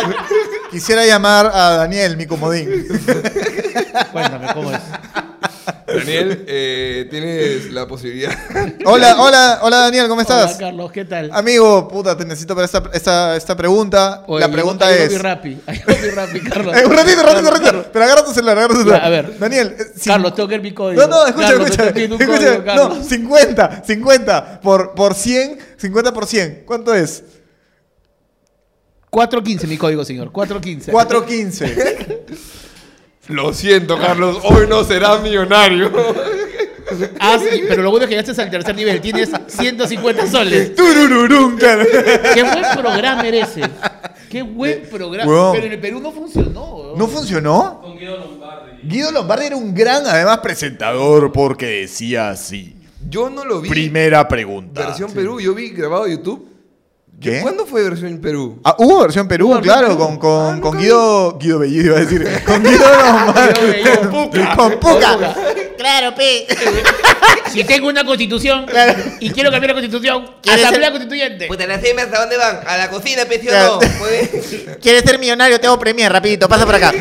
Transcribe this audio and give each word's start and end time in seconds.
quisiera 0.68 1.06
llamar 1.06 1.46
a 1.54 1.76
Daniel, 1.76 2.16
mi 2.16 2.26
comodín. 2.26 2.88
Cuéntame, 4.10 4.48
¿cómo 4.52 4.72
es? 4.72 4.80
Daniel, 5.86 6.44
eh, 6.48 7.06
tienes 7.08 7.70
la 7.70 7.86
posibilidad. 7.86 8.32
Hola, 8.84 9.14
hola, 9.16 9.60
hola 9.62 9.76
Daniel, 9.82 10.08
¿cómo 10.08 10.22
estás? 10.22 10.56
Hola, 10.56 10.58
Carlos, 10.58 10.90
¿qué 10.90 11.04
tal? 11.04 11.30
Amigo, 11.32 11.86
puta, 11.86 12.16
te 12.16 12.24
necesito 12.24 12.56
para 12.56 12.64
esta, 12.64 12.82
esta, 12.92 13.36
esta 13.36 13.56
pregunta. 13.56 14.24
Oye, 14.26 14.40
la 14.44 14.50
pregunta 14.50 14.90
llegó 14.90 15.04
es. 15.04 15.12
mi 15.12 15.18
Rappi, 15.18 15.60
Carlos. 16.50 16.76
Eh, 16.76 16.86
un 16.86 16.92
ratito, 16.96 17.20
un 17.20 17.26
ratito, 17.26 17.38
un 17.38 17.44
Carlos, 17.44 17.60
ratito. 17.60 17.90
Pero 17.92 18.04
agarra 18.06 18.24
tu 18.24 18.32
celular, 18.32 18.58
agarra 18.58 18.74
tu 18.74 18.80
celular. 18.80 19.00
Ya, 19.02 19.06
a 19.06 19.10
ver. 19.10 19.38
Daniel, 19.38 19.76
eh, 19.78 19.84
si- 19.94 20.10
Carlos, 20.10 20.34
tengo 20.34 20.48
que 20.48 20.54
ver 20.56 20.62
mi 20.62 20.74
código. 20.74 21.00
No, 21.00 21.06
no, 21.06 21.26
escucha, 21.28 21.48
Carlos, 21.50 21.70
escucha. 21.70 21.88
escucha. 21.90 22.26
código, 22.26 22.74
no, 22.74 23.04
50, 23.04 23.82
50 23.86 24.60
por, 24.62 24.94
por 24.96 25.14
100, 25.14 25.58
50 25.76 26.12
por 26.12 26.26
100. 26.26 26.64
¿Cuánto 26.66 26.92
es? 26.92 27.22
415 29.10 29.66
mi 29.66 29.76
código, 29.76 30.04
señor. 30.04 30.30
415. 30.32 30.92
415. 30.92 32.24
Lo 33.28 33.52
siento, 33.52 33.98
Carlos. 33.98 34.38
Hoy 34.42 34.66
no 34.68 34.82
serás 34.84 35.22
millonario. 35.22 35.90
Ah, 37.20 37.38
sí, 37.38 37.62
pero 37.68 37.84
lo 37.84 37.90
bueno 37.90 38.04
es 38.04 38.08
que 38.08 38.16
llegaste 38.16 38.42
al 38.42 38.50
tercer 38.50 38.74
nivel. 38.74 39.00
Tienes 39.00 39.30
150 39.46 40.26
soles. 40.26 40.74
Turururum, 40.74 41.56
claro. 41.56 41.84
Qué 42.34 42.42
buen 42.42 42.64
programa 42.82 43.28
eres 43.28 43.48
ese. 43.56 43.70
Qué 44.28 44.42
buen 44.42 44.82
programa. 44.90 45.30
Huevón. 45.30 45.52
Pero 45.52 45.66
en 45.66 45.72
el 45.72 45.78
Perú 45.80 46.00
no 46.00 46.10
funcionó. 46.10 46.74
weón. 46.74 46.98
¿No 46.98 47.06
funcionó? 47.06 47.80
Con 47.80 47.96
Guido 47.96 48.16
Lombardi. 48.16 48.70
Guido 48.82 49.12
Lombardi 49.12 49.46
era 49.46 49.56
un 49.56 49.72
gran, 49.72 50.04
además, 50.04 50.38
presentador 50.38 51.30
porque 51.30 51.66
decía 51.66 52.30
así. 52.30 52.74
Yo 53.08 53.30
no 53.30 53.44
lo 53.44 53.60
vi. 53.60 53.68
Primera 53.68 54.26
pregunta. 54.26 54.86
Versión 54.86 55.12
Perú, 55.12 55.40
yo 55.40 55.54
vi 55.54 55.70
grabado 55.70 56.04
de 56.06 56.12
YouTube. 56.16 56.48
¿Qué? 57.20 57.40
¿Cuándo 57.42 57.66
fue 57.66 57.82
versión 57.82 58.18
Perú? 58.18 58.58
Ah, 58.64 58.74
hubo 58.78 59.00
versión 59.02 59.28
Perú, 59.28 59.50
Hubo 59.50 59.60
claro, 59.60 59.88
Perú. 59.88 59.98
con, 59.98 60.18
con, 60.18 60.56
Ah, 60.56 60.60
con 60.60 60.78
Guido. 60.78 61.38
Guido 61.38 61.58
Bellido, 61.58 61.84
iba 61.88 61.96
a 61.98 62.00
decir. 62.00 62.42
Con 62.46 62.62
Guido 62.62 62.84
Bellido. 63.34 64.00
Con 64.00 64.30
Puca. 64.30 64.56
Con 64.56 64.80
Puca. 64.80 65.34
Claro, 65.76 66.14
pe. 66.14 66.46
Si 67.52 67.64
tengo 67.64 67.88
una 67.88 68.04
constitución 68.04 68.64
Claro. 68.66 68.94
y 69.18 69.30
quiero 69.30 69.50
cambiar 69.50 69.70
la 69.70 69.74
constitución, 69.80 70.24
¿Quieres 70.40 70.62
asamblea 70.64 70.86
ser- 70.88 70.92
constituyente. 70.92 71.46
Puta, 71.48 71.66
las 71.66 71.80
semis, 71.80 72.04
¿a 72.04 72.20
dónde 72.20 72.36
van? 72.36 72.60
¿A 72.64 72.76
la 72.76 72.88
cocina, 72.88 73.24
pecio 73.24 73.50
Claro. 73.50 73.80
no? 73.82 73.98
¿Puede? 73.98 74.78
¿Quieres 74.80 75.02
ser 75.02 75.18
millonario? 75.18 75.58
Tengo 75.58 75.76
premier, 75.76 76.12
rapidito, 76.12 76.48
pasa 76.48 76.64
por 76.64 76.76
acá. 76.76 76.92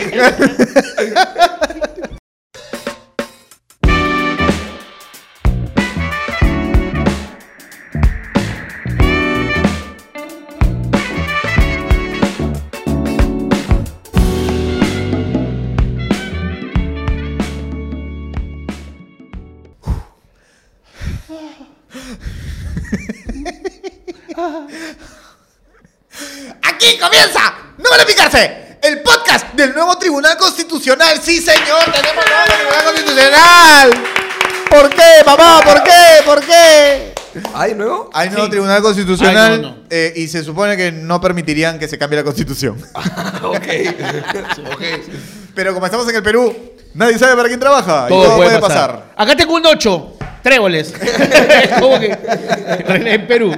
Aquí 26.82 26.98
comienza, 26.98 27.54
no 27.78 27.90
vale 27.90 28.06
picarse, 28.06 28.78
el 28.82 29.02
podcast 29.02 29.52
del 29.54 29.74
nuevo 29.74 29.98
Tribunal 29.98 30.38
Constitucional. 30.38 31.20
Sí, 31.22 31.42
señor, 31.42 31.84
tenemos 31.92 32.24
nuevo 32.26 32.46
Tribunal 32.56 32.84
Constitucional. 32.86 33.90
¿Por 34.70 34.90
qué, 34.90 35.12
papá? 35.26 35.60
¿Por 35.62 35.84
qué? 35.84 35.92
¿Por 36.24 36.40
qué? 36.40 37.14
¿Hay 37.54 37.76
nuevo? 37.76 38.10
Hay 38.14 38.30
nuevo 38.30 38.46
Sí. 38.46 38.52
Tribunal 38.52 38.82
Constitucional 38.82 39.52
Ay, 39.56 39.62
no, 39.62 39.72
no. 39.72 39.78
eh, 39.90 40.14
y 40.16 40.30
se 40.30 40.42
supone 40.42 40.78
que 40.78 40.94
no 40.94 41.20
permitirían 41.20 41.80
que 41.80 41.90
se 41.90 41.98
cambie 41.98 42.16
la 42.16 42.24
Constitución. 42.24 42.82
ok. 43.44 43.68
ok. 44.74 44.82
Pero 45.54 45.74
como 45.74 45.86
estamos 45.86 46.08
en 46.08 46.16
el 46.16 46.24
Perú, 46.24 46.56
nadie 46.94 47.20
sabe 47.20 47.36
para 47.36 47.50
quién 47.50 47.60
trabaja. 47.60 48.06
y 48.06 48.10
todo 48.10 48.38
puede 48.38 48.58
pasar. 48.60 49.12
Acá 49.18 49.36
tengo 49.36 49.54
un 49.56 49.66
8. 49.66 50.14
Tréboles. 50.44 50.94
¿Cómo 51.80 52.00
que? 52.00 52.18
En 52.88 53.28
Perú. 53.28 53.52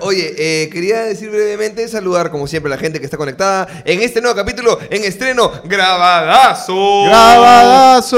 Oye, 0.00 0.34
eh, 0.38 0.68
quería 0.70 1.02
decir 1.02 1.30
brevemente, 1.30 1.86
saludar 1.88 2.30
como 2.30 2.46
siempre 2.46 2.72
a 2.72 2.76
la 2.76 2.80
gente 2.80 2.98
que 2.98 3.04
está 3.04 3.16
conectada 3.16 3.66
en 3.84 4.02
este 4.02 4.20
nuevo 4.20 4.34
capítulo, 4.36 4.78
en 4.90 5.04
estreno, 5.04 5.52
grabadazo. 5.64 7.04
¡Grabadazo! 7.04 8.16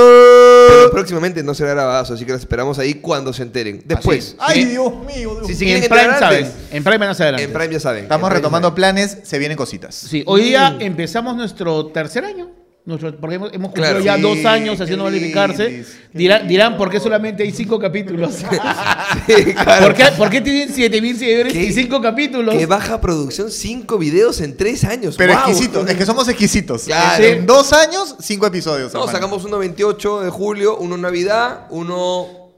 Pero 0.68 0.90
próximamente 0.92 1.42
no 1.42 1.54
será 1.54 1.70
grabadazo, 1.74 2.14
así 2.14 2.24
que 2.24 2.32
los 2.32 2.40
esperamos 2.40 2.78
ahí 2.78 2.94
cuando 2.94 3.32
se 3.32 3.42
enteren. 3.42 3.82
Después, 3.84 4.36
Ay, 4.38 4.62
Sí. 4.62 4.64
Dios 4.70 4.92
mío, 5.04 5.34
Dios 5.34 5.46
Sí, 5.46 5.52
mío. 5.52 5.56
sí. 5.58 5.64
En 5.72 5.80
quieren 5.80 5.88
Prime 5.90 6.18
saben. 6.18 6.52
En 6.70 6.84
Prime 6.84 6.98
más 7.06 7.20
adelante. 7.20 7.44
en 7.44 7.52
Prime 7.52 7.72
ya 7.72 7.80
saben. 7.80 8.02
Estamos 8.04 8.32
retomando 8.32 8.74
planes, 8.74 9.18
se 9.22 9.38
vienen 9.38 9.56
cositas. 9.56 9.94
Sí, 9.94 10.22
hoy 10.26 10.42
día 10.44 10.76
empezamos 10.78 11.36
nuestro 11.36 11.86
tercer 11.88 12.24
año. 12.24 12.50
Nuestro, 12.86 13.16
porque 13.16 13.34
hemos, 13.34 13.52
hemos 13.52 13.72
cumplido 13.72 14.00
Claro. 14.00 14.04
ya 14.04 14.14
Sí, 14.14 14.22
dos 14.22 14.44
años 14.44 14.80
haciendo 14.80 15.10
qué 15.10 15.84
Dirán, 16.12 16.46
dirán 16.46 16.76
por 16.76 16.88
qué 16.88 17.00
solamente 17.00 17.42
hay 17.42 17.50
cinco 17.50 17.80
capítulos. 17.80 18.36
Sí, 19.26 19.44
claro. 19.54 19.86
¿Por, 19.86 19.94
qué, 19.94 20.04
por 20.16 20.30
qué 20.30 20.40
tienen 20.40 20.72
7000 20.72 21.18
seguidores 21.18 21.54
y 21.54 21.72
cinco 21.72 22.00
capítulos? 22.00 22.54
Qué 22.54 22.66
baja 22.66 23.00
producción, 23.00 23.50
cinco 23.50 23.98
videos 23.98 24.40
en 24.40 24.56
tres 24.56 24.84
años. 24.84 25.16
Pero 25.16 25.32
¡Wow! 25.32 25.42
exquisitos, 25.48 25.88
es 25.88 25.96
que 25.96 26.06
somos 26.06 26.28
exquisitos. 26.28 26.84
Claro. 26.84 27.24
En 27.24 27.44
dos 27.44 27.72
años, 27.72 28.14
cinco 28.20 28.46
episodios. 28.46 28.92
No, 28.92 29.00
hermano. 29.00 29.12
sacamos 29.18 29.44
uno 29.44 29.58
28 29.58 30.20
de 30.20 30.30
julio, 30.30 30.76
uno 30.78 30.96
Navidad, 30.96 31.66
uno... 31.70 32.50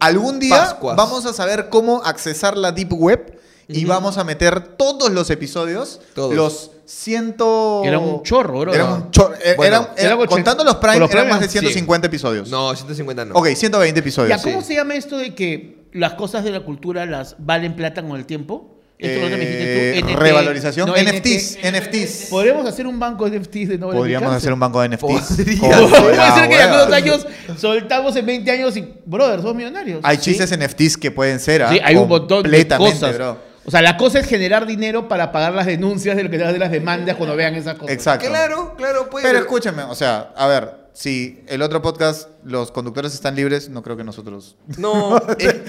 Algún 0.00 0.38
día 0.38 0.56
Pascuas. 0.56 0.96
vamos 0.96 1.26
a 1.26 1.32
saber 1.34 1.68
cómo 1.68 2.02
accesar 2.04 2.56
la 2.56 2.72
Deep 2.72 2.92
Web 2.94 3.38
y 3.66 3.84
vamos 3.84 4.16
a 4.16 4.24
meter 4.24 4.60
todos 4.76 5.10
los 5.10 5.28
episodios. 5.28 6.00
Todos. 6.14 6.34
Los 6.34 6.70
ciento. 6.88 7.82
Era 7.84 7.98
un 7.98 8.22
chorro, 8.22 8.60
bro. 8.60 8.74
Eran 8.74 8.92
un 8.92 9.10
chorro. 9.10 9.34
Eh, 9.44 9.54
Bueno, 9.56 9.76
eran- 9.76 9.88
era 9.96 10.06
eran- 10.06 10.18
ochenta- 10.18 10.34
contando 10.34 10.64
los 10.64 10.76
Prime, 10.76 11.04
eran 11.04 11.28
más 11.28 11.40
de 11.40 11.46
sí. 11.46 11.52
150 11.58 12.06
episodios. 12.06 12.48
No, 12.48 12.74
150 12.74 13.24
no. 13.26 13.34
Ok, 13.34 13.48
120 13.54 14.00
episodios. 14.00 14.36
¿Ya 14.36 14.42
cómo 14.42 14.60
sí. 14.62 14.68
se 14.68 14.74
llama 14.74 14.94
esto 14.94 15.18
de 15.18 15.34
que 15.34 15.84
las 15.92 16.14
cosas 16.14 16.44
de 16.44 16.50
la 16.50 16.60
cultura 16.60 17.06
las 17.06 17.36
valen 17.38 17.76
plata 17.76 18.02
con 18.02 18.16
el 18.18 18.26
tiempo? 18.26 18.74
Esto 18.98 19.14
es 19.18 19.22
lo 19.22 19.28
que 19.28 19.36
me 19.36 19.42
Eh, 19.44 19.92
dijiste 19.92 20.00
tú. 20.02 20.08
NT, 20.08 20.16
revalorización. 20.18 20.88
no, 20.88 20.96
NFTs. 20.96 21.58
NFTs. 21.62 22.26
Podríamos 22.30 22.66
hacer 22.66 22.84
un 22.84 22.98
banco 22.98 23.30
de 23.30 23.36
NFTs 23.38 23.68
de 23.68 23.78
no 23.78 23.90
Podríamos 23.90 24.32
hacer 24.34 24.52
un 24.52 24.58
banco 24.58 24.80
de 24.80 24.88
NFTs. 24.88 25.36
Podría. 25.36 25.60
Con- 25.60 25.90
Puede 25.90 26.16
ser 26.16 26.48
que 26.48 26.56
de 26.56 26.62
aquí 26.62 26.62
a 26.62 26.66
hueva. 26.66 26.84
dos 26.84 26.92
años 26.92 27.26
soltamos 27.58 28.16
en 28.16 28.26
20 28.26 28.50
años 28.50 28.76
y, 28.76 28.92
brother, 29.06 29.38
somos 29.40 29.54
millonarios. 29.54 30.00
Hay 30.02 30.16
¿Sí? 30.16 30.22
chistes 30.34 30.50
NFTs 30.50 30.96
que 30.96 31.12
pueden 31.12 31.38
ser. 31.38 31.62
¿ah? 31.62 31.70
Sí, 31.70 31.78
hay 31.82 31.94
un 31.94 32.08
montón 32.08 32.42
de 32.42 32.66
cosas. 32.66 33.14
bro. 33.14 33.47
O 33.68 33.70
sea, 33.70 33.82
la 33.82 33.98
cosa 33.98 34.18
es 34.20 34.26
generar 34.26 34.66
dinero 34.66 35.08
para 35.08 35.30
pagar 35.30 35.52
las 35.52 35.66
denuncias 35.66 36.16
de 36.16 36.22
lo 36.22 36.30
que 36.30 36.38
te 36.38 36.44
de 36.50 36.58
las 36.58 36.70
demandas 36.70 37.16
cuando 37.16 37.36
vean 37.36 37.54
esas 37.54 37.74
cosas. 37.74 37.94
Exacto. 37.94 38.26
Claro, 38.26 38.74
claro, 38.78 39.10
puede 39.10 39.26
Pero 39.26 39.40
escúchame, 39.40 39.82
o 39.82 39.94
sea, 39.94 40.32
a 40.34 40.46
ver, 40.46 40.88
si 40.94 41.44
el 41.48 41.60
otro 41.60 41.82
podcast, 41.82 42.30
los 42.44 42.72
conductores 42.72 43.12
están 43.12 43.36
libres, 43.36 43.68
no 43.68 43.82
creo 43.82 43.94
que 43.98 44.04
nosotros. 44.04 44.56
No, 44.78 45.18
eh, 45.38 45.64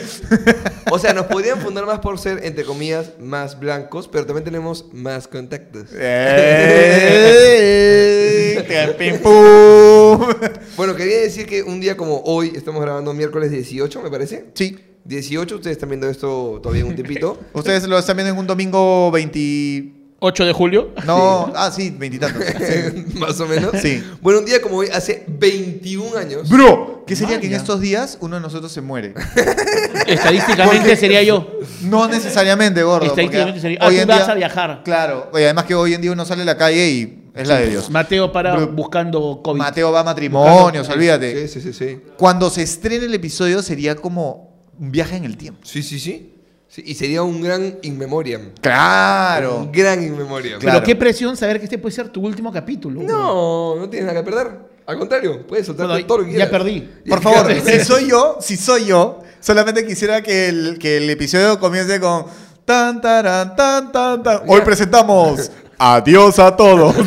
o 0.89 0.97
sea, 0.97 1.13
nos 1.13 1.25
podrían 1.25 1.59
fundar 1.59 1.85
más 1.85 1.99
por 1.99 2.17
ser, 2.19 2.39
entre 2.45 2.63
comillas, 2.63 3.19
más 3.19 3.59
blancos, 3.59 4.07
pero 4.07 4.25
también 4.25 4.45
tenemos 4.45 4.85
más 4.93 5.27
contactos. 5.27 5.89
¡Eh! 5.93 7.35
Bueno, 10.77 10.95
quería 10.95 11.19
decir 11.19 11.45
que 11.45 11.63
un 11.63 11.81
día 11.81 11.97
como 11.97 12.21
hoy, 12.23 12.53
estamos 12.55 12.81
grabando 12.81 13.13
miércoles 13.13 13.51
18, 13.51 14.01
me 14.01 14.09
parece. 14.09 14.51
Sí. 14.53 14.88
18, 15.05 15.55
ustedes 15.55 15.77
están 15.77 15.89
viendo 15.89 16.07
esto 16.09 16.59
todavía 16.61 16.81
en 16.83 16.89
un 16.89 16.95
tiempito. 16.95 17.39
Ustedes 17.53 17.87
lo 17.87 17.97
están 17.97 18.15
viendo 18.17 18.33
en 18.33 18.39
un 18.39 18.47
domingo 18.47 19.09
20. 19.11 19.93
8 20.21 20.45
de 20.45 20.51
julio. 20.53 20.89
No, 21.05 21.51
ah, 21.55 21.71
sí, 21.71 21.95
veintitantos. 21.97 22.43
más 23.19 23.39
o 23.39 23.47
menos. 23.47 23.71
Sí. 23.81 24.03
Bueno, 24.21 24.39
un 24.39 24.45
día 24.45 24.61
como 24.61 24.75
hoy, 24.77 24.87
hace 24.93 25.23
21 25.27 26.17
años. 26.17 26.49
Bro, 26.49 27.05
¿qué 27.07 27.15
sería 27.15 27.39
que 27.39 27.47
en 27.47 27.53
estos 27.53 27.79
días 27.79 28.17
uno 28.19 28.35
de 28.35 28.41
nosotros 28.41 28.69
se 28.69 28.81
muere? 28.81 29.13
Estadísticamente 30.07 30.79
Porque- 30.79 30.95
sería 30.97 31.23
yo. 31.23 31.47
No 31.83 32.07
necesariamente, 32.07 32.83
gordo. 32.83 33.05
Estadísticamente 33.07 33.61
sería. 33.61 33.79
Ah, 33.81 33.87
hoy 33.87 33.95
tú 33.95 34.01
en 34.01 34.07
vas 34.09 34.25
día- 34.25 34.31
a 34.31 34.35
viajar. 34.35 34.81
Claro, 34.83 35.29
oye, 35.31 35.45
además 35.45 35.63
que 35.65 35.75
hoy 35.75 35.93
en 35.93 36.01
día 36.01 36.11
uno 36.11 36.25
sale 36.25 36.41
a 36.41 36.45
la 36.45 36.57
calle 36.57 36.89
y 36.89 37.23
es 37.33 37.47
la 37.47 37.55
de 37.59 37.69
Dios. 37.69 37.89
Mateo 37.89 38.31
para 38.31 38.55
Bro. 38.55 38.67
buscando 38.73 39.39
COVID. 39.41 39.57
Mateo 39.57 39.91
va 39.91 40.01
a 40.01 40.03
matrimonios, 40.03 40.85
Buscando- 40.87 40.93
olvídate. 40.95 41.47
Sí, 41.47 41.61
sí, 41.61 41.71
sí, 41.71 41.73
sí. 41.73 42.01
Cuando 42.17 42.49
se 42.49 42.63
estrene 42.63 43.05
el 43.05 43.13
episodio 43.13 43.61
sería 43.63 43.95
como 43.95 44.48
un 44.79 44.91
viaje 44.91 45.15
en 45.17 45.25
el 45.25 45.37
tiempo. 45.37 45.61
Sí, 45.63 45.83
sí, 45.83 45.99
sí. 45.99 46.33
Sí, 46.67 46.83
y 46.85 46.93
sería 46.93 47.23
un 47.23 47.41
gran 47.41 47.79
in 47.81 47.97
memoriam. 47.97 48.51
Claro. 48.61 49.57
Un 49.61 49.71
gran 49.71 50.03
in 50.03 50.15
memoriam. 50.15 50.59
Claro. 50.59 50.77
Pero 50.79 50.85
qué 50.85 50.95
presión 50.95 51.35
saber 51.35 51.57
que 51.57 51.63
este 51.65 51.79
puede 51.79 51.95
ser 51.95 52.09
tu 52.09 52.21
último 52.21 52.51
capítulo. 52.53 53.01
No, 53.01 53.75
no 53.75 53.89
tienes 53.89 54.07
nada 54.07 54.19
que 54.23 54.29
perder. 54.29 54.69
Al 54.85 54.97
contrario, 54.97 55.45
puedes 55.47 55.65
soltar 55.65 55.87
Bueno, 55.87 56.05
todo 56.05 56.19
lo 56.19 56.25
que 56.25 56.31
ya 56.31 56.47
quieras. 56.47 56.51
perdí. 56.51 56.89
Por 57.07 57.21
favor, 57.21 57.51
si 57.61 57.79
soy 57.79 58.07
yo, 58.09 58.37
si 58.39 58.55
soy 58.57 58.85
yo, 58.85 59.19
solamente 59.39 59.85
quisiera 59.85 60.21
que 60.21 60.47
el, 60.49 60.77
que 60.79 60.97
el 60.97 61.09
episodio 61.09 61.59
comience 61.59 61.99
con 61.99 62.25
tan 62.65 63.01
taran, 63.01 63.55
tan 63.55 63.91
tan 63.91 64.21
tan. 64.23 64.41
Hoy 64.47 64.61
presentamos 64.61 65.51
Adiós 65.79 66.37
a 66.39 66.55
todos. 66.57 66.93
por 66.95 67.05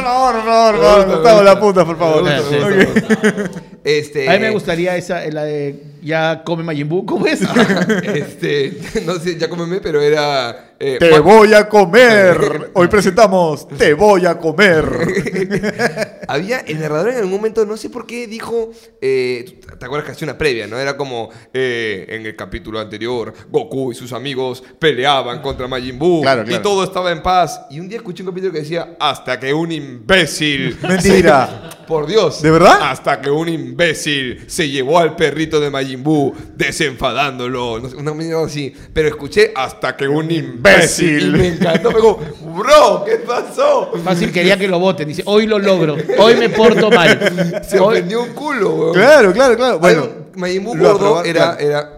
favor, 0.00 0.34
por 0.34 0.44
favor, 0.44 0.74
por 0.74 0.84
favor, 0.84 1.06
Gustavo 1.06 1.42
la 1.42 1.58
puta, 1.60 1.84
por 1.84 1.98
favor. 1.98 2.22
Me 2.22 2.38
gusta, 2.40 2.56
me 2.56 2.84
Sí, 2.84 2.86
gusta, 2.86 3.00
me 3.24 3.32
gusta. 3.32 3.60
Este, 3.84 4.28
A 4.28 4.32
mí 4.32 4.38
me 4.40 4.50
gustaría 4.50 4.96
esa, 4.96 5.24
la 5.26 5.44
de 5.44 5.82
ya 6.02 6.42
come 6.44 6.62
Majin 6.64 6.88
Buu. 6.88 7.04
¿Cómo 7.06 7.26
es? 7.26 7.40
Este, 8.02 8.78
no 9.04 9.14
sé, 9.14 9.36
ya 9.38 9.48
cómeme, 9.48 9.80
pero 9.80 10.00
era. 10.00 10.65
Eh, 10.78 10.96
Te 11.00 11.10
Juan- 11.10 11.22
voy 11.24 11.54
a 11.54 11.68
comer. 11.68 12.70
Hoy 12.74 12.88
presentamos 12.88 13.66
Te 13.78 13.94
voy 13.94 14.26
a 14.26 14.38
comer. 14.38 14.84
Había 16.28 16.58
el 16.60 16.80
narrador 16.80 17.10
en 17.10 17.16
algún 17.16 17.32
momento, 17.32 17.64
no 17.64 17.76
sé 17.76 17.88
por 17.90 18.06
qué, 18.06 18.26
dijo. 18.26 18.70
eh, 19.00 19.60
¿Te 19.78 19.84
acuerdas 19.86 20.06
que 20.06 20.12
hacía 20.12 20.26
una 20.26 20.36
previa, 20.38 20.66
no? 20.66 20.78
Era 20.78 20.96
como 20.96 21.30
eh, 21.54 22.06
en 22.08 22.26
el 22.26 22.34
capítulo 22.36 22.78
anterior, 22.80 23.32
Goku 23.50 23.92
y 23.92 23.94
sus 23.94 24.12
amigos 24.12 24.62
peleaban 24.78 25.40
contra 25.40 25.66
Majin 25.68 25.98
Buu 25.98 26.22
Claro, 26.22 26.44
y 26.50 26.58
todo 26.58 26.84
estaba 26.84 27.12
en 27.12 27.22
paz. 27.22 27.60
Y 27.70 27.80
un 27.80 27.88
día 27.88 27.98
escuché 27.98 28.22
un 28.22 28.28
capítulo 28.30 28.52
que 28.52 28.60
decía: 28.60 28.96
Hasta 29.00 29.38
que 29.40 29.52
un 29.54 29.72
imbécil. 29.72 30.76
Mentira. 30.82 31.70
Por 31.86 32.06
Dios. 32.06 32.42
¿De 32.42 32.50
verdad? 32.50 32.78
Hasta 32.82 33.20
que 33.20 33.30
un 33.30 33.48
imbécil 33.48 34.44
se 34.48 34.68
llevó 34.68 34.98
al 34.98 35.14
perrito 35.14 35.60
de 35.60 35.70
Majin 35.70 36.02
Buu 36.02 36.34
desenfadándolo. 36.56 37.78
No 37.78 37.88
sé, 37.88 37.96
una 37.96 38.12
mierda 38.12 38.44
así. 38.44 38.74
Pero 38.92 39.06
escuché 39.08 39.52
hasta 39.54 39.96
que 39.96 40.08
un 40.08 40.30
imbécil. 40.30 40.65
Imbécil. 40.74 41.34
Y 41.34 41.38
me 41.38 41.46
encantó. 41.48 41.90
Me 41.90 41.96
dijo, 41.96 42.20
bro, 42.54 43.04
¿qué 43.04 43.16
pasó? 43.16 43.92
Fácil, 44.04 44.32
quería 44.32 44.56
que 44.58 44.68
lo 44.68 44.78
voten. 44.78 45.08
Dice, 45.08 45.22
hoy 45.26 45.46
lo 45.46 45.58
logro. 45.58 45.96
Hoy 46.18 46.34
me 46.36 46.48
porto 46.48 46.90
mal. 46.90 47.62
Se 47.68 47.78
Hoy- 47.78 47.96
ofendió 47.98 48.22
un 48.22 48.30
culo, 48.34 48.70
weón. 48.74 48.92
Claro, 48.94 49.32
claro, 49.32 49.56
claro. 49.56 49.78
Bueno, 49.78 50.08
lo 50.36 50.72
gordo 50.74 50.98
aprobar- 51.18 51.26
era, 51.26 51.56
claro. 51.56 51.58
era 51.60 51.92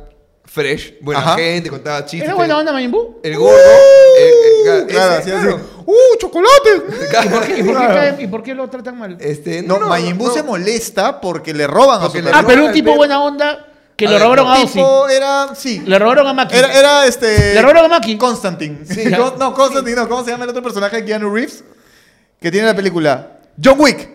fresh, 0.44 0.94
buena 1.00 1.20
Ajá. 1.20 1.36
gente, 1.36 1.68
contaba 1.70 2.04
chistes. 2.04 2.26
¿Era 2.28 2.34
buena 2.34 2.56
onda 2.58 2.72
Majin 2.72 2.90
Buu? 2.90 3.20
El 3.22 3.36
gordo. 3.36 3.54
eh, 3.56 4.30
eh, 4.66 4.84
Claro, 4.88 5.12
ese, 5.12 5.20
así, 5.22 5.30
así. 5.30 5.40
claro. 5.46 5.60
¡Uh, 5.86 6.16
chocolate! 6.18 6.70
¿Y 7.24 7.28
por 7.28 7.46
qué, 7.46 7.58
y 7.58 7.62
por 7.62 7.78
qué 7.78 7.86
caen- 7.86 8.16
y 8.20 8.26
por 8.26 8.42
qué 8.42 8.54
lo 8.54 8.68
tratan 8.68 8.98
mal? 8.98 9.16
Este, 9.20 9.62
No, 9.62 9.78
Majin 9.80 10.16
Buu 10.18 10.30
se 10.30 10.42
molesta 10.42 11.20
porque 11.20 11.52
le 11.54 11.66
roban 11.66 12.00
Porque 12.00 12.18
a 12.18 12.22
su 12.22 12.28
le 12.28 12.32
Ah, 12.34 12.44
pero 12.46 12.64
un 12.66 12.72
tipo 12.72 12.94
buena 12.94 13.22
onda 13.22 13.67
que 13.98 14.06
A 14.06 14.10
lo 14.10 14.14
ver, 14.14 14.22
robaron 14.22 14.46
no, 14.46 14.52
a 14.52 14.58
Ozzy. 14.62 14.72
tipo 14.74 15.08
era, 15.08 15.48
sí. 15.56 15.82
Le 15.84 15.98
robaron 15.98 16.26
a 16.28 16.32
Maki. 16.32 16.54
Era, 16.56 16.72
era 16.72 17.06
este. 17.06 17.52
Le 17.54 17.60
robaron 17.60 17.84
a 17.86 17.88
Maki. 17.88 18.16
Constantine. 18.16 18.78
Sí. 18.84 19.10
Con- 19.10 19.38
no, 19.38 19.52
Constantine, 19.52 19.96
no. 19.96 20.08
¿Cómo 20.08 20.24
se 20.24 20.30
llama 20.30 20.44
el 20.44 20.50
otro 20.50 20.62
personaje 20.62 20.96
de 20.98 21.04
Keanu 21.04 21.34
Reeves? 21.34 21.64
Que 22.40 22.50
tiene 22.52 22.68
la 22.68 22.76
película. 22.76 23.40
John 23.62 23.74
Wick. 23.80 24.08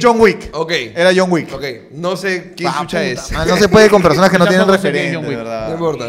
John 0.00 0.20
Wick. 0.20 0.50
Ok. 0.52 0.70
Era 0.94 1.12
John 1.16 1.32
Wick. 1.32 1.50
Ok, 1.54 1.64
no 1.92 2.14
sé 2.16 2.52
quién 2.54 2.70
puta, 2.72 3.02
es. 3.02 3.30
no 3.32 3.56
se 3.56 3.68
puede 3.70 3.88
con 3.88 4.02
personas 4.02 4.28
que 4.30 4.38
no 4.38 4.46
tienen 4.48 4.66
de 4.68 5.12
No 5.12 5.22
verdad. 5.22 5.70
importa. 5.72 6.04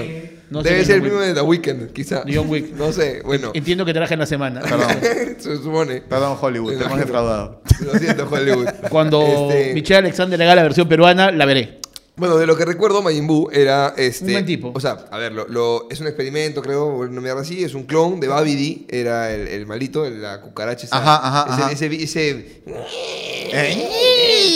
No 0.50 0.62
sé 0.62 0.70
Debe 0.70 0.86
ser 0.86 0.96
el 0.98 1.02
primo 1.02 1.20
de 1.20 1.34
The 1.34 1.42
Weeknd, 1.42 1.94
quizá. 1.94 2.24
John 2.32 2.48
Wick. 2.50 2.74
No 2.76 2.92
sé, 2.92 3.22
bueno. 3.24 3.52
Entiendo 3.54 3.86
que 3.86 3.94
traje 3.94 4.14
en 4.16 4.20
la 4.20 4.26
semana. 4.26 4.62
Se 5.40 5.58
supone. 5.58 6.02
Perdón, 6.02 6.38
Hollywood. 6.40 6.74
Te 6.78 6.84
hemos 6.84 7.00
defraudado. 7.00 7.62
Lo 7.86 7.94
siento, 7.98 8.28
Hollywood. 8.30 8.68
Cuando 8.90 9.48
Este, 9.50 9.74
Michelle 9.74 10.00
Alexander 10.00 10.42
haga 10.44 10.56
la 10.56 10.64
versión 10.64 10.88
peruana, 10.90 11.32
la 11.32 11.46
veré. 11.46 11.80
Bueno, 12.16 12.38
de 12.38 12.46
lo 12.46 12.56
que 12.56 12.64
recuerdo, 12.64 13.02
Majin 13.02 13.26
Buu 13.26 13.50
era 13.52 13.96
este. 13.98 14.26
Un 14.26 14.32
buen 14.34 14.46
tipo. 14.46 14.72
O 14.76 14.80
sea, 14.80 14.98
a 15.10 15.18
ver, 15.18 15.32
lo, 15.32 15.48
lo- 15.48 15.88
es 15.90 16.00
un 16.00 16.06
experimento, 16.06 16.62
creo, 16.62 16.86
una 16.98 17.20
mierda 17.22 17.42
así. 17.42 17.64
Es 17.64 17.74
un 17.74 17.84
clon 17.86 18.20
de 18.20 18.28
Babidi. 18.28 18.86
Era 18.88 19.32
el, 19.34 19.48
el 19.48 19.66
malito, 19.66 20.08
la 20.08 20.40
cucaracha. 20.40 20.86
esa- 20.86 20.96
Ajá, 20.98 21.16
ajá, 21.28 21.54
ese, 21.54 21.64
ajá. 21.64 21.72
Ese, 21.72 22.04
ese- 22.04 22.64
¿Eh? 23.56 23.88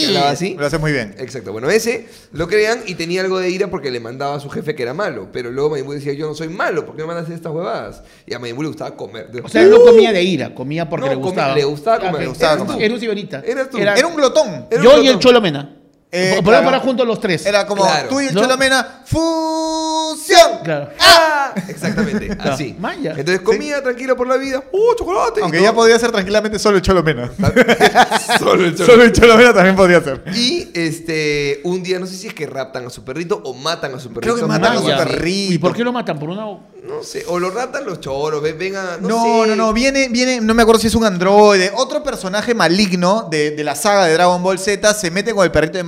que 0.02 0.06
hablaba 0.08 0.30
así. 0.30 0.56
Lo 0.58 0.68
hace 0.68 0.78
muy 0.78 0.92
bien. 0.92 1.16
Exacto, 1.18 1.52
bueno, 1.52 1.68
ese 1.72 2.08
lo 2.32 2.48
crean 2.48 2.82
y 2.86 2.94
tenía 2.94 3.22
algo 3.22 3.40
de 3.40 3.50
ira 3.50 3.70
porque 3.72 3.90
le 3.90 4.00
mandaba 4.00 4.36
a 4.36 4.40
su 4.40 4.50
jefe 4.50 4.76
que 4.76 4.84
era 4.84 4.94
malo. 4.94 5.30
Pero 5.34 5.50
luego 5.52 5.72
Majin 5.72 5.86
Buu 5.86 5.94
decía, 5.94 6.14
yo 6.14 6.28
no 6.28 6.36
soy 6.36 6.50
malo, 6.50 6.86
¿por 6.86 6.96
qué 6.96 7.02
me 7.02 7.08
mandas 7.08 7.24
a 7.24 7.26
hacer 7.26 7.36
estas 7.38 7.52
huevadas? 7.54 8.04
Y 8.28 8.36
a 8.36 8.40
Majin 8.40 8.56
Buu 8.56 8.64
le 8.64 8.68
gustaba 8.70 8.96
comer. 8.96 9.30
O 9.44 9.50
sea, 9.50 9.64
él 9.64 9.72
no 9.72 9.82
comía 9.82 10.12
de 10.14 10.22
ira, 10.22 10.54
comía 10.54 10.88
porque 10.88 11.08
No, 11.08 11.12
le 11.14 11.16
comía- 11.22 11.30
gustaba. 11.32 11.56
le 11.56 11.64
gustaba 11.64 12.00
comer, 12.00 12.22
le 12.22 12.28
gustaba 12.28 12.54
Eras 12.54 12.64
comer. 12.66 12.78
tú, 12.78 12.84
Eras 12.84 12.94
un 12.94 13.00
ciberita. 13.00 13.44
Eras 13.46 13.70
tú. 13.72 13.78
Era 13.80 14.08
un 14.08 14.16
glotón. 14.16 14.68
Era 14.70 14.80
un 14.82 14.86
Yo 14.86 15.02
y 15.02 15.08
el 15.08 15.18
Cholo 15.20 15.42
Mena. 15.42 15.74
Eh, 16.10 16.30
Podemos 16.36 16.50
claro. 16.50 16.66
parar 16.66 16.82
juntos 16.82 17.06
los 17.06 17.20
tres. 17.20 17.46
Era 17.46 17.68
como 17.68 17.84
Claro. 17.84 18.08
tú 18.10 18.22
y 18.22 18.28
el 18.28 18.34
¿No? 18.34 18.42
Cholomena. 18.42 19.02
¡Fusión! 19.06 20.60
Claro. 20.64 20.90
¡Ah! 21.02 21.54
Exactamente, 21.68 22.28
Claro. 22.28 22.54
así. 22.54 22.76
Maya. 22.80 23.12
Entonces 23.18 23.42
comía 23.42 23.82
tranquilo 23.84 24.16
por 24.16 24.28
la 24.28 24.38
vida. 24.38 24.64
¡Uh, 24.72 24.96
chocolate! 24.98 25.42
Aunque 25.42 25.60
ya 25.62 25.68
todo. 25.70 25.78
podría 25.78 26.00
ser 26.00 26.12
tranquilamente 26.12 26.60
solo 26.60 26.78
el 26.78 26.82
Cholomena. 26.84 27.30
Solo 28.40 28.66
el 28.66 28.72
chocolate. 28.76 28.86
Solo 28.86 29.04
el 29.04 29.12
Cholomena 29.12 29.54
también 29.54 29.76
podría 29.76 30.02
ser. 30.02 30.24
Y 30.34 30.70
este, 30.74 31.62
un 31.64 31.84
día, 31.84 32.00
no 32.00 32.06
sé 32.08 32.16
si 32.16 32.28
es 32.28 32.34
que 32.34 32.46
raptan 32.46 32.86
a 32.86 32.90
su 32.90 33.04
perrito 33.04 33.42
o 33.44 33.54
matan 33.54 33.94
a 33.96 34.00
su 34.00 34.10
perrito. 34.10 34.22
Creo 34.22 34.36
que 34.36 34.46
matan 34.46 34.74
a 34.74 34.78
su 34.78 34.84
Maya. 34.84 34.98
perrito. 34.98 35.54
¿Y 35.54 35.58
por 35.58 35.76
qué 35.76 35.84
lo 35.84 35.92
matan? 35.92 36.20
Por 36.20 36.30
una... 36.30 36.46
No 36.88 37.04
sé, 37.04 37.26
o 37.28 37.38
lo 37.38 37.50
raptan 37.50 37.86
los 37.86 38.00
choros, 38.00 38.42
ven, 38.42 38.58
venga, 38.58 38.98
no, 39.02 39.10
No, 39.10 39.24
sé. 39.44 39.48
no, 39.50 39.56
no, 39.58 39.74
viene, 39.74 40.08
viene, 40.08 40.40
no 40.40 40.54
me 40.54 40.62
acuerdo 40.62 40.80
si 40.80 40.88
es 40.88 40.96
un 40.96 41.04
androide, 41.04 41.70
otro 41.76 42.02
personaje 42.02 42.54
maligno 42.54 43.28
de, 43.30 43.52
de 43.52 43.64
la 43.66 43.76
saga 43.76 44.06
de 44.06 44.14
Dragon 44.14 44.42
Ball 44.42 44.58
Z 44.58 44.94
se 44.94 45.12
mete 45.12 45.34
con 45.34 45.44
el 45.44 45.52
perrito 45.52 45.78
de 45.78 45.84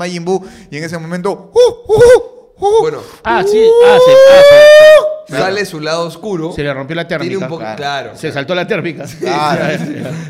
Y 0.71 0.77
en 0.77 0.83
ese 0.83 0.97
momento, 0.97 1.51
¡uh, 1.53 1.94
uh, 1.94 2.65
uh! 2.65 2.81
Bueno, 2.81 3.00
Ah, 3.23 3.44
sí. 3.45 3.69
Ah, 3.85 3.97
se, 4.06 4.11
ah, 4.11 5.19
sale 5.29 5.65
su 5.65 5.79
lado 5.79 6.05
oscuro. 6.05 6.51
se 6.51 6.63
le 6.63 6.73
rompió 6.73 6.95
la 6.95 7.07
térmica. 7.07 7.29
Tiene 7.29 7.43
un 7.43 7.49
poco, 7.49 7.59
claro. 7.61 7.77
claro. 7.77 8.17
Se 8.17 8.31
saltó 8.31 8.55
la 8.55 8.67
térmica. 8.67 9.05
Claro. 9.19 9.83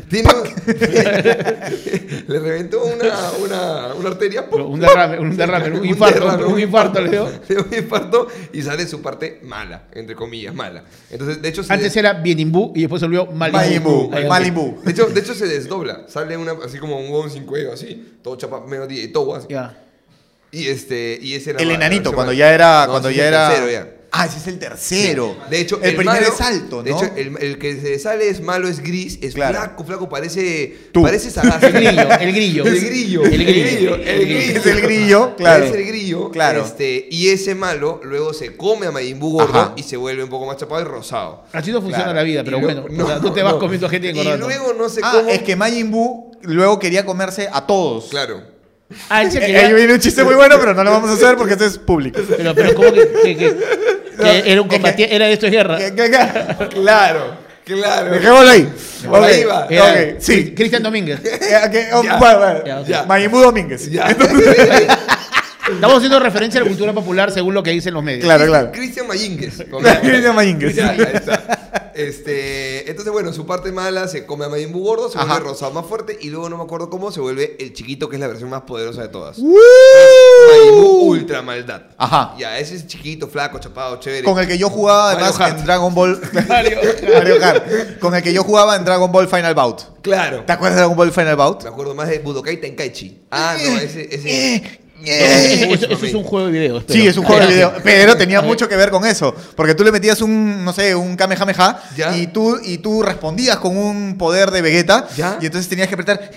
Tiene 0.08 0.28
un- 0.32 0.50
le 2.28 2.38
reventó 2.38 2.84
una, 2.84 3.30
una, 3.44 3.94
una 3.94 4.08
arteria. 4.08 4.48
¡pum! 4.48 4.72
un 4.72 4.80
derrame, 4.80 5.18
un 5.18 5.36
derrame, 5.36 5.78
un 5.78 5.86
infarto, 5.86 6.20
derrame, 6.20 6.44
un 6.44 6.60
infarto 6.60 7.00
le 7.00 7.10
dio. 7.10 7.24
Un 7.24 7.74
infarto 7.76 8.28
y 8.52 8.62
sale 8.62 8.86
su 8.86 9.00
parte 9.00 9.40
mala, 9.42 9.84
entre 9.92 10.14
comillas, 10.14 10.54
mala. 10.54 10.84
Entonces, 11.10 11.40
de 11.40 11.48
hecho, 11.48 11.62
se 11.62 11.72
Antes 11.72 11.96
era 11.96 12.14
Bienimbu 12.14 12.72
y 12.74 12.80
después 12.80 13.00
se 13.00 13.06
volvió 13.06 13.22
ok. 13.22 13.32
Majin 13.32 13.82
Buu. 13.82 14.80
De 14.84 14.90
hecho, 14.90 15.06
de 15.06 15.20
hecho, 15.20 15.34
se 15.34 15.46
desdobla. 15.46 16.04
Sale 16.08 16.36
una, 16.36 16.52
así 16.64 16.78
como 16.78 16.98
un 16.98 17.06
huevón 17.10 17.30
sin 17.30 17.44
cuello, 17.44 17.72
así. 17.72 18.18
Todo 18.22 18.36
chapa, 18.36 18.62
día 18.86 19.04
y 19.04 19.08
todo 19.08 19.34
así. 19.34 19.46
Ya. 19.50 19.76
Y 20.52 20.66
este, 20.66 21.18
y 21.20 21.34
ese 21.34 21.50
era 21.50 21.60
El 21.60 21.70
enanito, 21.70 22.12
cuando 22.12 22.32
ya 22.32 22.52
era, 22.52 22.86
No, 22.86 22.92
cuando 22.92 23.10
ya 23.10 23.26
era. 23.26 23.50
Ah, 24.12 24.26
ese 24.26 24.38
es 24.38 24.46
el 24.48 24.58
tercero. 24.58 25.36
De 25.48 25.60
hecho, 25.60 25.76
el, 25.82 25.94
primero 25.94 26.20
malo- 26.20 26.34
es 26.34 26.40
alto, 26.40 26.76
¿no? 26.78 26.82
De 26.82 26.90
hecho, 26.90 27.04
el, 27.16 27.36
el 27.40 27.58
que 27.58 27.80
se 27.80 27.96
sale 28.00 28.28
es 28.28 28.40
malo, 28.40 28.66
es 28.66 28.80
gris, 28.80 29.18
es 29.22 29.34
Claro. 29.34 29.54
flaco, 29.58 29.84
flaco, 29.84 30.08
parece. 30.08 30.76
Tú. 30.92 31.02
Parece 31.02 31.30
sagaz. 31.30 31.62
El 31.62 31.72
grillo, 31.72 32.08
el 32.18 32.32
grillo. 32.34 32.64
El 32.64 32.80
grillo. 32.80 33.24
El 33.24 33.44
grillo. 33.44 33.94
El 33.94 34.26
grillo. 34.26 34.58
es 34.60 34.66
el 34.66 34.80
grillo, 34.80 35.34
claro. 35.38 35.64
Es 35.64 35.72
el 35.74 35.84
grillo. 35.86 36.30
Claro. 36.30 36.64
Este, 36.64 37.06
y 37.10 37.28
ese 37.28 37.54
malo 37.54 38.00
luego 38.02 38.32
se 38.34 38.56
come 38.56 38.86
a 38.86 38.90
Majin 38.90 39.18
Buu 39.20 39.32
gordo 39.34 39.58
Ajá. 39.60 39.72
y 39.76 39.84
se 39.84 39.96
vuelve 39.96 40.24
un 40.24 40.30
poco 40.30 40.46
más 40.46 40.56
chapado 40.56 40.80
y 40.80 40.84
rosado. 40.84 41.44
Así 41.52 41.70
no 41.70 41.80
funciona 41.80 42.04
Claro. 42.06 42.16
la 42.18 42.22
vida, 42.24 42.42
pero 42.42 42.58
Y 42.58 42.62
bueno. 42.62 42.84
luego- 42.88 43.04
o 43.04 43.06
sea, 43.06 43.20
tú 43.20 43.30
te 43.32 43.42
vas 43.44 43.54
comiendo 43.54 43.88
gente 43.88 44.08
Y 44.08 44.10
engordando. 44.10 44.46
luego 44.48 44.74
no 44.74 44.88
sé 44.88 45.00
Ah, 45.04 45.12
cómo. 45.18 45.28
es 45.28 45.42
que 45.42 45.54
Majin 45.54 45.90
Buu 45.90 46.32
luego 46.42 46.78
quería 46.80 47.04
comerse 47.06 47.48
a 47.52 47.64
todos. 47.64 48.06
Claro. 48.10 48.42
Ah, 49.08 49.22
él 49.22 49.30
se 49.30 49.38
Eh, 49.38 49.40
quería- 49.46 49.66
Ahí 49.68 49.72
viene 49.72 49.94
un 49.94 50.00
chiste 50.00 50.24
muy 50.24 50.34
bueno, 50.34 50.56
pero 50.58 50.74
no 50.74 50.82
lo 50.82 50.90
vamos 50.90 51.10
a 51.10 51.12
hacer 51.12 51.36
porque 51.36 51.52
esto 51.52 51.64
es 51.64 51.78
público. 51.78 52.20
Pero, 52.28 52.54
pero 52.56 52.74
¿cómo 52.74 52.92
que, 52.92 53.08
que- 53.22 53.36
que- 53.36 53.56
que 54.20 54.52
era 54.52 54.62
un 54.62 54.68
combatiente? 54.68 55.14
Era 55.14 55.26
de 55.26 55.32
esto 55.32 55.46
es 55.46 55.52
guerra. 55.52 55.78
Claro. 56.70 57.50
Claro. 57.64 58.10
Dejémoslo 58.10 58.50
ahí. 58.50 58.72
Por 59.08 59.22
ahí 59.22 59.44
va. 59.44 59.66
Era 59.70 59.84
ok, 59.84 59.96
sí. 60.18 60.54
Cristian 60.54 60.82
Domínguez. 60.82 61.20
Eh, 61.24 61.60
ok, 61.64 61.94
oh, 61.94 62.02
Ya. 62.02 62.16
bueno, 62.16 62.38
bueno. 62.38 62.64
Ya. 62.64 62.82
Ya. 62.82 63.04
Domínguez. 63.28 63.90
Ya. 63.90 64.08
Estamos 65.68 65.96
haciendo 65.96 66.18
referencia 66.20 66.60
a 66.60 66.64
la 66.64 66.68
cultura 66.68 66.92
popular 66.92 67.30
según 67.30 67.54
lo 67.54 67.62
que 67.62 67.70
dicen 67.70 67.94
los 67.94 68.02
medios. 68.02 68.24
Claro, 68.24 68.46
claro. 68.46 68.72
Cristian 68.72 69.06
Mayingues. 69.06 69.64
Cristian 70.02 70.34
Mayingues. 70.34 70.74
Ya, 70.74 70.96
ya 70.96 71.04
está. 71.04 71.92
Este, 71.94 72.88
entonces, 72.88 73.12
bueno, 73.12 73.32
su 73.32 73.44
parte 73.46 73.72
mala 73.72 74.08
se 74.08 74.24
come 74.24 74.46
a 74.46 74.48
Majin 74.48 74.72
Buu 74.72 74.82
gordo, 74.84 75.10
se 75.10 75.18
Ajá. 75.18 75.26
vuelve 75.34 75.48
rosado 75.50 75.72
más 75.72 75.84
fuerte 75.86 76.16
y 76.20 76.30
luego 76.30 76.48
no 76.48 76.56
me 76.56 76.62
acuerdo 76.64 76.88
cómo 76.88 77.12
se 77.12 77.20
vuelve 77.20 77.56
el 77.60 77.74
chiquito 77.74 78.08
que 78.08 78.16
es 78.16 78.20
la 78.20 78.28
versión 78.28 78.48
más 78.48 78.62
poderosa 78.62 79.02
de 79.02 79.08
todas. 79.08 79.38
Buu 79.38 81.10
ultra 81.10 81.42
maldad. 81.42 81.82
Ajá. 81.98 82.34
Ya, 82.38 82.58
ese 82.58 82.76
es 82.76 82.86
chiquito, 82.86 83.28
flaco, 83.28 83.58
chapado, 83.58 83.98
chévere. 84.00 84.24
Con 84.24 84.38
el 84.38 84.46
que 84.46 84.56
yo 84.56 84.70
jugaba 84.70 85.12
Mario 85.12 85.18
además 85.26 85.38
Kart. 85.38 85.58
en 85.58 85.64
Dragon 85.66 85.94
Ball. 85.94 86.20
Mario 86.48 86.78
Mario 87.14 87.38
Kart. 87.38 87.98
Con 87.98 88.14
el 88.14 88.22
que 88.22 88.32
yo 88.32 88.44
jugaba 88.44 88.76
en 88.76 88.84
Dragon 88.84 89.10
Ball 89.12 89.28
Final 89.28 89.54
Bout. 89.54 90.00
Claro. 90.02 90.44
¿Te 90.44 90.52
acuerdas 90.52 90.76
de 90.76 90.80
Dragon 90.80 90.96
Ball 90.96 91.12
Final 91.12 91.36
Bout? 91.36 91.62
Me 91.64 91.68
acuerdo 91.68 91.94
más 91.94 92.08
de 92.08 92.18
Budokai 92.20 92.60
Tenkaichi. 92.60 93.22
Ah, 93.30 93.56
no, 93.62 93.78
ese, 93.78 94.08
ese. 94.14 94.80
Eh, 95.04 95.68
Eso, 95.72 96.04
es 96.06 96.14
un 96.14 96.24
juego 96.24 96.46
de 96.46 96.52
video. 96.52 96.78
espero. 96.78 97.00
Sí, 97.00 97.06
es 97.06 97.16
un 97.16 97.24
juego 97.24 97.40
de 97.42 97.48
video, 97.48 97.72
pero 97.82 98.16
tenía 98.16 98.40
mucho 98.42 98.68
que 98.68 98.76
ver 98.76 98.90
con 98.90 99.04
eso, 99.06 99.34
porque 99.56 99.74
tú 99.74 99.82
le 99.84 99.92
metías 99.92 100.20
un, 100.20 100.64
no 100.64 100.72
sé, 100.72 100.94
un 100.94 101.16
Kamehameha 101.16 101.82
Ya. 101.96 102.16
y 102.16 102.26
tú 102.26 102.58
y 102.62 102.78
tú 102.78 103.02
respondías 103.02 103.56
con 103.58 103.76
un 103.76 104.16
poder 104.18 104.50
de 104.50 104.60
Vegeta 104.62 105.08
Ya. 105.16 105.38
y 105.40 105.46
entonces 105.46 105.68
tenías 105.68 105.88
que 105.88 105.94
apretar 105.94 106.30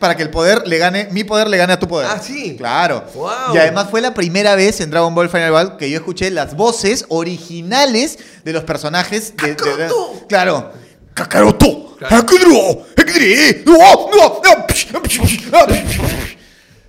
para 0.00 0.16
que 0.16 0.22
el 0.22 0.30
poder 0.30 0.66
le 0.66 0.78
gane, 0.78 1.08
mi 1.10 1.22
poder 1.24 1.48
le 1.48 1.56
gane 1.58 1.72
a 1.74 1.78
tu 1.78 1.86
poder. 1.86 2.08
Ah, 2.10 2.20
sí. 2.22 2.56
Claro. 2.56 3.04
Wow. 3.14 3.54
Y 3.54 3.58
además 3.58 3.88
fue 3.90 4.00
la 4.00 4.14
primera 4.14 4.54
vez 4.54 4.80
en 4.80 4.90
Dragon 4.90 5.14
Ball 5.14 5.28
Final 5.28 5.52
Battle 5.52 5.74
que 5.78 5.90
yo 5.90 5.96
escuché 5.98 6.30
las 6.30 6.54
voces 6.56 7.04
originales 7.08 8.18
de 8.44 8.52
los 8.52 8.64
personajes 8.64 9.34
de, 9.36 9.48
de- 9.48 9.54
de- 9.54 9.56
¡Kakaroto! 9.56 10.24
claro. 10.28 10.72
Kakaroto. 11.14 11.82
Claro. 11.98 12.26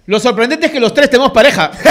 Lo 0.07 0.19
sorprendente 0.21 0.65
es 0.67 0.71
que 0.71 0.79
los 0.79 0.93
tres 0.93 1.09
tenemos 1.09 1.33
pareja. 1.33 1.69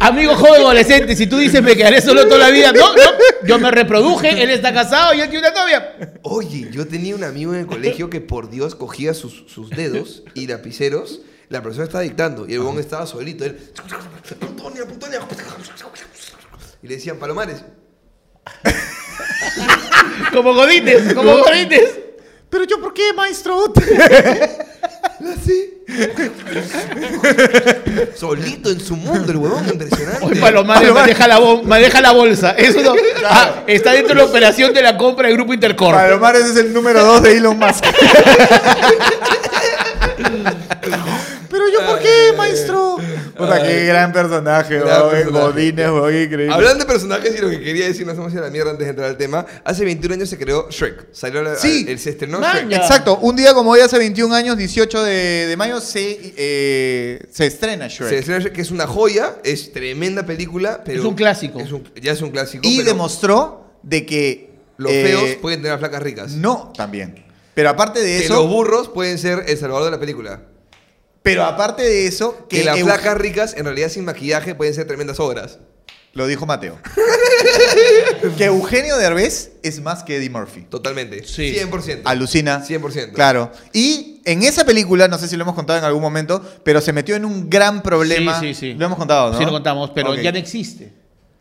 Amigo 0.00 0.36
joven 0.36 0.60
adolescente, 0.62 1.16
si 1.16 1.26
tú 1.26 1.38
dices 1.38 1.60
me 1.60 1.74
quedaré 1.74 2.00
solo 2.00 2.28
toda 2.28 2.38
la 2.38 2.50
vida, 2.50 2.70
no, 2.70 2.94
no, 2.94 3.02
yo 3.44 3.58
me 3.58 3.72
reproduje, 3.72 4.42
él 4.42 4.50
está 4.50 4.72
casado 4.72 5.12
y 5.14 5.20
él 5.20 5.28
tiene 5.28 5.48
una 5.48 5.60
novia. 5.60 5.96
Oye, 6.22 6.68
yo 6.70 6.86
tenía 6.86 7.16
un 7.16 7.24
amigo 7.24 7.52
en 7.52 7.60
el 7.60 7.66
colegio 7.66 8.08
que 8.08 8.20
por 8.20 8.48
Dios 8.48 8.76
cogía 8.76 9.12
sus, 9.12 9.44
sus 9.48 9.70
dedos 9.70 10.22
y 10.34 10.46
lapiceros. 10.46 11.22
La 11.48 11.62
profesora 11.62 11.86
estaba 11.86 12.02
dictando 12.02 12.46
y 12.48 12.52
el 12.52 12.60
huevón 12.60 12.78
estaba 12.78 13.04
solito. 13.06 13.44
Él. 13.44 13.58
Y 16.82 16.86
le 16.86 16.94
decían, 16.94 17.18
Palomares. 17.18 17.64
Como 20.32 20.54
Godines, 20.54 21.12
como 21.12 21.38
Godines. 21.38 22.05
Pero 22.50 22.64
yo, 22.64 22.80
¿por 22.80 22.94
qué, 22.94 23.12
maestro? 23.14 23.72
Así. 25.20 25.72
Solito 28.16 28.70
en 28.70 28.80
su 28.80 28.96
mundo, 28.96 29.32
el 29.32 29.38
huevón, 29.38 29.68
impresionante. 29.68 30.24
Hoy 30.24 30.34
Palomares 30.38 30.92
maneja 30.92 31.26
la, 31.28 31.40
maneja 31.64 32.00
la 32.00 32.12
bolsa. 32.12 32.52
Eso 32.52 32.82
no- 32.82 32.94
ah, 33.24 33.62
está 33.66 33.92
dentro 33.92 34.14
de 34.14 34.20
la 34.22 34.24
operación 34.24 34.72
de 34.72 34.82
la 34.82 34.96
compra 34.96 35.28
del 35.28 35.36
grupo 35.36 35.54
Intercorp. 35.54 35.94
Palomares 35.96 36.44
es 36.46 36.56
el 36.56 36.72
número 36.72 37.04
2 37.04 37.22
de 37.22 37.36
Elon 37.36 37.58
Musk. 37.58 37.84
Pero 41.66 41.80
yo, 41.80 41.86
¿por 41.90 41.98
qué, 42.00 42.32
maestro? 42.36 42.96
Puta, 43.36 43.62
qué 43.62 43.84
gran 43.86 44.12
personaje, 44.12 44.80
weón. 44.82 45.32
Godines, 45.32 45.88
weón, 45.90 46.14
increíble. 46.22 46.52
Hablando 46.52 46.84
de 46.84 46.90
personajes 46.90 47.34
y 47.36 47.42
lo 47.42 47.50
que 47.50 47.60
quería 47.60 47.86
decir, 47.86 48.06
nos 48.06 48.16
vamos 48.16 48.32
a 48.32 48.36
ir 48.36 48.42
a 48.42 48.46
la 48.46 48.50
mierda 48.50 48.70
antes 48.70 48.86
de 48.86 48.90
entrar 48.90 49.08
al 49.10 49.16
tema. 49.16 49.44
Hace 49.64 49.84
21 49.84 50.14
años 50.14 50.28
se 50.28 50.38
creó 50.38 50.68
Shrek. 50.70 51.08
Salió 51.12 51.42
la, 51.42 51.56
Sí. 51.56 51.84
el, 51.88 51.98
se 51.98 52.10
estrenó 52.10 52.38
Maña. 52.40 52.60
Shrek. 52.62 52.72
Exacto, 52.82 53.18
un 53.18 53.34
día 53.36 53.52
como 53.54 53.70
hoy, 53.72 53.80
hace 53.80 53.98
21 53.98 54.34
años, 54.34 54.56
18 54.56 55.02
de, 55.02 55.46
de 55.48 55.56
mayo, 55.56 55.80
se, 55.80 56.32
eh, 56.36 57.26
se 57.30 57.46
estrena 57.46 57.88
Shrek. 57.88 58.08
Se 58.08 58.18
estrena 58.18 58.40
Shrek, 58.40 58.52
que 58.54 58.60
es 58.62 58.70
una 58.70 58.86
joya, 58.86 59.36
es 59.44 59.72
tremenda 59.72 60.24
película, 60.24 60.82
pero... 60.84 61.00
Es 61.00 61.04
un 61.04 61.14
clásico. 61.14 61.60
es 61.60 61.72
un- 61.72 61.84
ya 62.00 62.12
es 62.12 62.22
un 62.22 62.30
clásico. 62.30 62.62
y 62.66 62.76
pero 62.78 62.88
demostró 62.90 63.70
de 63.82 64.06
que... 64.06 64.46
Los 64.78 64.92
eh, 64.92 65.04
feos 65.06 65.36
pueden 65.40 65.60
tener 65.62 65.72
a 65.72 65.78
flacas 65.78 66.02
ricas. 66.02 66.32
No, 66.32 66.72
también. 66.76 67.24
Pero 67.54 67.70
aparte 67.70 68.00
de 68.00 68.18
que 68.18 68.24
eso... 68.26 68.34
los 68.34 68.46
burros 68.48 68.88
pueden 68.88 69.18
ser 69.18 69.44
el 69.46 69.56
salvador 69.56 69.86
de 69.86 69.90
la 69.90 69.98
película. 70.00 70.42
Pero 71.26 71.44
aparte 71.44 71.82
de 71.82 72.06
eso... 72.06 72.46
Que, 72.48 72.64
las 72.64 72.78
Eug- 72.78 72.84
flacas 72.84 73.18
ricas, 73.18 73.54
en 73.56 73.64
realidad 73.64 73.88
sin 73.88 74.04
maquillaje, 74.04 74.54
pueden 74.54 74.74
ser 74.74 74.86
tremendas 74.86 75.20
obras. 75.20 75.58
Lo 76.12 76.26
dijo 76.26 76.46
Mateo. 76.46 76.78
que 78.38 78.44
Eugenio 78.46 78.96
Derbez 78.96 79.52
es 79.62 79.82
más 79.82 80.02
que 80.02 80.16
Eddie 80.16 80.30
Murphy. 80.30 80.62
Totalmente. 80.62 81.24
Sí. 81.26 81.54
100%. 81.54 82.02
Alucina. 82.04 82.64
100%. 82.66 83.12
Claro. 83.12 83.52
Y 83.74 84.22
en 84.24 84.42
esa 84.42 84.64
película, 84.64 85.08
no 85.08 85.18
sé 85.18 85.28
si 85.28 85.36
lo 85.36 85.42
hemos 85.42 85.54
contado 85.54 85.78
en 85.78 85.84
algún 85.84 86.00
momento, 86.00 86.42
pero 86.64 86.80
se 86.80 86.94
metió 86.94 87.16
en 87.16 87.26
un 87.26 87.50
gran 87.50 87.82
problema. 87.82 88.40
Sí, 88.40 88.54
sí, 88.54 88.72
sí. 88.72 88.74
Lo 88.74 88.86
hemos 88.86 88.96
contado, 88.96 89.32
¿no? 89.32 89.38
Sí 89.38 89.44
lo 89.44 89.50
contamos, 89.50 89.90
pero 89.94 90.14
ya 90.14 90.32
no 90.32 90.38
existe. 90.38 90.92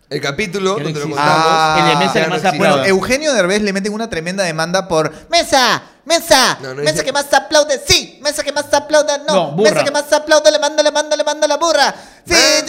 El 0.09 0.21
capítulo 0.21 0.73
donde 0.73 0.93
lo 0.93 1.01
contamos. 1.01 1.17
Ah, 1.17 1.77
El 1.79 1.99
de 1.99 2.05
mesa 2.05 2.23
que 2.23 2.29
más. 2.29 2.57
Bueno, 2.57 2.85
Eugenio 2.85 3.33
Derbez 3.33 3.61
le 3.63 3.73
meten 3.73 3.91
una 3.93 4.07
tremenda 4.09 4.43
demanda 4.43 4.87
por 4.87 5.11
mesa, 5.29 5.81
mesa, 6.05 6.59
No, 6.61 6.69
no 6.69 6.75
mesa 6.75 6.91
dice- 6.91 7.03
que 7.05 7.11
más 7.11 7.33
aplaude, 7.33 7.81
sí, 7.87 8.19
mesa 8.21 8.43
que 8.43 8.51
más 8.51 8.71
aplaude, 8.71 9.13
no, 9.27 9.33
No, 9.33 9.51
burra. 9.53 9.71
mesa 9.71 9.83
que 9.83 9.89
más 9.91 10.13
aplaude, 10.13 10.51
le 10.51 10.59
manda, 10.59 10.83
le 10.83 10.91
manda, 10.91 11.15
le 11.17 11.23
manda 11.23 11.47
la 11.47 11.57
burra. 11.57 11.93
Sí, 12.23 12.33
Más, 12.33 12.65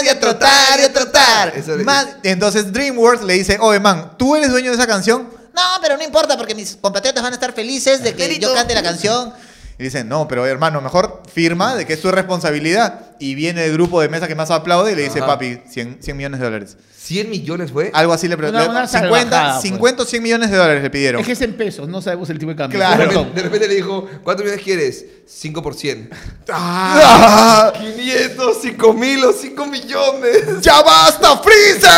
te 0.00 0.04
y 0.04 0.08
a 0.10 0.20
trotar, 0.20 0.78
y 0.80 0.82
a 0.84 0.92
trotar. 0.92 1.52
Eso 1.56 1.74
le- 1.74 1.84
Más- 1.84 2.06
Entonces 2.22 2.70
DreamWorks 2.70 3.22
le 3.24 3.34
dice, 3.34 3.56
oye 3.60 3.80
man, 3.80 4.12
¿tú 4.18 4.36
eres 4.36 4.50
dueño 4.50 4.70
de 4.70 4.76
esa 4.76 4.86
canción? 4.86 5.28
No, 5.54 5.62
pero 5.80 5.96
no 5.96 6.02
importa 6.04 6.36
porque 6.36 6.54
mis 6.54 6.76
compatriotas 6.76 7.22
van 7.22 7.32
a 7.32 7.36
estar 7.36 7.52
felices 7.54 8.02
de 8.02 8.14
que 8.14 8.38
yo 8.38 8.52
cante 8.54 8.74
la 8.74 8.82
canción. 8.82 9.32
Y 9.78 9.84
dicen, 9.84 10.08
no, 10.08 10.26
pero 10.26 10.44
hermano, 10.44 10.80
mejor 10.80 11.22
firma 11.32 11.76
de 11.76 11.86
que 11.86 11.92
es 11.92 12.02
tu 12.02 12.10
responsabilidad. 12.10 13.06
Y 13.20 13.34
viene 13.34 13.64
el 13.64 13.72
grupo 13.72 14.00
de 14.00 14.08
mesa 14.08 14.26
que 14.26 14.34
más 14.34 14.50
aplaude 14.50 14.92
y 14.92 14.96
le 14.96 15.02
dice, 15.02 15.18
Ajá. 15.18 15.28
papi, 15.28 15.60
100, 15.68 15.98
100 16.00 16.16
millones 16.16 16.40
de 16.40 16.46
dólares. 16.46 16.76
100 17.08 17.30
millones 17.30 17.72
fue. 17.72 17.90
Algo 17.94 18.12
así 18.12 18.28
le 18.28 18.36
preguntaron. 18.36 18.70
una 18.70 18.86
50, 18.86 19.10
salvajada, 19.10 19.52
pues. 19.60 19.62
50 19.70 20.02
o 20.02 20.06
100 20.06 20.22
millones 20.22 20.50
de 20.50 20.56
dólares 20.58 20.82
le 20.82 20.90
pidieron. 20.90 21.20
Es 21.22 21.26
que 21.26 21.32
es 21.32 21.40
en 21.40 21.54
pesos, 21.54 21.88
no 21.88 22.02
sabemos 22.02 22.28
el 22.28 22.38
tipo 22.38 22.50
de 22.50 22.56
cambio. 22.56 22.78
Claro. 22.78 22.98
De 22.98 23.06
repente, 23.06 23.34
de 23.34 23.42
repente 23.42 23.68
le 23.68 23.74
dijo, 23.76 24.06
¿cuántos 24.22 24.44
millones 24.44 24.62
quieres? 24.62 25.06
5 25.26 25.62
por 25.62 25.74
100. 25.74 26.10
¡Ah! 26.52 27.72
500, 27.78 28.58
5 28.60 28.92
mil 28.92 29.24
o 29.24 29.32
5 29.32 29.66
millones. 29.66 30.60
¡Ya 30.60 30.82
basta, 30.82 31.38
Freezer! 31.38 31.88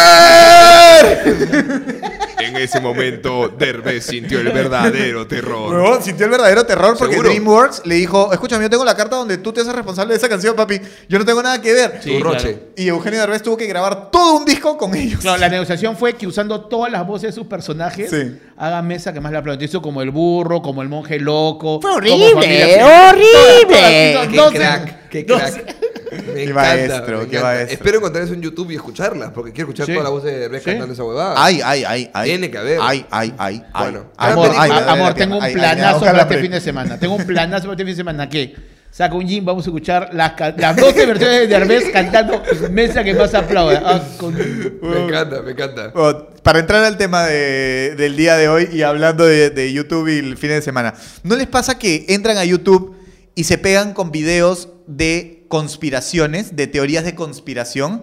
En 2.41 2.57
ese 2.57 2.81
momento, 2.81 3.49
Derbez 3.51 4.07
sintió 4.07 4.41
el 4.41 4.51
verdadero 4.51 5.27
terror. 5.27 5.75
Huevón, 5.75 6.03
sintió 6.03 6.25
el 6.25 6.31
verdadero 6.33 6.65
terror 6.65 6.97
porque 6.99 7.13
¿Seguro? 7.15 7.29
DreamWorks 7.29 7.83
le 7.85 7.97
dijo, 7.97 8.33
escúchame, 8.33 8.65
yo 8.65 8.71
tengo 8.71 8.85
la 8.85 8.97
carta 8.97 9.17
donde 9.17 9.37
tú 9.37 9.53
te 9.53 9.61
haces 9.61 9.75
responsable 9.75 10.15
de 10.15 10.19
esa 10.19 10.29
canción, 10.29 10.57
papi. 10.57 10.81
Yo 11.09 11.19
no 11.19 11.25
tengo 11.27 11.43
nada 11.43 11.61
que 11.61 11.73
ver. 11.75 12.01
Sí, 12.03 12.17
Tu 12.17 12.25
roche. 12.25 12.55
claro. 12.55 12.59
Y 12.77 12.89
Eugenio 12.89 13.21
Derbez 13.21 13.43
tuvo 13.43 13.59
que 13.59 13.67
grabar 13.67 14.11
todo 14.11 14.39
un 14.39 14.47
disco 14.47 14.79
con 14.79 14.91
ellos. 15.01 15.21
Claro, 15.21 15.39
la 15.39 15.49
negociación 15.49 15.97
fue 15.97 16.15
que 16.15 16.27
usando 16.27 16.61
todas 16.63 16.91
las 16.93 17.07
voces 17.07 17.31
de 17.31 17.33
sus 17.33 17.47
personajes, 17.47 18.11
Sí. 18.11 18.39
haga 18.57 18.83
mesa 18.83 19.13
que 19.13 19.21
más 19.21 19.33
la 19.33 19.39
aplauden. 19.41 19.65
Hizo 19.69 19.81
como 19.83 20.03
el 20.03 20.11
burro, 20.11 20.63
como 20.63 20.83
el 20.83 20.89
monje 20.89 21.19
loco. 21.19 21.81
Fue 21.81 21.91
horrible, 21.93 22.83
horrible. 22.83 24.13
Todas, 24.15 24.33
todas, 24.33 24.53
Qué 24.53 24.59
crack, 24.59 25.09
qué 25.09 25.27
crack. 25.27 25.75
Me 26.11 26.17
Qué 26.35 26.43
encanta, 26.43 26.61
maestro, 26.63 27.19
me 27.21 27.25
qué 27.27 27.37
encanta. 27.37 27.43
maestro. 27.47 27.75
Espero 27.75 27.99
encontrar 27.99 28.25
eso 28.25 28.35
en 28.35 28.43
YouTube 28.43 28.71
y 28.73 28.75
escucharlas, 28.75 29.31
porque 29.31 29.53
quiero 29.53 29.69
escuchar 29.71 29.87
Sí. 29.87 29.93
toda 29.93 30.05
la 30.05 30.11
voz 30.11 30.25
de 30.25 30.39
Derbez 30.41 30.63
Sí. 30.65 30.71
cantando 30.71 30.93
esa 30.95 31.05
huevada. 31.05 31.35
Ay, 31.37 31.61
ay, 31.65 31.85
ay, 31.87 32.11
ay. 32.13 32.29
Tiene 32.31 32.51
que 32.51 32.59
haber. 32.59 32.79
Ay, 32.83 33.07
ay, 33.11 33.33
ay. 33.39 33.63
Bueno, 33.79 34.07
Amor, 34.17 34.51
amor, 34.57 35.15
tengo 35.15 35.37
un 35.37 35.43
ay, 35.43 35.51
ay, 35.51 35.55
planazo 35.55 36.01
para 36.01 36.23
este 36.23 36.39
fin 36.39 36.51
de 36.51 36.61
semana. 36.61 36.99
Tengo 36.99 37.15
un 37.15 37.25
planazo 37.25 37.63
para 37.65 37.73
este 37.75 37.85
fin 37.85 37.93
de 37.93 37.97
semana. 37.97 38.29
¿Qué? 38.29 38.57
Saca 38.93 39.15
un 39.15 39.27
gym, 39.27 39.45
vamos 39.45 39.65
a 39.67 39.71
escuchar 39.71 40.11
las, 40.13 40.33
las 40.57 40.77
12 40.77 41.07
versiones 41.07 41.41
de 41.41 41.47
Derbez 41.47 41.91
cantando 41.93 42.43
Mesa 42.71 43.05
que 43.05 43.15
más 43.15 43.33
aplauda. 43.35 43.81
Ah, 43.85 44.03
con- 44.19 44.35
Me 44.35 45.05
encanta, 45.07 45.43
me 45.43 45.53
encanta. 45.53 45.89
Bueno, 45.95 46.27
para 46.43 46.59
entrar 46.59 46.85
al 46.85 46.99
tema 46.99 47.25
de- 47.27 47.95
del 47.97 48.17
día 48.17 48.37
de 48.37 48.49
hoy 48.49 48.69
y 48.73 48.83
hablando 48.83 49.25
de, 49.25 49.51
de 49.51 49.73
YouTube 49.73 50.09
y 50.09 50.19
el 50.19 50.37
fin 50.37 50.51
de 50.51 50.61
semana, 50.61 50.95
¿no 51.23 51.37
les 51.37 51.47
pasa 51.47 51.79
que 51.79 52.05
entran 52.09 52.37
a 52.37 52.45
YouTube 52.45 52.97
y 53.37 53.45
se 53.45 53.59
pegan 53.59 53.95
con 53.95 54.11
videos 54.11 54.69
de 54.89 55.45
conspiraciones, 55.49 56.57
de 56.57 56.67
teorías 56.67 57.05
de 57.05 57.15
conspiración? 57.15 58.03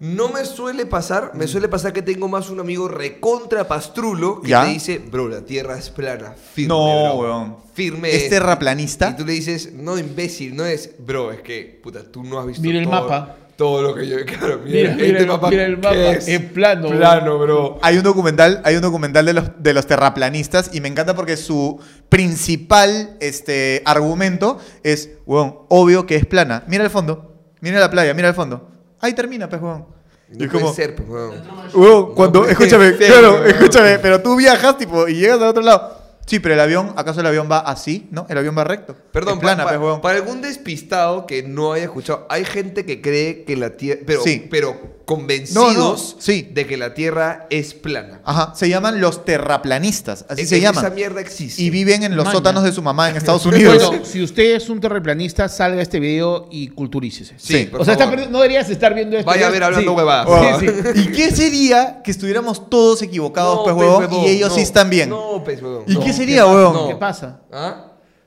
No 0.00 0.30
me 0.30 0.46
suele 0.46 0.86
pasar, 0.86 1.32
me 1.34 1.46
suele 1.46 1.68
pasar 1.68 1.92
que 1.92 2.00
tengo 2.00 2.26
más 2.26 2.48
un 2.48 2.58
amigo 2.58 2.88
recontra 2.88 3.68
pastrulo 3.68 4.40
que 4.40 4.48
¿Ya? 4.48 4.64
te 4.64 4.70
dice, 4.70 4.98
bro, 4.98 5.28
la 5.28 5.42
tierra 5.42 5.76
es 5.78 5.90
plana. 5.90 6.32
Firme, 6.54 6.68
No, 6.68 7.18
bro. 7.18 7.22
weón. 7.22 7.56
Firme. 7.74 8.10
¿Es 8.16 8.30
terraplanista? 8.30 9.10
Y 9.10 9.16
tú 9.16 9.26
le 9.26 9.34
dices, 9.34 9.74
no, 9.74 9.98
imbécil, 9.98 10.56
no 10.56 10.64
es, 10.64 10.94
bro, 10.98 11.30
es 11.32 11.42
que, 11.42 11.78
puta, 11.82 12.02
tú 12.10 12.24
no 12.24 12.40
has 12.40 12.46
visto 12.46 12.62
Mira 12.62 12.78
el 12.78 12.86
todo, 12.86 12.94
mapa. 13.02 13.36
Todo 13.58 13.82
lo 13.82 13.94
que 13.94 14.08
yo, 14.08 14.16
claro, 14.24 14.60
Mira, 14.64 14.94
mira, 14.94 14.94
mira 14.94 15.06
este 15.06 15.18
el- 15.20 15.26
mapa. 15.26 15.50
mira 15.50 15.64
el 15.66 15.74
¿qué 15.74 15.82
mapa, 15.82 15.94
es? 16.12 16.28
es 16.28 16.40
plano, 16.40 16.88
bro. 16.88 16.96
Plano, 16.98 17.38
bro. 17.38 17.78
Hay 17.82 17.98
un 17.98 18.02
documental, 18.02 18.62
hay 18.64 18.76
un 18.76 18.80
documental 18.82 19.26
de 19.26 19.34
los, 19.34 19.50
de 19.62 19.74
los 19.74 19.86
terraplanistas 19.86 20.70
y 20.72 20.80
me 20.80 20.88
encanta 20.88 21.14
porque 21.14 21.36
su 21.36 21.78
principal 22.08 23.18
este, 23.20 23.82
argumento 23.84 24.56
es, 24.82 25.10
weón, 25.26 25.56
obvio 25.68 26.06
que 26.06 26.16
es 26.16 26.24
plana. 26.24 26.64
Mira 26.68 26.84
el 26.84 26.90
fondo, 26.90 27.34
mira 27.60 27.78
la 27.80 27.90
playa, 27.90 28.14
mira 28.14 28.28
el 28.28 28.34
fondo. 28.34 28.69
Ahí 29.00 29.12
termina, 29.14 29.48
pues, 29.48 29.60
weón. 29.62 29.86
Y 30.32 30.38
No 30.38 30.44
es 30.44 30.50
puede 30.50 30.62
como, 30.64 30.74
ser, 30.74 30.94
pues, 30.94 31.08
weón. 31.08 31.42
Weón, 31.74 32.14
cuando, 32.14 32.40
puede 32.40 32.52
escúchame, 32.52 32.88
ser, 32.96 33.06
claro, 33.12 33.32
weón. 33.34 33.46
escúchame, 33.48 33.98
pero 33.98 34.20
tú 34.22 34.36
viajas 34.36 34.76
tipo 34.78 35.08
y 35.08 35.14
llegas 35.14 35.40
al 35.40 35.48
otro 35.48 35.62
lado. 35.62 35.98
Sí, 36.26 36.38
pero 36.38 36.54
el 36.54 36.60
avión, 36.60 36.92
¿acaso 36.96 37.20
el 37.20 37.26
avión 37.26 37.48
va 37.50 37.58
así? 37.58 38.06
¿No? 38.12 38.24
El 38.28 38.38
avión 38.38 38.56
va 38.56 38.62
recto. 38.62 38.94
Perdón, 39.12 39.34
es 39.34 39.40
plana, 39.40 39.64
pa- 39.64 39.70
pues, 39.70 39.80
weón. 39.80 40.00
para 40.00 40.16
algún 40.18 40.40
despistado 40.42 41.26
que 41.26 41.42
no 41.42 41.72
haya 41.72 41.84
escuchado, 41.84 42.26
hay 42.30 42.44
gente 42.44 42.84
que 42.86 43.00
cree 43.02 43.42
que 43.44 43.56
la 43.56 43.70
Tierra, 43.70 44.02
pero, 44.06 44.22
Sí. 44.22 44.46
pero 44.48 44.76
convencidos 45.10 45.74
No, 45.76 45.90
no, 45.90 45.96
sí. 45.96 46.48
de 46.52 46.66
que 46.68 46.76
la 46.76 46.94
Tierra 46.94 47.48
es 47.50 47.74
plana. 47.74 48.20
Ajá, 48.24 48.52
se 48.54 48.68
llaman 48.68 49.00
los 49.00 49.24
terraplanistas, 49.24 50.24
así 50.28 50.42
Es- 50.42 50.48
se 50.48 50.60
llaman. 50.60 50.84
Esa 50.84 50.94
mierda 50.94 51.20
existe. 51.20 51.60
Y 51.60 51.70
viven 51.70 52.04
en 52.04 52.14
los 52.14 52.26
Maña. 52.26 52.36
sótanos 52.36 52.62
de 52.62 52.70
su 52.70 52.80
mamá 52.80 53.10
en 53.10 53.16
Estados 53.18 53.44
Unidos. 53.44 53.84
Bueno, 53.88 54.04
si 54.04 54.22
usted 54.22 54.54
es 54.54 54.68
un 54.68 54.78
terraplanista, 54.80 55.48
salga 55.48 55.80
a 55.80 55.82
este 55.82 55.98
video 55.98 56.46
y 56.52 56.68
culturícese. 56.68 57.34
Sí, 57.38 57.54
Sí. 57.54 57.64
por 57.66 57.80
o 57.80 57.84
sea, 57.84 57.98
favor. 57.98 58.18
no 58.30 58.38
deberías 58.38 58.70
estar 58.70 58.94
viendo 58.94 59.16
esto. 59.16 59.28
Vaya 59.28 59.48
a 59.48 59.50
ver 59.50 59.64
hablando 59.64 59.90
sí. 59.90 59.96
huevadas. 59.96 60.26
Wow. 60.26 60.60
Sí, 60.60 60.66
sí. 60.94 61.00
¿Y 61.00 61.06
qué 61.08 61.30
sería 61.32 62.00
que 62.04 62.12
estuviéramos 62.12 62.70
todos 62.70 63.02
equivocados, 63.02 63.56
No, 63.56 63.62
pues, 63.64 63.74
pez 63.74 63.82
huevón, 63.82 64.02
huevón, 64.04 64.24
y 64.26 64.28
ellos 64.28 64.50
no. 64.50 64.54
sí 64.54 64.60
están 64.60 64.88
bien? 64.90 65.08
No, 65.08 65.42
pez 65.42 65.60
huevón. 65.60 65.82
¿Y 65.88 65.94
no. 65.94 66.04
qué 66.04 66.12
sería, 66.12 66.46
huevón? 66.46 66.88
¿Qué 66.88 66.94
pasa? 66.94 67.40
¿Ah? 67.52 67.86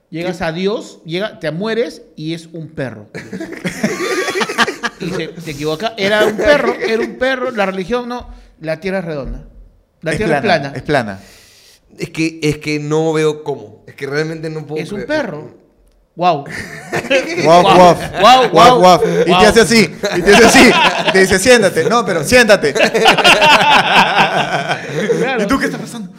Llegas 0.09 0.41
a 0.41 0.51
Dios, 0.51 0.99
llega, 1.05 1.39
te 1.39 1.49
mueres 1.51 2.01
y 2.17 2.33
es 2.33 2.47
un 2.51 2.67
perro. 2.69 3.07
y 5.03 5.11
se, 5.11 5.27
te 5.29 5.51
equivoca, 5.51 5.93
era 5.97 6.25
un 6.25 6.35
perro, 6.37 6.73
era 6.73 7.01
un 7.01 7.15
perro, 7.17 7.51
la 7.51 7.65
religión 7.65 8.07
no, 8.09 8.29
la 8.61 8.79
tierra 8.79 8.99
es 8.99 9.05
redonda. 9.05 9.45
La 10.01 10.11
es 10.11 10.17
tierra 10.17 10.41
plana, 10.41 10.73
es 10.75 10.81
plana. 10.83 11.13
Es 11.17 11.19
plana. 11.19 11.19
Es 11.97 12.09
que, 12.09 12.39
es 12.41 12.57
que 12.57 12.79
no 12.79 13.13
veo 13.13 13.43
cómo. 13.43 13.83
Es 13.87 13.95
que 13.95 14.07
realmente 14.07 14.49
no 14.49 14.65
puedo. 14.65 14.81
Es 14.83 14.91
un 14.91 15.03
perro. 15.05 15.61
Wow. 16.15 16.45
Guau, 17.43 17.61
guau, 17.63 17.95
Guau, 18.19 18.19
guau, 18.19 18.49
guau. 18.49 18.79
guau. 18.79 19.01
Y 19.21 19.23
te 19.23 19.29
Guau. 19.29 19.45
hace 19.45 19.61
así, 19.61 19.95
y 20.17 20.21
te 20.21 20.35
hace 20.35 20.45
así. 20.45 20.71
Y 21.07 21.11
te 21.11 21.19
dice, 21.21 21.39
siéntate. 21.39 21.85
No, 21.89 22.05
pero 22.05 22.23
siéntate. 22.23 22.73
¿Y 25.39 25.45
tú 25.47 25.57
qué 25.59 25.65
está 25.65 25.77
pasando? 25.77 26.11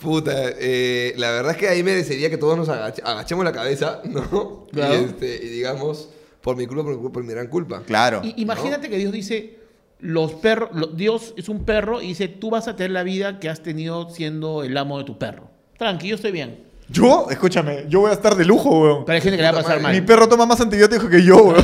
Puta, 0.00 0.32
eh, 0.58 1.12
la 1.18 1.30
verdad 1.30 1.52
es 1.52 1.58
que 1.58 1.68
ahí 1.68 1.82
merecería 1.82 2.30
que 2.30 2.38
todos 2.38 2.56
nos 2.56 2.68
agache- 2.68 3.02
agachemos 3.04 3.44
la 3.44 3.52
cabeza, 3.52 4.00
¿no? 4.04 4.66
Claro. 4.72 4.94
Y, 4.94 5.04
este, 5.04 5.26
y 5.44 5.48
digamos, 5.50 6.08
por 6.40 6.56
mi 6.56 6.66
culpa, 6.66 6.82
por 6.84 6.92
mi 6.92 6.98
culpa, 6.98 7.12
por 7.12 7.24
mi 7.24 7.32
gran 7.32 7.46
culpa. 7.48 7.82
Claro. 7.86 8.22
Imagínate 8.36 8.88
que 8.88 8.96
Dios 8.98 9.12
dice, 9.12 9.58
los 10.00 10.32
perros, 10.34 10.70
lo- 10.72 10.86
Dios 10.88 11.34
es 11.36 11.48
un 11.48 11.64
perro 11.64 12.00
y 12.00 12.08
dice, 12.08 12.28
tú 12.28 12.50
vas 12.50 12.68
a 12.68 12.76
tener 12.76 12.90
la 12.92 13.02
vida 13.02 13.38
que 13.38 13.48
has 13.48 13.60
tenido 13.62 14.08
siendo 14.10 14.62
el 14.64 14.76
amo 14.76 14.98
de 14.98 15.04
tu 15.04 15.18
perro. 15.18 15.50
Tranqui, 15.78 16.08
yo 16.08 16.16
estoy 16.16 16.32
bien. 16.32 16.68
Yo, 16.92 17.28
escúchame, 17.30 17.84
yo 17.88 18.00
voy 18.00 18.10
a 18.10 18.14
estar 18.14 18.34
de 18.34 18.44
lujo, 18.44 18.68
weón. 18.80 19.04
Pero 19.04 19.14
hay 19.14 19.20
gente 19.20 19.36
que 19.36 19.42
le 19.44 19.52
va 19.52 19.60
a 19.60 19.62
pasar 19.62 19.76
Puta 19.78 19.90
Mi 19.92 19.98
mal. 19.98 20.04
perro 20.06 20.28
toma 20.28 20.44
más 20.44 20.60
antibióticos 20.60 21.08
que 21.08 21.22
yo, 21.22 21.36
weón. 21.36 21.62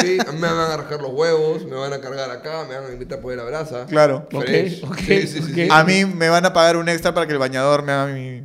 Sí, 0.00 0.16
a 0.24 0.30
mí 0.30 0.38
me 0.38 0.46
van 0.46 0.58
a 0.70 0.76
rascar 0.76 1.00
los 1.02 1.10
huevos, 1.12 1.64
me 1.64 1.74
van 1.74 1.92
a 1.92 2.00
cargar 2.00 2.30
acá, 2.30 2.66
me 2.68 2.76
van 2.76 2.84
a 2.88 2.92
invitar 2.92 3.18
a 3.18 3.20
poner 3.20 3.38
la 3.38 3.44
brasa. 3.44 3.86
Claro. 3.86 4.28
Ok, 4.32 4.44
Fresh. 4.44 4.84
ok, 4.84 4.96
Sí, 4.98 5.26
sí, 5.26 5.42
sí. 5.42 5.68
A 5.70 5.82
mí 5.82 6.04
me 6.04 6.28
van 6.28 6.46
a 6.46 6.52
pagar 6.52 6.76
un 6.76 6.88
extra 6.88 7.12
para 7.12 7.26
que 7.26 7.32
el 7.32 7.38
bañador 7.40 7.82
me 7.82 7.90
haga 7.90 8.12
mi... 8.12 8.42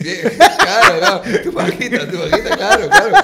Bien, 0.00 0.32
Claro, 0.36 0.98
claro. 0.98 1.22
Tu 1.42 1.52
pajita, 1.52 2.10
tu 2.10 2.18
pajita, 2.18 2.56
claro, 2.56 2.88
claro. 2.88 3.14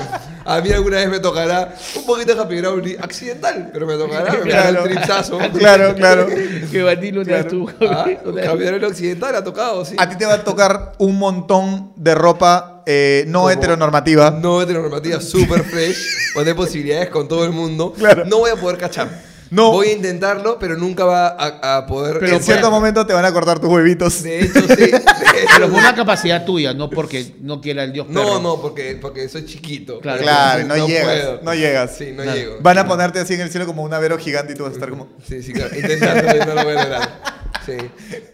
A 0.45 0.61
mí 0.63 0.73
alguna 0.73 0.97
vez 0.97 1.09
me 1.11 1.21
tocará 1.21 1.75
un 1.95 2.07
poquito 2.07 2.35
de 2.35 2.41
happy 2.41 2.61
Brownie 2.61 2.97
accidental, 2.99 3.69
pero 3.73 3.87
me 3.87 3.95
tocará, 3.95 4.33
me 4.33 4.51
Claro. 4.51 4.85
el 4.85 4.91
tripsazo. 4.91 5.39
Claro, 5.59 5.95
claro. 5.95 6.27
Que 6.71 6.83
Bandilo 6.83 7.21
una 7.21 7.33
vez 7.35 7.49
tuvo. 7.49 7.71
Ah, 7.83 8.03
Happy 8.25 8.65
Brownie 8.65 8.87
accidental 8.87 9.37
ha 9.37 9.45
tocado, 9.45 9.85
sí. 9.85 9.95
A 9.99 10.09
ti 10.09 10.17
te 10.17 10.25
va 10.25 10.35
a 10.35 10.45
tocar 10.45 10.93
un 10.99 11.19
montón 11.19 11.93
de 11.97 12.15
ropa 12.15 12.83
eh, 12.87 13.25
no 13.29 13.41
Como 13.41 13.51
heteronormativa. 13.51 14.31
No 14.31 14.63
heteronormativa, 14.63 15.21
super 15.21 15.63
fresh, 15.63 15.99
donde 16.35 16.53
hay 16.53 16.57
posibilidades 16.57 17.11
con 17.11 17.29
todo 17.29 17.45
el 17.45 17.53
mundo. 17.53 17.93
Claro. 17.93 18.25
No 18.25 18.39
voy 18.39 18.51
a 18.51 18.57
poder 18.57 18.79
cachar. 18.79 19.28
No. 19.51 19.73
Voy 19.73 19.89
a 19.89 19.93
intentarlo, 19.93 20.59
pero 20.59 20.77
nunca 20.77 21.05
va 21.05 21.29
a, 21.29 21.77
a 21.79 21.87
poder. 21.87 22.19
Pero 22.21 22.37
en 22.37 22.43
cierto 22.43 22.71
momento 22.71 23.07
te 23.07 23.13
van 23.15 23.25
a 23.25 23.33
cortar 23.33 23.59
tus 23.59 23.69
huevitos. 23.71 24.23
De 24.23 24.41
hecho, 24.41 24.61
sí. 24.61 24.91
Pero 25.57 25.69
por 25.71 25.79
una 25.79 25.95
capacidad 25.95 26.45
tuya, 26.45 26.75
no 26.75 26.91
porque 26.91 27.35
no 27.41 27.61
quiera 27.61 27.85
el 27.85 27.93
Dios 27.93 28.09
No, 28.09 28.23
perro. 28.25 28.41
no, 28.41 28.61
porque, 28.61 28.99
porque 29.01 29.29
soy 29.29 29.47
chiquito. 29.47 30.01
Claro. 30.01 30.21
Claro, 30.23 30.67
no 30.67 30.87
llegas, 30.87 31.05
puedo. 31.05 31.41
no 31.43 31.55
llegas. 31.55 31.97
Sí, 31.97 32.13
no 32.15 32.23
Claro. 32.25 32.39
llego. 32.39 32.57
Van 32.61 32.79
a 32.79 32.87
ponerte 32.89 33.21
así 33.21 33.35
en 33.35 33.41
el 33.43 33.51
cielo 33.51 33.65
como 33.67 33.83
un 33.85 33.95
avero 33.95 34.19
gigante 34.19 34.53
y 34.53 34.57
tú 34.57 34.65
vas 34.65 34.73
a 34.73 34.75
estar 34.75 34.91
como... 34.91 35.09
Sí, 35.27 35.43
sí, 35.43 35.53
claro. 35.53 35.75
Intentándolo 35.77 36.37
y 36.37 36.47
no 36.47 36.55
lo 36.55 36.65
voy 36.65 36.75
a 36.77 36.83
lograr. 36.83 37.23
Sí. 37.65 37.73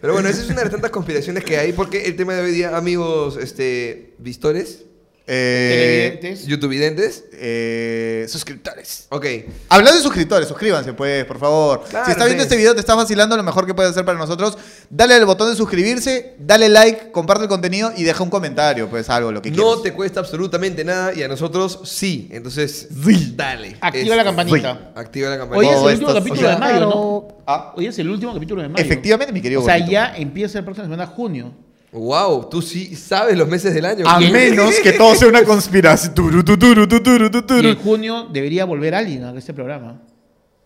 Pero 0.01 0.13
bueno, 0.13 0.29
esa 0.29 0.41
es 0.41 0.47
una 0.47 0.57
de 0.57 0.63
las 0.63 0.71
tantas 0.71 0.91
conspiraciones 0.91 1.43
que 1.43 1.57
hay, 1.57 1.73
porque 1.73 2.05
el 2.05 2.15
tema 2.15 2.33
de 2.33 2.41
hoy 2.41 2.51
día, 2.51 2.75
amigos, 2.75 3.37
este, 3.37 4.15
vistores, 4.17 4.85
Eh, 5.27 6.17
Televidentes. 6.19 6.45
youtubevidentes. 6.47 7.23
eh, 7.33 8.25
suscriptores. 8.29 9.07
Ok. 9.09 9.25
Hablando 9.69 9.97
de 9.97 10.03
suscriptores, 10.03 10.47
suscríbanse 10.47 10.93
pues, 10.93 11.25
por 11.25 11.39
favor. 11.39 11.83
Claro, 11.89 12.05
si 12.05 12.11
está 12.11 12.25
viendo 12.25 12.43
sí. 12.43 12.45
este 12.47 12.57
video, 12.57 12.73
te 12.75 12.79
está 12.79 12.93
vacilando, 12.95 13.35
lo 13.35 13.41
mejor 13.43 13.65
que 13.65 13.73
puedes 13.73 13.91
hacer 13.91 14.05
para 14.05 14.17
nosotros, 14.19 14.57
dale 14.89 15.15
al 15.15 15.25
botón 15.25 15.49
de 15.49 15.55
suscribirse, 15.55 16.35
dale 16.39 16.69
like, 16.69 17.11
comparte 17.11 17.43
el 17.43 17.49
contenido 17.49 17.91
y 17.97 18.03
deja 18.03 18.21
un 18.23 18.29
comentario, 18.29 18.87
pues 18.89 19.09
algo, 19.09 19.31
lo 19.31 19.41
que 19.41 19.49
No 19.51 19.57
quieras. 19.63 19.81
te 19.83 19.93
cuesta 19.93 20.19
absolutamente 20.19 20.83
nada 20.85 21.11
y 21.13 21.23
a 21.23 21.27
nosotros 21.27 21.79
sí. 21.85 22.29
Entonces, 22.31 22.87
Sí. 23.03 23.33
dale. 23.35 23.77
Activa 23.81 24.15
la 24.15 24.23
campanita. 24.23 24.91
Activa 24.95 25.29
la 25.29 25.35
Hoy 25.35 25.39
campanita. 25.39 25.71
es 25.73 25.77
Todo 25.79 25.89
el 25.89 25.95
último 25.95 26.13
capítulo 26.13 26.39
o 26.41 26.43
sea, 26.43 26.53
de 26.53 26.59
mayo, 26.59 26.79
¿no? 26.81 27.27
Ah, 27.47 27.73
Hoy 27.75 27.87
es 27.87 27.97
el 27.99 28.09
último 28.09 28.33
capítulo 28.33 28.61
de 28.61 28.69
mayo. 28.69 28.83
efectivamente, 28.83 29.33
mi 29.33 29.41
querido 29.41 29.61
O 29.61 29.65
sea, 29.65 29.77
ya 29.79 30.13
empieza 30.15 30.59
el 30.59 30.65
próximo 30.65 30.85
semana, 30.85 31.07
junio. 31.07 31.51
Wow, 31.95 32.49
tú 32.49 32.61
sí 32.61 32.93
sabes 32.95 33.37
los 33.37 33.47
meses 33.47 33.73
del 33.73 33.85
año. 33.85 34.05
A 34.05 34.19
menos 34.19 34.75
que 34.83 34.91
todo 34.91 35.15
sea 35.15 35.29
una 35.29 35.43
conspiración. 35.43 36.13
Turu, 36.13 36.43
turu, 36.43 36.87
turu, 36.87 37.61
Y 37.61 37.67
en 37.67 37.75
junio 37.77 38.27
debería 38.31 38.65
volver 38.65 38.93
alguien 38.93 39.23
a 39.23 39.37
este 39.37 39.53
programa. 39.53 40.01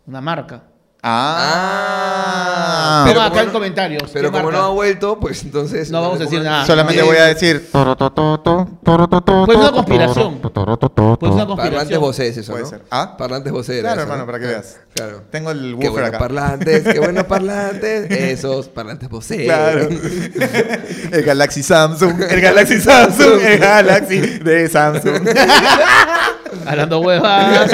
Una 0.08 0.22
marca. 0.22 0.64
Ah. 1.02 3.04
Toma 3.06 3.08
Pero 3.08 3.22
acá 3.22 3.44
en 3.44 3.50
comentarios. 3.52 4.04
Pero 4.12 4.32
¿qué 4.32 4.38
como 4.38 4.52
no 4.52 4.58
ha 4.60 4.70
vuelto, 4.70 5.20
pues 5.20 5.44
entonces. 5.44 5.90
No 5.92 6.02
vamos 6.02 6.20
a 6.20 6.24
decir 6.24 6.42
nada. 6.42 6.66
Solamente 6.66 7.02
voy 7.02 7.18
a 7.18 7.26
decir. 7.26 7.70
Pues 7.72 7.86
una 7.86 7.96
conspiración. 9.72 10.40
Pues 10.40 10.54
una 10.54 10.76
Parlantes 10.76 11.46
conspiración. 11.48 12.02
voces, 12.02 12.38
eso, 12.38 12.52
Puede 12.52 12.66
ser. 12.66 12.82
¿Ah? 12.92 13.16
Parlantes 13.18 13.52
voces. 13.54 13.80
Claro, 13.80 13.96
eso, 13.96 14.02
hermano, 14.04 14.22
¿no? 14.22 14.26
para 14.26 14.40
que 14.40 14.48
veas. 14.48 14.78
Claro. 14.94 15.22
Tengo 15.32 15.52
el 15.52 15.70
Qué 15.80 15.86
woofer 15.88 15.92
buenos 15.92 16.10
acá. 16.10 16.20
parlantes, 16.20 16.84
qué 16.84 17.00
buenos 17.00 17.24
parlantes. 17.26 18.12
Esos 18.12 18.68
parlantes 18.68 19.10
voces. 19.10 19.44
Claro. 19.44 19.88
El 21.12 21.24
Galaxy 21.24 21.64
Samsung. 21.64 22.22
El 22.30 22.42
Galaxy 22.42 22.82
Samsung. 22.82 23.40
El 23.42 23.60
Galaxy 23.60 24.20
de 24.20 24.68
Samsung. 24.68 25.28
Hablando 26.66 27.00
huevas. 27.00 27.72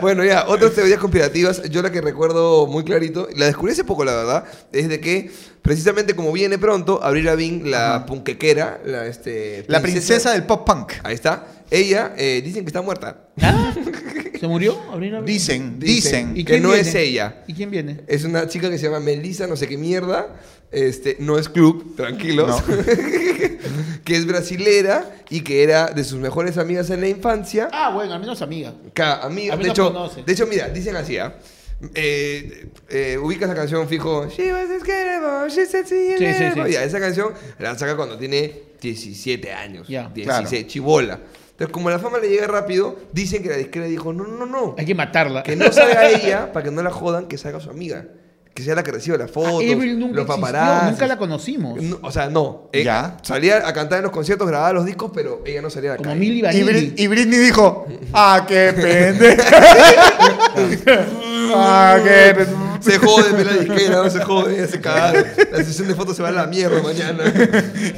Bueno, 0.00 0.24
ya, 0.24 0.44
otras 0.46 0.72
teorías 0.72 0.98
conspirativas. 0.98 1.62
Yo 1.68 1.82
la 1.82 1.89
que 1.90 2.00
recuerdo 2.00 2.66
muy 2.66 2.84
clarito, 2.84 3.28
la 3.36 3.46
descubrí 3.46 3.72
hace 3.72 3.84
poco, 3.84 4.04
la 4.04 4.14
verdad, 4.14 4.44
es 4.72 4.88
de 4.88 5.00
que 5.00 5.30
precisamente 5.62 6.14
como 6.14 6.32
viene 6.32 6.58
pronto, 6.58 7.02
Avril 7.02 7.26
Lavigne, 7.26 7.68
la 7.68 8.06
punquequera, 8.06 8.80
la, 8.84 9.06
este, 9.06 9.64
La 9.68 9.80
princesa 9.82 10.32
del 10.32 10.44
pop 10.44 10.66
punk. 10.66 10.92
Ahí 11.02 11.14
está. 11.14 11.46
Ella, 11.70 12.14
eh, 12.16 12.40
dicen 12.44 12.64
que 12.64 12.68
está 12.68 12.82
muerta. 12.82 13.28
¿Ah? 13.40 13.74
¿Se 14.40 14.46
murió? 14.48 14.76
¿Abril? 14.90 15.16
Dicen, 15.24 15.78
Dicen. 15.78 16.32
dicen. 16.34 16.36
¿Y 16.36 16.44
que 16.44 16.58
no 16.60 16.68
viene? 16.70 16.88
es 16.88 16.94
ella. 16.94 17.44
¿Y 17.46 17.52
quién 17.54 17.70
viene? 17.70 18.00
Es 18.06 18.24
una 18.24 18.48
chica 18.48 18.70
que 18.70 18.78
se 18.78 18.84
llama 18.86 18.98
Melissa, 19.00 19.46
no 19.46 19.54
sé 19.54 19.68
qué 19.68 19.76
mierda. 19.76 20.34
Este, 20.72 21.16
no 21.20 21.38
es 21.38 21.48
club, 21.48 21.94
tranquilos. 21.96 22.62
que 24.04 24.16
es 24.16 24.26
brasilera 24.26 25.14
y 25.28 25.40
que 25.42 25.62
era 25.62 25.88
de 25.88 26.04
sus 26.04 26.18
mejores 26.18 26.58
amigas 26.58 26.90
en 26.90 27.00
la 27.00 27.08
infancia. 27.08 27.68
Ah, 27.72 27.90
bueno, 27.92 28.14
al 28.14 28.20
menos 28.20 28.40
amiga. 28.42 28.72
Ca- 28.94 29.20
amiga, 29.22 29.56
de 29.56 29.64
no 29.64 29.70
hecho, 29.72 29.92
conoce. 29.92 30.22
de 30.22 30.32
hecho, 30.32 30.46
mira, 30.46 30.68
dicen 30.68 30.96
así, 30.96 31.18
¿ah? 31.18 31.34
Eh, 31.36 31.40
eh, 31.94 33.18
ubicas 33.22 33.48
la 33.48 33.54
canción 33.54 33.88
fijo 33.88 34.26
She 34.28 34.52
was 34.52 34.66
scared 34.80 35.22
of, 35.24 35.50
she 35.52 35.64
said 35.66 35.86
she 35.86 36.16
Sí, 36.18 36.26
sí, 36.34 36.44
sí. 36.54 36.72
Ya, 36.72 36.84
esa 36.84 37.00
canción 37.00 37.32
la 37.58 37.76
saca 37.78 37.96
cuando 37.96 38.18
tiene 38.18 38.52
17 38.80 39.52
años 39.52 39.88
Ya. 39.88 40.10
16, 40.14 40.66
chibola 40.66 41.18
entonces 41.52 41.72
como 41.72 41.90
la 41.90 41.98
fama 41.98 42.18
le 42.18 42.28
llega 42.28 42.46
rápido 42.46 42.96
dicen 43.12 43.42
que 43.42 43.48
la 43.50 43.56
disquera 43.56 43.86
dijo 43.86 44.12
no, 44.12 44.24
no, 44.26 44.36
no, 44.38 44.46
no 44.46 44.74
Hay 44.78 44.84
que 44.86 44.94
matarla. 44.94 45.42
que 45.42 45.56
no 45.56 45.70
salga 45.72 46.08
ella 46.10 46.52
para 46.52 46.64
que 46.64 46.70
no 46.70 46.82
la 46.82 46.90
jodan 46.90 47.26
que 47.26 47.36
salga 47.38 47.60
su 47.60 47.70
amiga 47.70 48.04
que 48.54 48.62
sea 48.64 48.74
la 48.74 48.82
que 48.82 48.90
reciba 48.90 49.16
las 49.16 49.30
Ah, 49.30 49.32
fotos 49.34 49.62
Avril 49.62 49.98
nunca 49.98 50.16
los 50.16 50.24
existió, 50.24 50.26
paparazzi 50.26 50.90
nunca 50.90 51.06
la 51.06 51.16
conocimos. 51.18 51.80
No, 51.82 51.98
o 52.02 52.10
sea 52.10 52.28
no 52.28 52.68
Eh, 52.72 52.82
Ya. 52.82 53.16
salía 53.22 53.66
a 53.66 53.72
cantar 53.72 53.98
en 53.98 54.04
los 54.04 54.12
conciertos 54.12 54.46
grababa 54.48 54.72
los 54.72 54.84
discos 54.84 55.12
pero 55.14 55.42
ella 55.46 55.62
no 55.62 55.70
salía 55.70 55.90
a 55.90 55.92
la 55.92 55.96
Como 55.98 56.10
calle. 56.10 56.20
Milly 56.20 56.38
Y, 56.40 56.42
Vanilli. 56.42 56.64
Brit- 56.66 56.92
y 56.96 57.06
Britney 57.06 57.38
dijo, 57.38 57.86
ah, 58.12 58.44
qué 58.48 58.72
pendejo. 58.76 59.42
ah. 61.56 61.98
Se 62.80 62.98
jode, 62.98 63.44
la 63.44 63.52
disquera, 63.52 64.08
se 64.10 64.20
jode, 64.20 64.66
se 64.66 64.80
cagaron. 64.80 65.24
La 65.52 65.58
sesión 65.64 65.86
de 65.88 65.94
fotos 65.94 66.16
se 66.16 66.22
va 66.22 66.28
a 66.30 66.32
la 66.32 66.46
mierda 66.46 66.82
mañana. 66.82 67.24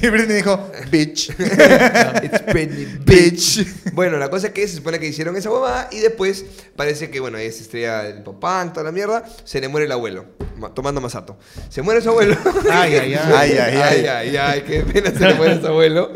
Y 0.03 0.09
Britney 0.09 0.37
dijo, 0.37 0.71
bitch. 0.91 1.31
It's 2.23 2.47
Britney, 2.47 2.87
bitch. 3.05 3.93
Bueno, 3.93 4.19
la 4.19 4.29
cosa 4.29 4.49
es 4.49 4.53
que 4.53 4.67
se 4.67 4.77
supone 4.77 4.99
que 4.99 5.07
hicieron 5.07 5.37
esa 5.37 5.51
huevada 5.51 5.88
y 5.93 6.01
después 6.01 6.45
parece 6.75 7.11
que, 7.11 7.21
bueno, 7.21 7.38
es 7.38 7.61
estrella 7.61 8.03
del 8.03 8.23
punk, 8.23 8.73
toda 8.73 8.85
la 8.85 8.93
mierda, 8.93 9.25
se 9.45 9.61
le 9.61 9.69
muere 9.69 9.87
el 9.87 9.93
abuelo, 9.93 10.27
ma- 10.57 10.75
tomando 10.75 11.01
masato. 11.01 11.38
Se 11.69 11.83
muere 11.83 12.01
su 12.01 12.09
abuelo. 12.09 12.37
Ay, 12.71 12.95
ay, 12.95 13.15
ay. 13.15 13.33
Ay, 13.35 13.51
ay, 13.53 13.77
ay. 13.77 14.07
ay, 14.07 14.37
ay, 14.37 14.62
qué 14.67 14.81
pena 14.81 15.11
se 15.17 15.27
le 15.27 15.35
muere 15.35 15.61
su 15.61 15.67
abuelo. 15.67 16.11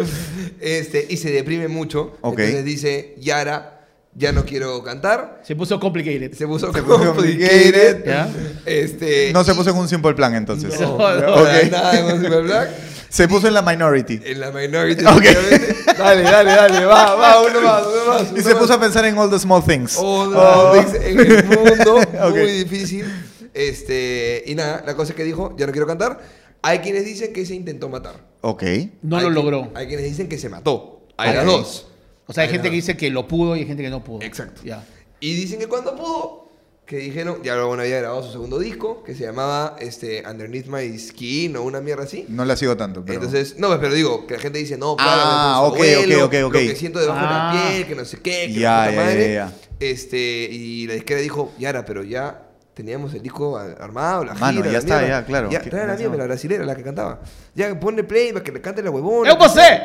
Este, 0.60 1.06
y 1.08 1.18
se 1.18 1.30
deprime 1.30 1.68
mucho. 1.68 2.16
Ok. 2.22 2.38
Entonces 2.40 2.64
dice, 2.64 3.14
Yara, 3.18 3.75
ya 4.16 4.32
no 4.32 4.44
quiero 4.44 4.82
cantar. 4.82 5.40
Se 5.44 5.54
puso 5.54 5.78
complicated. 5.78 6.32
Se 6.32 6.46
puso 6.46 6.72
Se 6.72 6.82
puso 6.82 6.98
complicated. 7.14 8.04
¿Ya? 8.06 8.28
Este, 8.64 9.32
No 9.32 9.44
se 9.44 9.52
y- 9.52 9.54
puso 9.54 9.70
en 9.70 9.76
un 9.76 9.88
simple 9.88 10.14
plan 10.14 10.34
entonces. 10.34 10.78
No, 10.80 10.96
No, 10.98 11.14
no, 11.20 11.34
Ok. 11.34 11.44
para 11.46 11.64
nada 11.68 11.92
de 11.92 12.14
Música 12.14 12.36
Black. 12.38 12.70
Se 13.08 13.28
puso 13.28 13.46
en 13.48 13.54
la 13.54 13.62
minority. 13.62 14.20
En 14.24 14.40
la 14.40 14.50
minority. 14.50 15.04
Ok. 15.04 15.22
efectivamente. 15.22 15.76
Dale, 15.96 16.22
dale, 16.22 16.50
dale. 16.50 16.84
Va, 16.86 17.14
va, 17.14 17.42
uno 17.42 17.60
más, 17.62 17.82
uno 17.86 18.12
más. 18.12 18.22
Y 18.30 18.34
uno 18.34 18.42
se 18.42 18.48
más. 18.50 18.58
puso 18.62 18.74
a 18.74 18.80
pensar 18.80 19.04
en 19.06 19.16
all 19.16 19.30
the 19.30 19.38
small 19.38 19.64
things. 19.64 19.96
Oh, 19.98 20.26
no, 20.26 20.38
Oh. 20.38 20.74
dice, 20.74 21.10
en 21.10 21.20
el 21.20 21.44
mundo, 21.44 21.94
Ok. 22.22 22.30
muy 22.36 22.50
difícil. 22.64 23.06
Este, 23.54 24.42
y 24.46 24.54
nada, 24.54 24.82
la 24.86 24.94
cosa 24.94 25.12
es 25.12 25.16
que 25.16 25.24
dijo, 25.24 25.54
ya 25.56 25.66
no 25.66 25.72
quiero 25.72 25.86
cantar. 25.86 26.20
Hay 26.62 26.80
quienes 26.80 27.04
dicen 27.04 27.32
que 27.32 27.46
se 27.46 27.54
intentó 27.54 27.88
matar. 27.88 28.16
Ok. 28.42 28.62
No 29.02 29.16
Hay 29.16 29.24
lo 29.24 29.30
qui- 29.30 29.34
logró. 29.34 29.70
Hay 29.74 29.86
quienes 29.86 30.04
dicen 30.04 30.28
que 30.28 30.36
se 30.36 30.48
mató. 30.48 31.06
Hay 31.16 31.34
las 31.34 31.46
dos. 31.46 31.86
O 32.26 32.32
sea, 32.32 32.42
hay 32.42 32.48
Hay 32.48 32.54
gente 32.54 32.70
que 32.70 32.76
dice 32.76 32.96
que 32.96 33.10
lo 33.10 33.28
pudo 33.28 33.56
y 33.56 33.60
hay 33.60 33.66
gente 33.66 33.82
que 33.82 33.90
no 33.90 34.02
pudo. 34.02 34.22
Exacto. 34.22 34.60
Ya. 34.64 34.84
Y 35.20 35.34
dicen 35.34 35.58
que 35.58 35.66
cuando 35.66 35.94
pudo, 35.96 36.48
que 36.84 36.96
dijeron, 36.98 37.38
ya 37.42 37.60
bueno, 37.64 37.82
había 37.82 37.98
grabado 37.98 38.22
su 38.22 38.32
segundo 38.32 38.58
disco, 38.58 39.02
que 39.04 39.14
se 39.14 39.24
llamaba 39.24 39.76
este, 39.80 40.22
Underneath 40.28 40.66
My 40.66 40.98
Skin 40.98 41.56
o 41.56 41.62
una 41.62 41.80
mierda 41.80 42.04
así. 42.04 42.26
No 42.28 42.44
la 42.44 42.56
sigo 42.56 42.76
tanto, 42.76 43.04
pero... 43.04 43.14
Entonces, 43.18 43.58
no, 43.58 43.68
pero 43.80 43.94
digo, 43.94 44.26
que 44.26 44.34
la 44.34 44.40
gente 44.40 44.58
dice, 44.58 44.76
no, 44.76 44.94
claro, 44.96 45.20
Ah, 45.24 45.56
su 45.60 45.66
ok, 45.68 45.74
abuelo, 45.74 46.16
ok, 46.26 46.34
ok, 46.34 46.34
ok. 46.46 46.52
lo 46.54 46.58
que 46.60 46.76
siento 46.76 46.98
debajo 47.00 47.20
de 47.20 47.26
Ah. 47.28 47.52
la 47.64 47.70
piel, 47.72 47.86
que 47.86 47.94
no 47.96 48.04
sé 48.04 48.18
qué, 48.18 48.46
que 48.46 48.52
Ya, 48.60 48.84
puta 48.84 48.90
ya, 48.92 48.96
madre. 49.04 49.20
ya, 49.20 49.34
ya. 49.34 49.52
Este, 49.80 50.18
y 50.50 50.86
la 50.86 50.94
disquera 50.94 51.20
dijo, 51.20 51.52
Yara, 51.58 51.84
pero 51.84 52.02
ya 52.04 52.45
Teníamos 52.76 53.14
el 53.14 53.22
disco 53.22 53.56
a- 53.56 53.72
armado, 53.82 54.22
la 54.24 54.34
Mano, 54.34 54.58
gira, 54.60 54.66
ya 54.66 54.72
la 54.72 54.78
está, 54.80 54.98
mierda. 54.98 55.20
ya, 55.20 55.24
claro. 55.24 55.48
Ya, 55.50 55.60
¿Qué- 55.62 55.70
trae 55.70 55.84
a 55.84 55.86
la 55.86 55.92
pasó? 55.96 56.18
la 56.18 56.24
brasilera, 56.24 56.64
la 56.66 56.74
que 56.76 56.82
cantaba. 56.82 57.20
Ya, 57.54 57.74
ponle 57.80 58.04
play 58.04 58.34
para 58.34 58.44
que 58.44 58.52
le 58.52 58.60
cante 58.60 58.82
la 58.82 58.90
huevona. 58.90 59.30
¡Eu 59.30 59.36
você! 59.38 59.80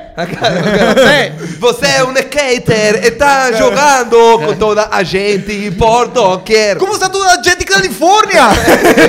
Você, 0.98 1.32
você 1.58 2.04
um 2.04 2.12
skater, 2.18 2.96
está 3.06 3.50
jogando 3.54 4.40
com 4.46 4.56
toda 4.58 4.90
a 4.92 5.04
gente 5.04 5.72
por 5.72 6.10
doquier. 6.10 6.78
¿Cómo 6.80 6.94
está 6.94 7.08
toda 7.08 7.42
gente 7.42 7.64
California? 7.64 8.50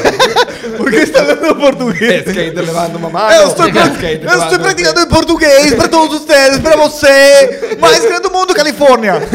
¿Por 0.79 0.89
qué 0.89 1.03
está 1.03 1.23
hablando 1.23 1.59
portugués? 1.59 2.21
Skater 2.25 2.65
levando 2.65 3.01
mano. 3.01 3.33
Eu 3.35 3.49
estou, 3.49 3.69
pra- 3.69 3.87
skater 3.89 4.23
eu 4.23 4.29
estou 4.29 4.39
levando- 4.43 4.63
praticando 4.63 5.01
em 5.01 5.07
português 5.09 5.75
para 5.75 5.89
todos 5.89 6.21
vocês, 6.21 6.59
para 6.61 6.77
você, 6.87 7.77
mais 7.81 7.99
grande 8.05 8.23
do 8.23 8.31
mundo, 8.31 8.55
Califórnia. 8.55 9.15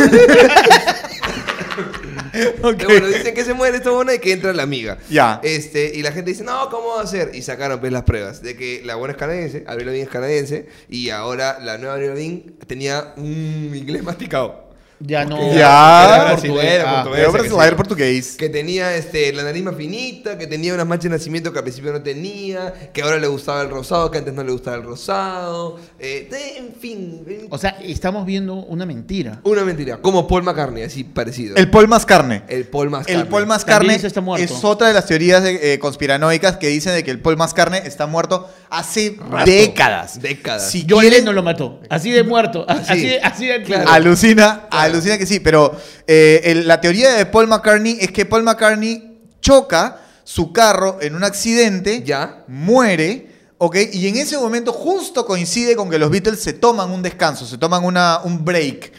Ok. 2.64 2.76
Pero 2.78 2.90
bueno, 2.90 3.08
dicen 3.08 3.34
que 3.34 3.44
se 3.44 3.54
muere 3.54 3.78
esta 3.78 3.92
buena 3.92 4.14
y 4.14 4.20
que 4.20 4.32
entra 4.32 4.54
la 4.54 4.64
amiga. 4.64 4.98
Ya. 5.10 5.40
Este, 5.44 5.92
y 5.94 6.02
la 6.02 6.12
gente 6.12 6.32
dice, 6.32 6.44
no, 6.44 6.70
¿cómo 6.70 6.96
va 6.96 7.02
a 7.02 7.08
ser? 7.08 7.32
Y 7.34 7.42
sacaron 7.42 7.80
pues 7.80 7.92
las 7.92 8.04
pruebas 8.04 8.42
de 8.42 8.56
que 8.56 8.82
la 8.86 8.96
buena 8.96 9.14
es 9.14 9.18
canadiense, 9.18 9.64
Avril 9.68 9.88
Lavigne 9.88 10.06
es 10.06 10.10
canadiense, 10.10 10.68
y 10.90 11.10
ahora 11.10 11.60
la 11.60 11.78
nueva 11.78 11.96
Avril 11.96 12.10
Lavigne 12.10 12.44
tenía 12.66 13.14
un 13.18 13.72
inglés 13.76 14.04
masticado. 14.04 14.67
Ya 15.00 15.26
no. 15.26 15.38
Ya. 15.54 16.06
Era 16.06 16.24
Brasileiro, 16.32 16.84
Ah, 16.88 17.04
portugués. 17.04 17.26
Que 17.70 17.76
portugués. 17.76 18.38
Tenía 18.52 18.96
este, 18.96 19.32
la 19.34 19.44
nariz 19.44 19.64
más 19.64 19.76
finita, 19.76 20.38
que 20.38 20.48
tenía 20.48 20.74
unas 20.74 20.88
manchas 20.88 21.12
de 21.12 21.18
nacimiento 21.18 21.52
que 21.54 21.60
al 21.60 21.64
principio 21.64 21.92
no 21.94 22.02
tenía, 22.02 22.74
que 22.94 23.02
ahora 23.04 23.18
le 23.18 23.28
gustaba 23.28 23.62
el 23.62 23.70
rosado, 23.70 24.10
que 24.10 24.18
antes 24.18 24.34
no 24.34 24.44
le 24.44 24.52
gustaba 24.52 24.78
el 24.78 24.84
rosado. 24.84 25.78
eh, 26.00 26.28
de- 26.30 26.58
en 26.58 26.74
fin, 26.80 27.24
en- 27.28 27.48
O 27.50 27.58
sea, 27.58 27.78
estamos 27.84 28.26
viendo 28.26 28.56
una 28.56 28.86
mentira. 28.86 29.40
una 29.44 29.64
mentira. 29.64 29.98
Como 29.98 30.28
Paul 30.28 30.44
McCartney, 30.44 30.84
así 30.84 31.04
parecido. 31.04 31.56
El 31.56 31.70
Paul 31.70 31.88
más 31.88 32.06
carne. 32.06 32.44
El 32.48 32.66
Paul 32.68 32.90
McCartney. 32.90 33.16
El 33.22 33.28
Paul 33.28 33.46
Mascarne 33.48 33.94
dice 33.94 34.08
está 34.08 34.22
muerto. 34.22 34.44
es 34.54 34.64
otra 34.64 34.88
de 34.88 34.94
las 34.94 35.06
teorías 35.06 35.44
eh, 35.46 35.78
conspiranoicas 35.80 36.58
que 36.58 36.68
dicen 36.68 36.94
de 36.94 37.04
que 37.04 37.12
el 37.12 37.20
Paul 37.20 37.38
Mascarne 37.38 37.80
está 37.86 38.08
muerto 38.08 38.50
hace 38.70 39.18
Rato. 39.30 39.50
décadas. 39.50 40.22
Décadas. 40.22 40.70
Si 40.70 40.86
John 40.90 41.02
quieren- 41.02 41.20
Lennon 41.20 41.36
lo 41.36 41.44
mató. 41.44 41.80
Así 41.90 42.12
de 42.12 42.24
muerto. 42.24 42.66
Así. 42.68 42.82
Así, 42.92 43.06
de- 43.08 43.20
así 43.22 43.46
de 43.48 43.64
Claro. 43.64 43.90
Alucina, 43.90 44.68
alucina 44.88 45.18
que 45.18 45.26
sí, 45.26 45.40
pero 45.40 45.76
eh, 46.08 46.42
el- 46.46 46.68
la 46.68 46.82
teoría 46.82 47.14
de 47.14 47.26
Paul 47.26 47.48
McCartney 47.48 47.98
es 48.02 48.12
que 48.12 48.26
Paul 48.26 48.44
McCartney 48.44 49.20
choca 49.42 50.02
su 50.24 50.52
carro 50.52 50.98
en 51.02 51.16
un 51.16 51.24
accidente, 51.24 52.04
Ya. 52.04 52.44
muere, 52.48 53.27
¿ok? 53.58 53.76
Y 53.94 54.08
en 54.08 54.18
ese 54.18 54.38
momento 54.38 54.72
justo 54.74 55.26
coincide 55.26 55.76
con 55.76 55.90
que 55.90 55.98
los 56.00 56.10
Beatles 56.10 56.42
se 56.42 56.54
toman 56.54 56.92
un 56.92 57.02
descanso, 57.02 57.46
se 57.46 57.58
toman 57.58 57.84
una, 57.84 58.20
un 58.24 58.46
break. 58.46 58.94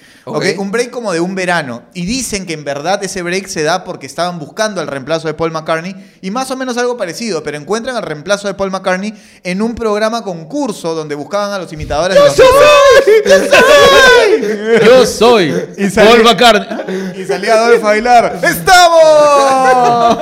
Un 0.59 0.71
break 0.71 0.90
como 0.90 1.11
de 1.11 1.21
un 1.21 1.35
verano. 1.35 1.85
Y 1.94 2.05
dicen 2.05 2.44
que 2.44 2.53
en 2.53 2.62
verdad 2.62 3.03
ese 3.03 3.23
break 3.23 3.47
se 3.47 3.62
da 3.62 3.83
porque 3.83 4.05
estaban 4.05 4.38
buscando 4.38 4.83
el 4.83 4.87
reemplazo 4.87 5.27
de 5.27 5.33
Paul 5.33 5.53
McCartney 5.53 5.94
y 6.21 6.31
más 6.31 6.51
o 6.51 6.57
menos 6.57 6.77
algo 6.77 6.99
parecido, 6.99 7.42
pero 7.42 7.57
encuentran 7.57 7.97
el 7.97 8.03
reemplazo 8.03 8.47
de 8.47 8.53
Paul 8.53 8.71
McCartney 8.71 9.14
en 9.42 9.62
un 9.62 9.75
programa 9.75 10.23
concurso 10.23 10.94
donde 10.94 11.14
buscaban 11.14 11.51
a 11.53 11.59
los 11.59 11.73
imitadores 11.73 12.14
de 12.14 12.21
los 12.23 12.37
Yo 14.85 15.07
soy 15.07 15.47
Y 15.79 15.88
salí- 15.88 16.09
Paul 16.11 16.25
McCartney. 16.25 17.23
Y 17.23 17.25
salía 17.25 17.55
Adolfo 17.55 17.87
a 17.87 17.90
bailar. 17.90 18.38
¡Estamos! 18.42 20.18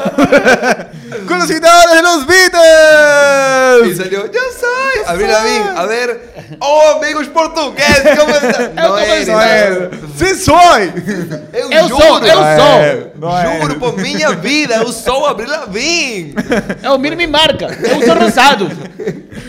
Con 1.27 1.39
los 1.39 1.49
invitados 1.49 1.93
de 1.95 2.03
los 2.03 2.23
Y 2.23 2.27
Beatles. 2.27 3.97
salió, 3.97 4.27
yo 4.33 4.41
soy 4.59 5.05
Avril 5.07 5.29
Lavigne. 5.31 5.71
A 5.77 5.87
ver, 5.87 6.35
oh, 6.61 7.01
amigos 7.01 7.27
portugués, 7.29 8.03
¿cómo 8.19 8.35
estás? 8.35 8.71
No 8.75 8.83
¿cómo 8.83 8.99
eres. 8.99 9.29
No 9.29 9.41
es. 9.43 9.79
¡Sí 10.19 10.45
soy! 10.45 10.93
Eu, 11.53 11.71
Eu 11.73 11.89
juro, 11.89 12.05
sou, 12.05 12.25
eu 12.25 12.39
sou. 12.59 13.61
juro 13.61 13.79
por 13.79 13.97
minha 13.99 14.31
vida, 14.33 14.77
eu 14.77 14.93
sou 14.93 15.27
Avril 15.27 15.49
Lavigne. 15.49 16.35
Eu 16.83 16.99
miro 16.99 17.17
mi 17.17 17.27
marca. 17.27 17.67
Eu 17.67 18.03
sou 18.05 18.15
rosado. 18.15 18.69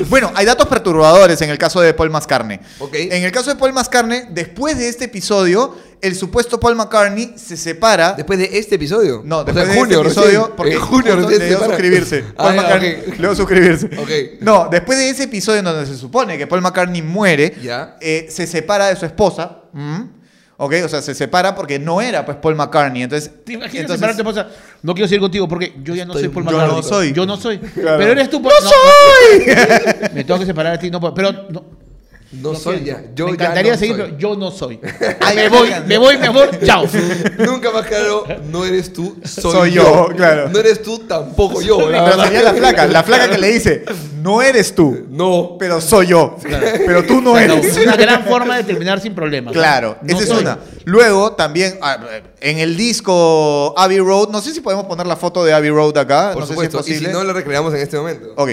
Bueno, 0.07 0.31
hay 0.35 0.45
datos 0.45 0.67
perturbadores 0.67 1.41
en 1.41 1.49
el 1.49 1.57
caso 1.57 1.81
de 1.81 1.93
Paul 1.93 2.09
Mascarne. 2.09 2.59
Ok. 2.79 2.93
En 2.95 3.23
el 3.23 3.31
caso 3.31 3.49
de 3.49 3.55
Paul 3.55 3.73
Mascarne, 3.73 4.27
después 4.29 4.77
de 4.77 4.89
este 4.89 5.05
episodio, 5.05 5.75
el 6.01 6.15
supuesto 6.15 6.59
Paul 6.59 6.75
McCartney 6.75 7.33
se 7.37 7.57
separa. 7.57 8.13
Después 8.13 8.37
de 8.39 8.49
este 8.57 8.75
episodio. 8.75 9.21
No, 9.25 9.39
O 9.39 9.43
después 9.43 9.65
sea, 9.65 9.73
de 9.73 9.79
junio, 9.79 9.97
este 10.01 10.07
episodio, 10.11 10.39
recién. 10.39 10.55
porque 10.55 10.73
en 10.73 10.79
junio 10.81 11.15
le 11.29 11.39
dio 11.47 11.59
suscribirse. 11.63 12.23
Ah, 12.37 12.43
Paul 12.43 12.55
McCartney 12.55 12.91
ok. 12.93 13.07
le 13.07 13.15
dio 13.17 13.35
suscribirse. 13.35 13.85
Ok. 13.97 14.41
No, 14.41 14.67
después 14.71 14.97
de 14.97 15.09
ese 15.09 15.23
episodio 15.23 15.59
en 15.59 15.65
donde 15.65 15.85
se 15.85 15.95
supone 15.97 16.37
que 16.37 16.47
Paul 16.47 16.61
McCartney 16.61 17.01
muere, 17.01 17.55
Ya. 17.61 17.97
eh, 18.01 18.27
se 18.29 18.45
separa 18.47 18.87
de 18.87 18.95
su 18.95 19.05
esposa. 19.05 19.63
¿m? 19.73 20.15
Ok, 20.59 20.73
o 20.85 20.89
sea, 20.89 21.03
se 21.03 21.13
separa 21.13 21.53
porque 21.53 21.77
no 21.77 22.01
era 22.01 22.25
pues 22.25 22.37
Paul 22.37 22.55
McCartney. 22.55 23.03
Entonces, 23.03 23.29
¿Te 23.45 23.53
imaginas 23.53 23.75
entonces- 23.91 23.99
separarte, 23.99 24.21
esposa? 24.23 24.47
No 24.81 24.93
quiero 24.95 25.07
seguir 25.07 25.21
contigo 25.21 25.47
porque 25.47 25.73
yo 25.83 25.93
ya 25.93 26.03
no 26.05 26.13
Estoy- 26.13 26.23
soy 26.25 26.29
Paul 26.33 26.45
yo 26.45 26.51
McCartney. 26.51 26.75
no 26.77 26.83
soy. 26.83 27.13
Yo 27.13 27.25
no 27.27 27.37
soy. 27.37 27.57
Claro. 27.59 27.97
Pero 27.99 28.11
eres 28.13 28.29
tú. 28.29 28.39
¡No 28.39 28.49
no, 28.49 28.55
soy! 28.61 29.45
no. 29.47 30.09
Me 30.15 30.23
tengo 30.23 30.39
que 30.39 30.45
separar 30.47 30.71
de 30.73 30.77
ti. 30.79 30.89
No 30.89 30.99
puedo. 30.99 31.13
Pero 31.13 31.31
no. 31.49 31.65
No 32.29 32.51
lo 32.51 32.59
soy 32.59 32.79
siento. 32.79 33.01
ya. 33.03 33.07
Yo 33.15 33.25
me 33.27 33.31
ya 33.31 33.35
encantaría 33.35 33.71
no 33.71 33.77
seguir, 33.77 33.95
soy. 33.95 34.05
pero 34.05 34.17
yo 34.17 34.35
no 34.35 34.51
soy. 34.51 34.79
Me 35.35 35.47
voy, 35.47 35.69
me 35.85 35.97
voy, 35.97 36.17
mi 36.17 36.25
amor. 36.25 36.49
Chao. 36.61 36.83
Nunca 37.39 37.71
más 37.71 37.85
claro, 37.85 38.25
no 38.51 38.65
eres 38.65 38.91
tú, 38.91 39.17
soy, 39.23 39.51
Soy 39.53 39.71
yo. 39.71 40.09
yo, 40.09 40.15
claro. 40.15 40.49
No 40.49 40.59
eres 40.59 40.81
tú, 40.81 40.99
tampoco 40.99 41.61
yo. 41.61 41.89
la 41.89 42.03
Pero 42.03 42.05
verdad. 42.05 42.23
sería 42.25 42.43
la 42.43 42.53
flaca, 42.53 42.87
la 42.87 43.03
flaca 43.03 43.29
que 43.29 43.37
le 43.37 43.47
dice, 43.53 43.85
no 44.21 44.41
eres 44.41 44.75
tú, 44.75 45.05
No. 45.09 45.55
pero 45.57 45.79
soy 45.79 46.07
yo. 46.07 46.35
Pero 46.85 47.05
tú 47.05 47.21
no 47.21 47.31
No, 47.31 47.37
eres. 47.39 47.77
una 47.77 47.95
gran 47.95 48.25
forma 48.25 48.57
de 48.57 48.65
terminar 48.65 48.99
sin 48.99 49.15
problemas. 49.15 49.53
Claro, 49.53 49.97
No 50.01 50.13
esa 50.13 50.23
es 50.23 50.29
soy. 50.29 50.41
una. 50.41 50.59
Luego 50.83 51.31
también 51.31 51.77
ah, 51.81 51.97
en 52.41 52.59
el 52.59 52.75
disco 52.75 53.73
Abbey 53.77 53.99
Road, 53.99 54.29
no 54.31 54.41
sé 54.41 54.53
si 54.53 54.59
podemos 54.59 54.85
poner 54.85 55.07
la 55.07 55.15
foto 55.15 55.45
de 55.45 55.53
Abbey 55.53 55.69
Road 55.69 55.97
acá, 55.97 56.31
Por 56.33 56.41
no 56.41 56.47
supuesto. 56.47 56.79
sé 56.79 56.83
si 56.83 56.89
y 56.89 56.93
es 56.93 56.99
si 56.99 57.05
posible. 57.05 57.23
no, 57.23 57.25
lo 57.25 57.33
recreamos 57.33 57.73
en 57.73 57.79
este 57.79 57.95
momento. 57.95 58.33
Ok. 58.35 58.49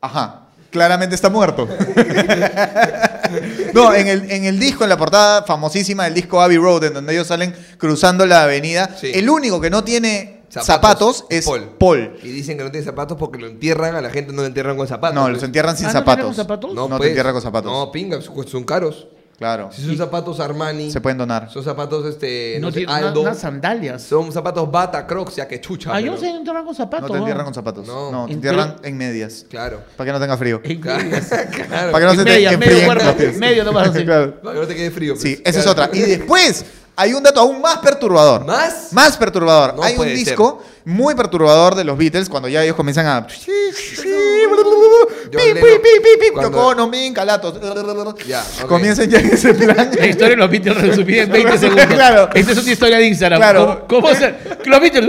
Ajá. 0.00 0.44
Claramente 0.70 1.14
está 1.14 1.30
muerto. 1.30 1.66
no, 3.74 3.94
en 3.94 4.08
el, 4.08 4.30
en 4.30 4.44
el 4.44 4.58
disco, 4.58 4.84
en 4.84 4.90
la 4.90 4.96
portada 4.96 5.42
famosísima 5.44 6.04
del 6.04 6.14
disco 6.14 6.40
Abbey 6.40 6.56
Road, 6.58 6.84
en 6.84 6.94
donde 6.94 7.12
ellos 7.12 7.26
salen 7.26 7.54
cruzando 7.78 8.26
la 8.26 8.44
avenida, 8.44 8.96
Sí. 8.98 9.10
el 9.14 9.28
único 9.30 9.60
que 9.60 9.70
no 9.70 9.84
tiene 9.84 10.42
zapatos, 10.50 11.24
es 11.30 11.48
Paul. 11.78 12.18
Y 12.22 12.28
dicen 12.28 12.56
que 12.58 12.64
no 12.64 12.70
tiene 12.70 12.84
zapatos 12.84 13.16
porque 13.18 13.38
lo 13.38 13.46
entierran, 13.46 13.94
a 13.96 14.00
la 14.00 14.10
gente 14.10 14.32
no 14.32 14.42
lo 14.42 14.46
entierran 14.46 14.76
con 14.76 14.86
zapatos. 14.88 15.14
No, 15.14 15.22
pues. 15.22 15.34
los 15.34 15.42
entierran 15.42 15.76
sin 15.76 15.86
Ah, 15.86 15.88
¿no 15.88 15.92
zapatos. 16.00 16.16
tenemos 16.16 16.36
zapatos? 16.36 16.74
No, 16.74 16.88
te 16.88 16.96
pues. 16.96 17.08
entierran 17.10 17.32
con 17.32 17.42
zapatos. 17.42 17.72
No, 17.72 17.92
pinga, 17.92 18.18
son 18.22 18.64
caros. 18.64 19.08
Claro. 19.38 19.70
Si 19.72 19.86
son 19.86 19.96
zapatos 19.96 20.40
Armani, 20.40 20.90
Se 20.90 21.00
pueden 21.00 21.16
donar. 21.16 21.48
son 21.48 21.62
zapatos 21.62 22.04
este, 22.06 22.56
no, 22.60 22.66
No 22.66 22.72
sé, 22.72 22.78
tiene 22.78 22.92
una- 22.92 23.08
Aldo, 23.08 23.20
unas 23.20 23.38
sandalias. 23.38 24.02
son 24.02 24.32
zapatos 24.32 24.68
Bata, 24.68 25.06
Crocs, 25.06 25.36
ya 25.36 25.46
que 25.46 25.60
chucha. 25.60 25.94
Ah, 25.94 26.00
yo 26.00 26.10
no 26.10 26.18
sé 26.18 26.28
entrar 26.28 26.64
con 26.64 26.74
zapatos. 26.74 27.08
No 27.08 27.12
te 27.14 27.18
entierran 27.20 27.44
con 27.44 27.54
zapatos. 27.54 27.86
No. 27.86 28.10
No, 28.10 28.24
te 28.26 28.32
En- 28.32 28.38
entierran 28.38 28.76
en 28.82 28.96
medias. 28.96 29.46
Claro. 29.48 29.80
Para 29.96 30.08
que 30.08 30.12
no 30.12 30.18
tenga 30.20 30.36
frío. 30.36 30.60
En- 30.64 30.80
Claro. 30.80 31.04
claro. 31.68 31.92
Para 31.92 31.98
que 31.98 32.04
no 32.04 32.10
se 32.10 32.24
te 32.24 32.56
medio 32.56 32.84
cuerpo, 32.86 33.38
medio 33.38 33.64
nomás 33.64 33.88
así. 33.90 34.04
Claro. 34.04 34.40
Para 34.40 34.54
que 34.54 34.60
no 34.62 34.66
te 34.66 34.74
quede 34.74 34.90
frío. 34.90 35.12
pues. 35.14 35.22
Sí, 35.22 35.40
esa 35.44 35.60
es 35.60 35.66
otra. 35.68 35.88
Y 35.92 36.00
después 36.00 36.64
hay 36.96 37.14
un 37.14 37.22
dato 37.22 37.38
aún 37.38 37.60
más 37.60 37.78
perturbador. 37.78 38.44
¿Más? 38.44 38.92
Más 38.92 39.16
perturbador. 39.16 39.76
No 39.76 39.84
hay 39.84 39.96
un 39.96 40.06
disco 40.08 40.60
muy 40.88 41.14
perturbador 41.14 41.74
de 41.74 41.84
los 41.84 41.98
Beatles 41.98 42.30
cuando 42.30 42.48
ya 42.48 42.64
ellos 42.64 42.74
comienzan 42.74 43.06
a. 43.06 43.26
Min, 46.90 47.12
Calatos. 47.12 47.54
Ya, 48.26 48.42
ok. 48.62 48.68
Comienzan 48.68 49.10
ya 49.10 49.18
en 49.18 49.26
ese 49.26 49.52
plan. 49.52 49.90
La 49.98 50.06
historia 50.06 50.30
de 50.30 50.36
los 50.36 50.50
Beatles 50.50 50.80
resumida 50.80 51.22
en 51.22 51.30
20 51.32 51.58
segundos. 51.58 51.86
Claro. 51.86 52.30
Esta 52.32 52.52
es 52.52 52.58
una 52.58 52.72
historia 52.72 52.96
de 52.98 53.06
Instagram. 53.06 53.38
Claro. 53.38 53.84
¿Cómo, 53.86 54.00
cómo 54.02 54.14
ser? 54.14 54.58
Los 54.64 54.80
Beatles. 54.80 55.04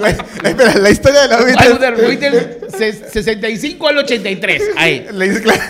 La, 0.00 0.08
espera, 0.50 0.74
la 0.76 0.90
historia 0.90 1.22
de 1.22 1.28
los 1.28 1.44
Beatles. 1.44 1.80
Los 1.98 2.08
Beatles 2.08 2.46
ses- 2.78 3.10
65 3.12 3.88
al 3.88 3.98
83. 3.98 4.62
Ahí. 4.76 5.06
Le 5.12 5.28
dice, 5.30 5.42
claro. 5.42 5.62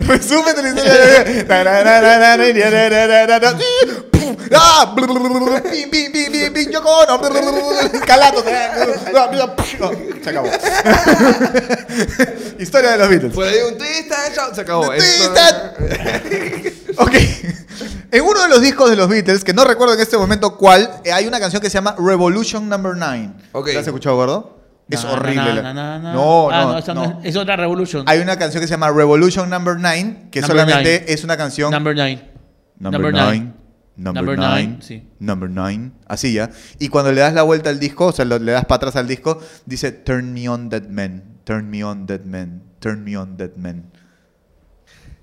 Resumen 0.00 0.54
de 0.56 0.62
la 0.62 0.68
historia 0.68 0.92
de. 0.92 1.46
¡Ah! 4.54 4.94
¡Pim, 4.94 5.90
pim, 5.90 6.12
pim, 6.12 6.32
pim, 6.32 6.52
pim! 6.52 6.70
¡Yoko 6.70 6.90
Ono! 6.90 7.20
¡Calatos! 8.06 8.41
Se 10.22 10.30
acabó. 10.30 10.48
Historia 12.58 12.92
de 12.92 12.98
los 12.98 13.08
Beatles. 13.08 13.32
Por 13.34 13.44
ahí 13.46 13.56
un 13.70 13.78
twist, 13.78 14.12
ah, 14.12 14.30
chao, 14.34 14.54
se 14.54 14.60
acabó. 14.60 14.86
Twist, 14.86 15.04
Esto- 15.04 17.02
Ok. 17.02 17.14
En 18.10 18.22
uno 18.24 18.42
de 18.42 18.48
los 18.48 18.60
discos 18.60 18.90
de 18.90 18.96
los 18.96 19.08
Beatles, 19.08 19.42
que 19.44 19.54
no 19.54 19.64
recuerdo 19.64 19.94
en 19.94 20.00
este 20.00 20.16
momento 20.18 20.56
cuál, 20.58 20.90
eh, 21.04 21.12
hay 21.12 21.26
una 21.26 21.40
canción 21.40 21.62
que 21.62 21.70
se 21.70 21.74
llama 21.74 21.94
Revolution 21.98 22.68
Number 22.68 22.92
9. 22.96 23.30
Ok. 23.52 23.68
¿La 23.72 23.80
has 23.80 23.86
escuchado, 23.86 24.16
gordo? 24.16 24.58
Es 24.90 25.02
Na, 25.04 25.12
horrible. 25.12 25.62
na, 25.62 25.72
na. 25.72 25.98
No, 26.12 26.50
Ah, 26.50 26.82
no, 26.86 26.94
no. 26.94 27.04
es- 27.22 27.30
Es 27.30 27.36
otra 27.36 27.56
Revolution. 27.56 28.04
Hay 28.06 28.18
una 28.20 28.36
canción 28.38 28.60
que 28.60 28.66
se 28.66 28.72
llama 28.74 28.90
Revolution 28.90 29.48
Number 29.48 29.76
9, 29.78 30.26
que 30.30 30.40
Number 30.42 30.58
solamente 30.58 31.00
nine. 31.00 31.12
es 31.12 31.24
una 31.24 31.36
canción. 31.38 31.70
Number 31.70 31.94
9. 31.96 32.30
Number 32.78 33.00
Number 33.00 33.14
9. 33.14 33.52
Number 34.02 34.22
Number 34.24 34.36
9. 34.38 34.66
nine, 34.66 34.82
sí. 34.82 35.02
Number 35.20 35.48
9. 35.50 35.92
Así 36.06 36.32
ya. 36.32 36.50
Y 36.78 36.88
cuando 36.88 37.12
le 37.12 37.20
das 37.20 37.34
la 37.34 37.42
vuelta 37.42 37.70
al 37.70 37.78
disco, 37.78 38.06
o 38.06 38.12
sea, 38.12 38.24
lo- 38.24 38.38
le 38.38 38.52
das 38.52 38.64
para 38.64 38.76
atrás 38.76 38.96
al 38.96 39.06
disco, 39.06 39.40
dice 39.66 39.92
Turn 39.92 40.32
me 40.32 40.48
on 40.48 40.68
dead 40.68 40.88
man. 40.88 41.22
Turn 41.44 41.70
me 41.70 41.84
on 41.84 42.06
dead 42.06 42.24
man. 42.24 42.62
Turn 42.80 43.04
me 43.04 43.16
on 43.16 43.36
dead 43.36 43.56
man. 43.56 43.90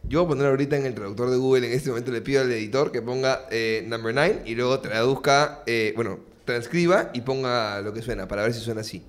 Yo 0.08 0.20
voy 0.22 0.26
a 0.26 0.30
poner 0.30 0.48
ahorita 0.48 0.78
en 0.78 0.86
el 0.86 0.96
traductor 0.96 1.30
de 1.30 1.38
Google, 1.38 1.68
en 1.68 1.74
este 1.74 1.90
momento 1.90 2.12
le 2.12 2.22
pido 2.22 2.42
al 2.42 2.52
editor 2.52 2.92
que 2.92 3.02
ponga 3.02 3.42
eh, 3.52 3.86
number 3.88 4.14
9 4.16 4.42
y 4.46 4.56
luego 4.56 4.80
traduzca, 4.80 5.60
eh, 5.68 5.94
bueno, 5.96 6.20
transcriba 6.46 7.12
y 7.14 7.22
ponga 7.22 7.80
lo 7.82 7.94
que 7.94 8.02
suena 8.02 8.28
para 8.28 8.42
ver 8.44 8.54
si 8.54 8.60
suena 8.62 8.82
así. 8.82 9.04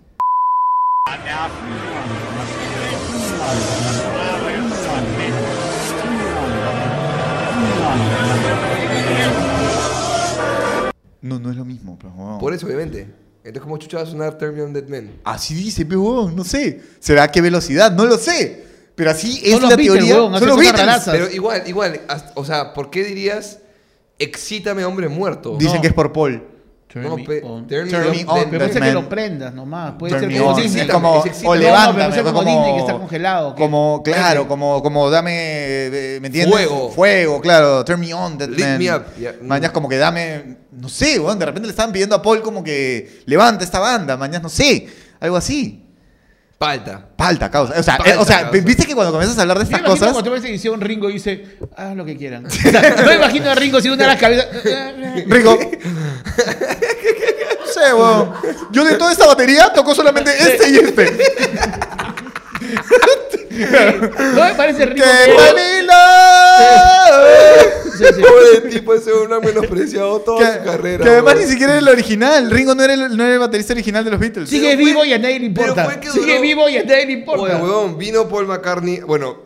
No, 11.22 11.38
no 11.38 11.50
es 11.50 11.56
lo 11.56 11.64
mismo, 11.64 11.98
pero 12.00 12.12
huevón. 12.14 12.38
Por 12.38 12.54
eso, 12.54 12.66
obviamente. 12.66 13.08
Entonces, 13.42 13.62
¿cómo 13.62 13.76
chucha 13.78 13.98
va 13.98 14.02
a 14.02 14.06
sonar 14.06 14.36
Turn 14.38 14.54
Me 14.54 14.62
On 14.62 14.72
Dead 14.72 14.84
Men? 14.86 15.20
Así 15.24 15.54
dice, 15.54 15.84
pero 15.86 16.02
huevón, 16.02 16.36
no 16.36 16.44
sé. 16.44 16.80
¿Será 16.98 17.24
a 17.24 17.28
qué 17.32 17.40
velocidad? 17.40 17.92
No 17.92 18.04
lo 18.04 18.16
sé. 18.18 18.64
Pero 18.94 19.10
así 19.12 19.40
es 19.44 19.60
la 19.62 19.68
Beatles, 19.76 19.86
teoría. 19.86 20.16
cosas 20.18 20.56
Beatles. 20.56 21.02
Pero 21.06 21.30
igual, 21.30 21.62
igual, 21.66 22.00
hasta- 22.08 22.32
o 22.34 22.44
sea, 22.44 22.74
¿por 22.74 22.90
qué 22.90 23.02
dirías 23.04 23.58
excítame 24.18 24.84
hombre 24.84 25.08
muerto? 25.08 25.56
Dicen 25.58 25.76
No. 25.76 25.80
que 25.80 25.88
es 25.88 25.94
por 25.94 26.12
Paul. 26.12 26.42
Turn 26.92 27.04
No, 27.04 27.16
me 27.16 27.22
on. 27.42 27.68
turn 27.68 27.84
me 27.84 27.90
Turn 27.90 28.04
on 28.06 28.10
me 28.10 28.16
dead 28.18 28.26
on, 28.28 28.34
men. 28.40 28.50
Pero 28.50 28.58
puede 28.58 28.72
ser 28.72 28.82
que 28.82 28.92
lo 28.92 29.08
prendas 29.08 29.54
nomás. 29.54 29.92
Puede 29.96 30.18
Turn 30.18 30.32
ser 30.32 30.42
on. 30.42 30.56
Disney- 30.56 30.80
Es 30.82 30.90
como, 30.90 31.10
o 31.12 31.24
No, 31.24 31.30
no, 31.44 31.54
levántame. 31.54 31.98
pero 32.10 32.12
fue 32.24 32.32
como 32.32 32.50
Disney, 32.50 32.72
que 32.74 32.80
está 32.80 32.92
congelado, 32.98 33.54
Como, 33.54 34.02
claro, 34.02 34.48
como, 34.48 34.82
como 34.82 35.08
dame, 35.10 35.32
eh, 35.36 36.18
¿me 36.20 36.26
entiendes? 36.26 36.52
Fuego. 36.52 36.90
Fuego, 36.90 37.40
claro. 37.40 37.84
Turn 37.84 38.00
me 38.00 38.12
on, 38.12 38.36
man. 38.38 38.78
me 38.78 38.92
up, 38.92 39.04
ya. 39.20 39.34
Mañas 39.40 39.70
como 39.70 39.88
que 39.88 39.98
dame, 39.98 40.56
no 40.72 40.88
sé, 40.88 41.20
weón, 41.20 41.38
de 41.38 41.46
repente 41.46 41.68
le 41.68 41.70
estaban 41.70 41.92
pidiendo 41.92 42.16
a 42.16 42.22
Paul 42.22 42.42
como 42.42 42.64
que 42.64 43.20
levanta 43.26 43.62
esta 43.62 43.78
banda, 43.78 44.16
mañas, 44.16 44.42
no 44.42 44.48
sé, 44.48 44.88
algo 45.20 45.36
así. 45.36 45.84
Palta. 46.60 47.00
Palta, 47.16 47.50
causa. 47.50 47.80
O 47.80 47.82
sea, 47.82 47.96
Palta, 47.96 48.12
eh, 48.12 48.16
o 48.18 48.24
sea 48.26 48.42
causa. 48.42 48.60
viste 48.60 48.84
que 48.84 48.94
cuando 48.94 49.12
comienzas 49.12 49.38
a 49.38 49.40
hablar 49.40 49.56
de 49.56 49.64
estas 49.64 49.80
cosas, 49.80 50.12
cuando 50.12 50.22
tú 50.22 50.30
ves 50.30 50.44
edición, 50.44 50.78
Ringo 50.78 51.08
dice, 51.08 51.56
haz 51.74 51.96
lo 51.96 52.04
que 52.04 52.18
quieran. 52.18 52.44
O 52.50 52.50
sea, 52.50 52.96
no 53.02 53.12
imagino 53.14 53.48
a 53.50 53.54
Ringo 53.54 53.80
si 53.80 53.88
una 53.88 54.02
de 54.02 54.06
las 54.08 54.20
cabezas. 54.20 54.46
Rico. 55.26 55.58
No 57.60 57.66
sé, 57.72 57.94
weón. 57.94 58.32
Yo 58.72 58.84
de 58.84 58.96
toda 58.96 59.12
esta 59.12 59.26
batería 59.26 59.72
toco 59.72 59.94
solamente 59.94 60.32
este 60.32 60.70
y 60.70 60.76
este. 60.76 61.18
No 64.34 64.44
me 64.44 64.54
parece 64.54 64.86
Ringo. 64.86 65.04
¡Qué 65.04 65.32
que- 65.32 65.36
Manila! 65.36 65.96
Sí, 67.98 68.04
sí. 68.14 68.22
Pobre 68.22 68.70
tipo, 68.70 68.94
ese 68.94 69.12
hombre 69.12 69.36
ha 69.36 69.40
menospreciado 69.40 70.20
toda 70.20 70.54
su 70.54 70.58
Que, 70.60 70.64
carrera. 70.64 71.04
que 71.04 71.10
además 71.10 71.34
bro. 71.34 71.42
ni 71.42 71.48
siquiera 71.50 71.72
era 71.72 71.80
el 71.80 71.88
original. 71.88 72.50
Ringo 72.50 72.74
no 72.74 72.82
era 72.82 72.94
el, 72.94 73.16
no 73.16 73.24
era 73.24 73.34
el 73.34 73.38
baterista 73.38 73.72
original 73.74 74.04
de 74.04 74.10
los 74.12 74.20
Beatles. 74.20 74.48
Sigue 74.48 74.68
Pero 74.70 74.76
fue- 74.82 74.84
vivo 74.86 75.04
y 75.04 75.12
a 75.12 75.18
nadie 75.18 75.38
le 75.40 75.46
importa. 75.46 75.84
fue 75.84 75.94
Sigue 76.10 76.32
duró- 76.34 76.40
vivo 76.42 76.68
y 76.68 76.76
a 76.78 76.84
nadie 76.84 77.06
le 77.06 77.12
importa. 77.12 77.42
huevón, 77.58 77.98
vino 77.98 78.28
Paul 78.28 78.46
McCartney, 78.46 79.00
bueno, 79.00 79.36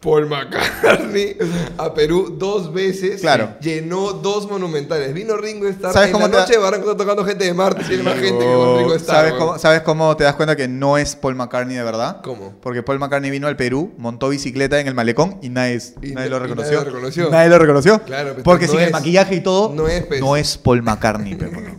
Paul 0.00 0.26
McCartney 0.28 1.36
a 1.76 1.92
Perú 1.92 2.36
dos 2.38 2.72
veces. 2.72 3.20
Claro. 3.20 3.56
Llenó 3.60 4.12
dos 4.12 4.48
monumentales. 4.48 5.12
Vino 5.12 5.36
Ringo 5.36 5.66
Starr. 5.68 5.92
¿Sabes 5.92 6.08
en 6.10 6.12
cómo 6.12 6.28
la 6.28 6.38
noche 6.40 6.52
de 6.52 6.58
Barranco 6.58 6.90
está 6.92 7.02
tocando 7.02 7.24
gente 7.24 7.44
de 7.44 7.52
Marte. 7.52 7.82
Tiene 7.82 8.04
más 8.04 8.14
gente 8.14 8.38
que 8.38 8.52
con 8.54 8.78
Ringo 8.78 8.94
Starr. 8.94 9.16
¿Sabes 9.16 9.32
cómo, 9.32 9.58
¿Sabes 9.58 9.80
cómo 9.82 10.16
te 10.16 10.22
das 10.22 10.36
cuenta 10.36 10.54
que 10.54 10.68
no 10.68 10.98
es 10.98 11.16
Paul 11.16 11.34
McCartney 11.34 11.76
de 11.76 11.82
verdad? 11.82 12.20
¿Cómo? 12.22 12.54
Porque 12.62 12.84
Paul 12.84 13.00
McCartney 13.00 13.30
vino 13.32 13.48
al 13.48 13.56
Perú, 13.56 13.92
montó 13.98 14.28
bicicleta 14.28 14.78
en 14.78 14.86
el 14.86 14.94
malecón 14.94 15.38
y 15.42 15.48
nadie, 15.48 15.80
Y 16.00 16.12
nadie 16.12 16.30
na- 16.30 16.36
lo 16.38 16.44
y 16.44 16.48
reconoció. 16.48 16.72
nadie 16.74 16.84
lo 16.84 16.90
reconoció. 16.92 17.30
Nadie 17.30 17.48
lo 17.48 17.58
reconoció. 17.58 18.02
Claro, 18.04 18.32
pues, 18.34 18.44
Porque 18.44 18.66
no 18.66 18.72
sin 18.72 18.80
el 18.82 18.92
maquillaje 18.92 19.34
y 19.34 19.40
todo, 19.40 19.74
No 19.74 19.88
es, 19.88 20.04
pues. 20.06 20.20
no 20.20 20.36
es 20.36 20.56
Paul 20.58 20.82
McCartney. 20.82 21.34
pe, 21.34 21.46
bueno. 21.52 21.76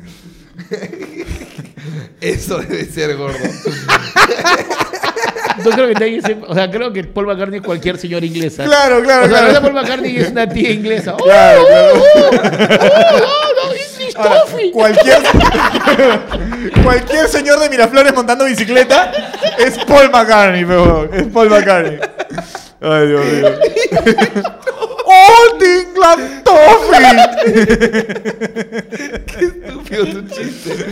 Eso 2.19 2.57
debe 2.59 2.83
ser 2.85 3.15
gordo. 3.15 3.37
Yo 5.63 5.71
creo 5.71 5.87
que 5.87 5.93
nadie 5.93 6.21
sepa- 6.21 6.45
O 6.49 6.53
sea, 6.53 6.69
creo 6.69 6.91
que 6.93 7.03
Paul 7.03 7.27
McCartney 7.27 7.59
es 7.59 7.65
cualquier 7.65 7.97
señora 7.97 8.25
inglesa. 8.25 8.63
Claro, 8.65 9.01
claro, 9.03 9.25
O 9.25 9.29
sea, 9.29 9.39
claro. 9.49 9.61
Paul 9.61 9.73
McCartney 9.73 10.17
es 10.17 10.29
una 10.31 10.47
tía 10.47 10.71
inglesa. 10.71 11.13
¡Oh, 11.19 11.23
Claro, 11.23 11.61
oh, 11.63 11.99
oh, 12.01 12.31
no, 12.35 13.73
English 13.73 14.15
Ahora, 14.15 14.41
cualquier, 14.73 15.17
cualquier 16.83 17.27
señor 17.27 17.59
de 17.59 17.69
Miraflores 17.69 18.13
montando 18.13 18.45
bicicleta 18.45 19.11
es 19.57 19.77
Paul 19.85 20.09
McCartney, 20.11 20.65
pe, 20.65 20.71
huevón. 20.71 21.09
es 21.13 21.23
Paul 21.27 21.49
McCartney. 21.49 21.99
Ay, 22.81 23.07
Dios 23.07 23.25
mío. 23.25 23.49
¡Old 25.39 25.63
England 25.63 26.43
Toffee! 26.43 27.29
Qué 29.25 29.45
estúpido 29.45 30.05
tu 30.07 30.21
chiste. 30.27 30.85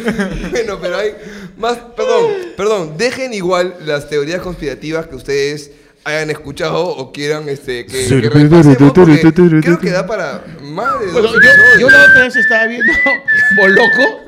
Bueno, 0.51 0.79
pero 0.81 0.97
hay 0.97 1.13
más. 1.57 1.77
Perdón, 1.95 2.31
perdón. 2.55 2.97
Dejen 2.97 3.33
igual 3.33 3.75
las 3.85 4.09
teorías 4.09 4.41
conspirativas 4.41 5.07
que 5.07 5.15
ustedes 5.15 5.71
hayan 6.03 6.29
escuchado 6.29 6.87
o 6.87 7.11
quieran 7.11 7.49
este, 7.49 7.85
que, 7.85 8.07
que 8.07 8.29
creo 9.61 9.79
que 9.79 9.89
da 9.89 10.07
para 10.07 10.43
Bueno, 11.13 11.27
yo, 11.33 11.79
yo 11.79 11.89
la 11.89 12.03
otra 12.03 12.23
vez 12.23 12.35
estaba 12.35 12.65
viendo 12.65 12.93
Boloco, 13.57 14.21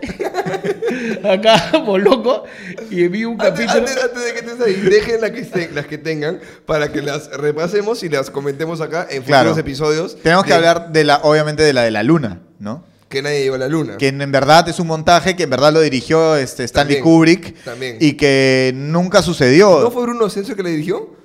acá 1.30 1.78
Boloco, 1.86 2.44
y 2.90 3.08
vi 3.08 3.26
un 3.26 3.40
Antes, 3.42 3.66
capítulo. 3.68 3.80
antes- 3.80 4.04
antes 4.04 4.26
de 4.26 4.34
que 4.34 4.40
estés 4.40 4.62
ahí, 4.62 4.74
dejen 4.76 5.22
las 5.22 5.32
que, 5.32 5.40
estén- 5.42 5.72
las 5.74 5.86
que 5.86 5.98
tengan 5.98 6.40
para 6.66 6.92
que 6.92 7.02
las 7.02 7.30
repasemos 7.32 8.04
y 8.04 8.10
las 8.10 8.30
comentemos 8.30 8.82
acá 8.82 9.08
en 9.10 9.24
Claro. 9.24 9.50
futuros 9.50 9.58
episodios. 9.60 10.18
Tenemos 10.22 10.44
que 10.44 10.50
de 10.52 10.56
hablar 10.56 10.92
de 10.92 11.04
la, 11.04 11.18
obviamente, 11.24 11.64
de 11.64 11.74
la 11.74 11.84
de 11.84 11.92
la 11.92 12.04
luna, 12.04 12.40
¿no? 12.60 12.84
Que 13.10 13.22
nadie 13.24 13.42
llegó 13.42 13.56
a 13.56 13.60
la 13.60 13.68
luna. 13.68 13.98
Que 13.98 14.08
en, 14.10 14.32
verdad 14.32 14.68
es 14.70 14.80
un 14.80 14.86
montaje 14.88 15.36
que 15.36 15.44
en 15.44 15.50
verdad 15.50 15.74
lo 15.74 15.82
dirigió 15.82 16.36
este, 16.36 16.64
Stanley 16.64 16.98
También, 16.98 17.04
Kubrick 17.04 17.64
también. 17.64 17.98
y 18.00 18.14
que 18.14 18.72
nunca 18.76 19.22
sucedió. 19.24 19.80
¿No 19.82 19.90
fue 19.90 20.04
Bruno 20.04 20.26
Asensio 20.26 20.56
que 20.56 20.62
le 20.64 20.70
dirigió? 20.72 21.18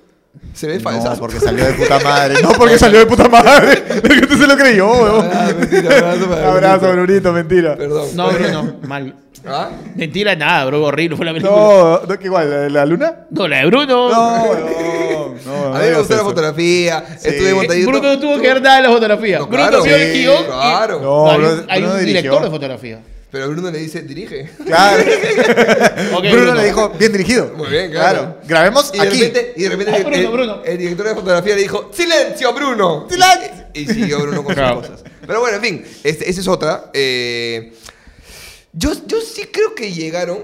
Se 0.55 0.67
ve 0.69 0.79
falsa. 0.81 1.11
No, 1.11 1.17
porque 1.17 1.41
salió 1.41 1.65
de 1.65 1.73
puta 1.73 1.99
madre. 2.05 2.35
No, 2.43 2.53
porque 2.53 2.79
salió 2.79 2.99
de 3.01 3.07
puta 3.07 3.29
madre. 3.29 3.73
Es 3.95 4.01
que 4.03 4.21
usted 4.25 4.39
se 4.39 4.47
lo 4.47 4.57
creyó, 4.57 4.91
weón. 4.93 5.31
Ah, 5.33 5.49
mentira, 5.59 5.99
abrazo 5.99 6.27
para 6.29 6.49
Abrazo, 6.53 6.81
Brunito. 6.93 7.03
Brunito, 7.03 7.33
mentira. 7.33 7.77
Perdón. 7.77 8.09
No, 8.15 8.31
Bruno, 8.31 8.77
mal. 8.87 9.15
¿Ah? 9.47 9.69
Mentira, 9.95 10.35
nada, 10.37 10.65
bro, 10.65 10.83
horrible 10.85 11.17
fue 11.17 11.27
la 11.27 11.33
película. 11.33 11.55
No, 11.55 12.01
¿no? 12.09 12.19
¿qué 12.19 12.25
igual? 12.27 12.49
¿La, 12.49 12.57
de 12.61 12.71
la 12.71 12.87
luna? 12.87 13.15
No, 13.31 13.47
la 13.47 13.59
de 13.59 13.67
Bruno. 13.67 14.09
No, 14.09 14.47
no, 14.55 15.35
no. 15.45 15.75
A 15.75 15.79
mí 15.81 15.87
me 15.91 15.99
gustó 15.99 16.17
la 16.17 16.23
fotografía, 16.23 17.05
estuve 17.23 17.51
Eh, 17.51 17.55
montadito. 17.55 17.91
Bruno 17.91 18.09
no 18.15 18.19
tuvo 18.21 18.41
que 18.41 18.49
ver 18.49 18.63
nada 18.63 18.77
de 18.77 18.83
la 18.85 18.89
fotografía. 18.89 19.39
No, 19.41 19.47
Bruno 19.47 19.69
claro. 19.69 19.83
vio 19.85 19.97
el 19.97 20.13
Sí, 20.13 20.19
guion. 20.21 20.43
y- 20.43 20.47
claro. 20.47 21.01
No, 21.03 21.31
hay, 21.31 21.39
Bruno- 21.39 21.63
hay 21.69 21.83
un 21.83 22.05
director 22.07 22.43
de 22.45 22.51
fotografía. 22.51 22.99
Pero 23.35 23.49
Bruno 23.51 23.69
le 23.73 23.79
dice, 23.81 24.03
dirige. 24.03 24.49
Claro. 24.65 25.03
Bruno, 26.23 26.31
Bruno. 26.31 26.55
le 26.55 26.65
dijo, 26.67 26.89
bien 26.91 27.11
dirigido. 27.11 27.53
Muy 27.57 27.67
bien, 27.69 27.91
claro. 27.91 28.39
Grabemos 28.47 28.93
Y 28.95 28.99
de 29.01 29.09
aquí. 29.09 29.21
repente, 29.25 29.53
y 29.57 29.63
de 29.65 29.69
repente 29.71 29.91
Ah, 29.93 29.97
el- 29.97 30.05
Bruno, 30.05 30.17
el, 30.17 30.29
Bruno. 30.29 30.63
el 30.65 30.79
director 30.79 31.09
de 31.09 31.15
fotografía 31.17 31.57
le 31.57 31.63
dijo, 31.63 31.91
¡Silencio, 31.93 32.55
Bruno! 32.55 33.09
¡Silencio! 33.11 33.67
Y, 33.75 33.81
y 33.81 33.87
siguió 33.89 34.21
Bruno 34.21 34.45
con 34.45 34.55
Claro. 34.55 34.83
sus 34.83 34.91
cosas. 34.91 35.05
Pero 35.27 35.41
bueno, 35.41 35.57
en 35.57 35.63
fin, 35.65 35.85
este, 36.05 36.31
esa 36.31 36.41
es 36.43 36.47
otra. 36.47 36.91
Eh, 36.95 37.73
yo, 38.73 38.93
yo 39.05 39.21
sí 39.21 39.47
creo 39.53 39.75
que 39.75 39.93
llegaron, 39.93 40.39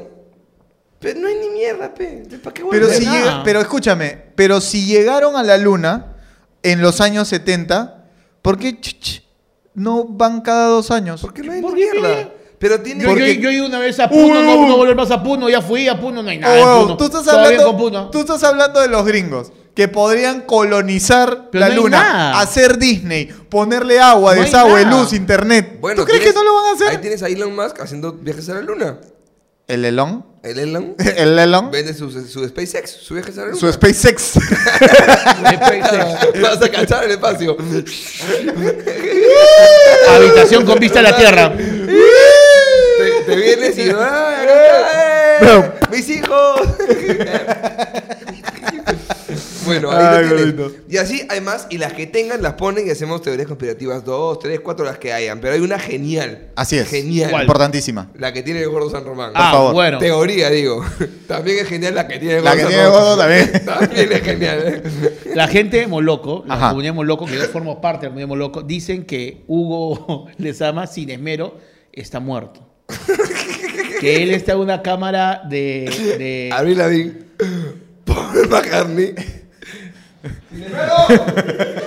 pero 0.99 1.21
no 1.21 1.29
hay 1.29 1.37
ni 1.37 1.49
mierda, 1.51 1.95
pe. 1.95 2.25
¿Para 2.43 2.53
qué 2.55 2.65
Pero, 2.69 2.89
si 2.91 3.05
llega- 3.07 3.43
pero 3.45 3.61
escúchame, 3.61 4.19
pero 4.35 4.61
si 4.61 4.85
llegaron 4.87 5.37
a 5.37 5.45
la 5.45 5.57
luna 5.59 6.17
en 6.65 6.83
los 6.83 7.01
años 7.01 7.29
70, 7.29 8.05
¿por 8.43 8.59
qué 8.59 8.71
ch- 8.81 8.99
ch, 9.01 9.23
no 9.75 10.05
van 10.07 10.41
cada 10.41 10.67
dos 10.67 10.91
años? 10.91 11.21
Porque 11.21 11.43
no 11.43 11.53
hay 11.53 11.61
¿Por 11.63 11.75
ni 11.75 11.83
qué? 11.83 11.91
mierda. 11.93 12.31
Pero 12.61 12.79
tiene 12.81 13.01
Yo, 13.03 13.09
yo, 13.09 13.15
porque- 13.15 13.39
yo 13.41 13.49
he 13.49 13.55
ido 13.55 13.67
una 13.67 13.79
vez 13.79 13.99
a 13.99 14.09
Puno, 14.09 14.39
Uh. 14.39 14.43
no, 14.45 14.69
no 14.69 14.77
volver 14.77 14.95
más 14.95 15.11
a 15.11 15.23
Puno, 15.23 15.49
ya 15.49 15.63
fui 15.63 15.89
a 15.89 15.99
Puno, 15.99 16.23
no 16.23 16.29
hay 16.31 16.39
nada. 16.39 16.55
Oh, 16.55 16.59
en 16.77 16.83
Puno. 16.83 16.97
tú, 16.99 17.05
estás 17.07 17.27
hablando, 17.27 17.77
Puno. 17.77 18.11
tú 18.11 18.21
estás 18.21 18.43
hablando 18.45 18.81
de 18.81 18.89
los 18.89 19.05
gringos 19.07 19.51
que 19.75 19.89
podrían 19.89 20.43
colonizar 20.43 21.49
Pero 21.51 21.67
la 21.67 21.75
no 21.75 21.83
luna, 21.83 22.03
nada. 22.03 22.41
hacer 22.41 22.77
Disney, 22.77 23.27
ponerle 23.49 23.99
agua, 23.99 24.35
No 24.35 24.43
desagüe, 24.43 24.85
luz, 24.85 25.15
internet. 25.15 25.79
Bueno, 25.81 26.03
¿Tú 26.03 26.07
crees 26.09 26.21
tienes- 26.21 26.35
que 26.35 26.39
no 26.39 26.45
lo 26.45 26.55
van 26.55 26.65
a 26.67 26.69
Ahí 26.69 26.75
hacer? 26.89 27.01
tienes 27.01 27.23
a 27.23 27.29
Elon 27.29 27.57
Musk 27.57 27.81
haciendo 27.81 28.13
viajes 28.13 28.47
a 28.51 28.55
la 28.55 28.61
luna. 28.61 28.99
El 29.67 29.85
Elon, 29.85 30.27
El 30.43 30.59
Elon 30.59 30.97
el 31.17 31.39
Elon, 31.39 31.71
vende 31.71 31.95
su, 31.95 32.11
su 32.11 32.47
SpaceX, 32.49 32.91
su 32.91 33.15
viajes 33.15 33.39
a 33.39 33.43
la 33.43 33.47
luna. 33.53 33.59
su 33.61 33.73
SpaceX. 33.73 34.33
Vas 36.43 36.61
a 36.61 36.69
cachar 36.69 37.05
el 37.05 37.13
espacio. 37.13 37.57
Habitación 40.09 40.67
con 40.67 40.79
vista 40.79 40.99
a 40.99 41.03
la 41.03 41.17
tierra. 41.17 41.53
Te, 43.31 43.37
vienes 43.37 43.79
y. 43.79 43.83
¡Ay, 43.83 43.91
acá 43.95 45.37
está, 45.39 45.67
eh! 45.67 45.73
¡Mis 45.91 46.09
hijos! 46.09 46.61
bueno, 49.65 49.91
ahí 49.91 49.99
Ay, 50.01 50.29
lo 50.29 50.37
tienes. 50.37 50.73
Y 50.89 50.97
así, 50.97 51.23
además, 51.29 51.67
y 51.71 51.79
las 51.79 51.93
que 51.93 52.07
tengan 52.07 52.43
las 52.43 52.55
ponen 52.55 52.87
y 52.87 52.91
hacemos 52.91 53.23
teorías 53.23 53.47
conspirativas. 53.47 54.05
Dos, 54.05 54.39
tres, 54.39 54.61
cuatro, 54.61 54.85
las 54.85 54.99
que 54.99 55.13
hayan. 55.13 55.41
Pero 55.41 55.55
hay 55.55 55.61
una 55.61 55.79
genial. 55.79 56.49
Así 56.57 56.77
es. 56.77 56.89
Genial. 56.89 57.31
¿Cuál? 57.31 57.43
Importantísima. 57.43 58.11
La 58.19 58.33
que 58.33 58.43
tiene 58.43 58.61
el 58.61 58.69
gordo 58.69 58.91
San 58.91 59.05
Román. 59.05 59.33
Ah, 59.35 59.53
favor. 59.53 59.75
bueno. 59.75 59.99
Teoría, 59.99 60.51
digo. 60.51 60.85
También 61.27 61.59
es 61.61 61.69
genial 61.69 61.95
la 61.95 62.09
que 62.09 62.19
tiene 62.19 62.39
el 62.39 62.45
La 62.45 62.55
gordo 62.55 62.57
que 62.57 62.63
San 62.63 62.69
tiene 62.71 62.85
el 62.85 62.91
gordo 62.91 63.17
también. 63.17 63.65
También 63.65 64.13
es 64.13 64.23
genial. 64.23 64.63
¿eh? 64.67 64.83
La 65.35 65.49
gente 65.49 65.77
de 65.79 65.87
Moloco, 65.87 66.45
la 66.47 66.55
Ajá. 66.55 66.69
comunidad 66.71 66.93
de 66.93 66.97
Moloco, 66.97 67.27
que 67.27 67.37
yo 67.37 67.45
formo 67.45 67.81
parte 67.81 68.01
de 68.01 68.07
la 68.07 68.11
comunidad 68.11 68.27
de 68.27 68.29
Moloco, 68.29 68.63
dicen 68.63 69.05
que 69.05 69.45
Hugo 69.47 70.27
Lezama, 70.39 70.87
sin 70.87 71.11
esmero, 71.11 71.59
está 71.93 72.21
muerto. 72.21 72.70
que 74.01 74.23
él 74.23 74.31
está 74.35 74.53
en 74.53 74.59
una 74.59 74.83
cámara 74.83 75.43
de... 75.49 76.17
de- 76.19 76.51
Avril 76.53 76.79
Lavigne, 76.79 77.13
Paul 78.05 78.49
McCartney 78.49 79.15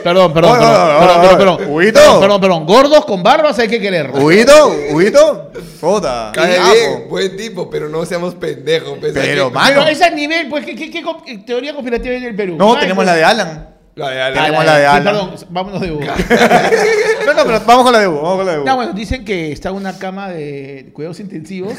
Perdón, 0.03 0.33
perdón, 0.33 0.33
perdón, 0.33 0.59
perdón, 0.59 0.59
perdón, 0.59 1.37
perdón, 1.37 1.57
perdón, 1.93 2.19
perdón, 2.21 2.41
perdón. 2.41 2.65
Gordos 2.65 3.05
con 3.05 3.21
barbas 3.23 3.59
hay 3.59 3.67
que 3.67 3.79
querer. 3.79 4.09
Huguito, 4.11 4.73
Huguito. 4.91 5.51
Puta. 5.79 6.31
Cae 6.33 6.59
bien, 6.59 7.09
buen 7.09 7.35
tipo, 7.37 7.69
pero 7.69 7.89
no 7.89 8.05
seamos 8.05 8.33
pendejos. 8.35 8.97
pues, 8.99 9.13
Pero, 9.13 9.49
que- 9.49 9.53
mano. 9.53 9.79
Pero 9.81 9.87
ese 9.91 10.09
nivel, 10.11 10.49
pues, 10.49 10.65
¿qué, 10.65 10.75
qué, 10.75 10.89
qué 10.89 11.37
teoría 11.45 11.73
conspirativa 11.73 12.11
hay 12.15 12.21
en 12.21 12.29
el 12.29 12.35
Perú? 12.35 12.55
No, 12.57 12.73
Ay, 12.73 12.81
tenemos 12.81 13.03
pues- 13.03 13.07
la 13.07 13.15
de 13.15 13.23
Alan. 13.23 13.72
La 13.95 14.09
de 14.09 14.21
Alan. 14.21 14.37
Ah, 14.39 14.45
tenemos 14.45 14.65
la 14.65 14.75
de 14.75 14.81
sí, 14.81 14.87
Alan. 14.87 15.03
Perdón, 15.03 15.35
vámonos 15.49 15.81
de 15.81 15.91
Hugo. 15.91 16.01
No, 17.25 17.33
no, 17.33 17.45
pero 17.45 17.61
vamos 17.65 17.83
con 17.83 17.93
la 17.93 17.99
de 17.99 18.07
Hugo. 18.07 18.21
Vamos 18.21 18.37
con 18.37 18.45
la 18.45 18.51
de 18.53 18.57
Hugo. 18.59 18.67
No, 18.67 18.75
bueno, 18.75 18.93
dicen 18.93 19.23
que 19.23 19.51
está 19.51 19.69
en 19.69 19.75
una 19.75 19.97
cama 19.97 20.29
de 20.29 20.89
cuidados 20.93 21.19
intensivos 21.21 21.73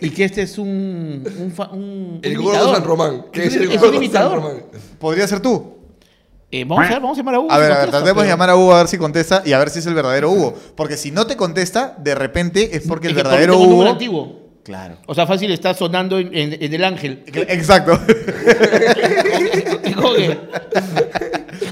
y 0.00 0.10
que 0.10 0.24
este 0.24 0.42
es 0.42 0.58
un. 0.58 1.24
un, 1.38 1.50
fa- 1.52 1.70
un- 1.72 2.20
El 2.22 2.36
un 2.38 2.44
gordo 2.44 2.56
imitador. 2.58 2.74
San 2.76 2.84
Román. 2.84 3.26
Es, 3.32 3.44
es 3.46 3.54
el 3.56 3.62
un- 3.68 3.74
gordo 3.76 3.86
San 3.86 3.94
imitador. 3.94 4.34
Román. 4.36 4.62
Podría 4.98 5.26
ser 5.26 5.40
tú. 5.40 5.76
Eh, 6.50 6.64
vamos 6.64 6.84
a 6.84 6.88
ver, 6.90 7.00
vamos 7.00 7.16
a 7.16 7.20
llamar 7.20 7.34
a 7.36 7.40
Hugo. 7.40 7.50
A 7.50 7.54
si 7.56 7.60
ver, 7.62 7.72
a 7.72 7.74
ver, 7.74 7.76
contesta, 7.86 7.98
tratemos 7.98 8.22
de 8.22 8.26
pero- 8.26 8.32
llamar 8.34 8.50
a 8.50 8.56
Hugo 8.56 8.74
a 8.74 8.78
ver 8.78 8.88
si 8.88 8.98
contesta 8.98 9.42
y 9.46 9.52
a 9.52 9.58
ver 9.58 9.70
si 9.70 9.78
es 9.78 9.86
el 9.86 9.94
verdadero 9.94 10.30
Hugo. 10.30 10.54
Porque 10.76 10.96
si 10.96 11.10
no 11.10 11.26
te 11.26 11.36
contesta, 11.36 11.94
de 11.98 12.14
repente 12.14 12.76
es 12.76 12.86
porque 12.86 13.06
el 13.08 13.12
Es 13.12 13.16
que 13.16 13.22
verdadero 13.22 13.52
tengo 13.54 13.64
un 13.64 13.70
número 13.70 13.88
Hugo. 13.90 13.92
antiguo. 13.92 14.46
Claro. 14.62 14.96
O 15.06 15.14
sea, 15.14 15.26
fácil 15.26 15.50
está 15.52 15.72
sonando 15.74 16.18
en, 16.18 16.34
en- 16.36 16.62
en 16.62 16.74
el 16.74 16.84
ángel. 16.84 17.22
Exacto. 17.32 17.98
Que- 19.96 20.38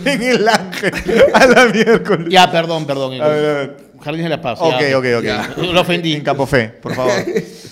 en 0.05 0.23
el 0.23 0.49
ángel. 0.49 0.93
A 1.35 1.47
la 1.47 1.67
miércoles. 1.67 2.29
ya, 2.31 2.51
perdón, 2.51 2.87
perdón. 2.87 3.21
A 3.21 3.29
ver, 3.29 3.45
a 3.51 3.53
ver. 3.59 3.85
Jardines 4.01 4.25
de 4.25 4.37
la 4.37 4.43
Paz. 4.43 4.59
Ok, 4.61 4.81
ya. 4.81 4.99
ok, 4.99 5.05
ok. 5.19 5.25
Ya. 5.25 5.55
Lo 5.57 5.81
ofendí. 5.81 6.15
En 6.15 6.23
Campo 6.25 6.47
Fe, 6.47 6.69
por 6.69 6.95
favor. 6.95 7.13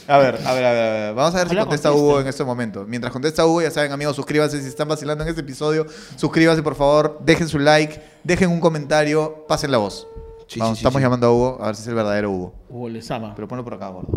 A 0.09 0.19
ver, 0.19 0.37
a 0.45 0.53
ver, 0.53 0.65
a 0.65 0.73
ver. 0.73 1.15
Vamos 1.15 1.33
a 1.37 1.39
ver 1.39 1.49
si 1.49 1.57
contesta. 1.57 1.93
Hugo 1.93 2.21
en 2.21 2.27
este 2.27 2.43
momento. 2.43 2.85
Mientras 2.89 3.13
contesta 3.13 3.47
Hugo, 3.47 3.63
ya 3.63 3.71
saben, 3.71 3.93
amigos, 3.93 4.17
suscríbanse 4.17 4.61
si 4.61 4.67
están 4.67 4.89
vacilando 4.89 5.23
en 5.23 5.31
este 5.31 5.43
episodio. 5.43 5.87
Suscríbanse, 6.17 6.61
por 6.63 6.75
favor. 6.75 7.21
Dejen 7.25 7.47
su 7.49 7.61
like, 7.61 8.03
dejen 8.25 8.51
un 8.51 8.59
comentario, 8.59 9.47
pasen 9.47 9.71
la 9.71 9.79
voz. 9.79 10.09
Sí, 10.49 10.59
Vamos, 10.59 10.77
sí, 10.77 10.81
sí, 10.81 10.87
estamos 10.87 10.99
sí. 10.99 11.03
llamando 11.05 11.29
a 11.29 11.33
Hugo, 11.33 11.59
a 11.63 11.67
ver 11.67 11.77
si 11.77 11.83
es 11.83 11.89
el 11.89 11.95
verdadero 11.95 12.31
Hugo. 12.33 12.53
Hugo 12.69 12.89
Lezama. 12.89 13.33
Pero 13.37 13.47
ponlo 13.47 13.63
por 13.65 13.75
acá, 13.75 13.89
gordo. 13.89 14.09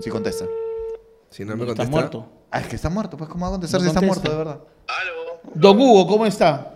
Si 0.00 0.08
contesta. 0.10 0.44
Si 1.28 1.44
no 1.44 1.56
me 1.56 1.64
Está 1.64 1.66
contesta. 1.66 1.90
muerto. 1.90 2.26
Ah, 2.50 2.60
es 2.60 2.68
que 2.68 2.76
está 2.76 2.88
muerto. 2.88 3.16
Pues, 3.16 3.28
¿cómo 3.28 3.44
va 3.44 3.48
a 3.48 3.52
contestar 3.52 3.80
No 3.80 3.84
si 3.84 3.88
está 3.88 4.00
muerto, 4.06 4.30
de 4.30 4.36
verdad? 4.36 4.60
Aló, 4.86 5.40
Don 5.54 5.78
Hugo, 5.80 6.06
¿cómo 6.06 6.24
está? 6.24 6.71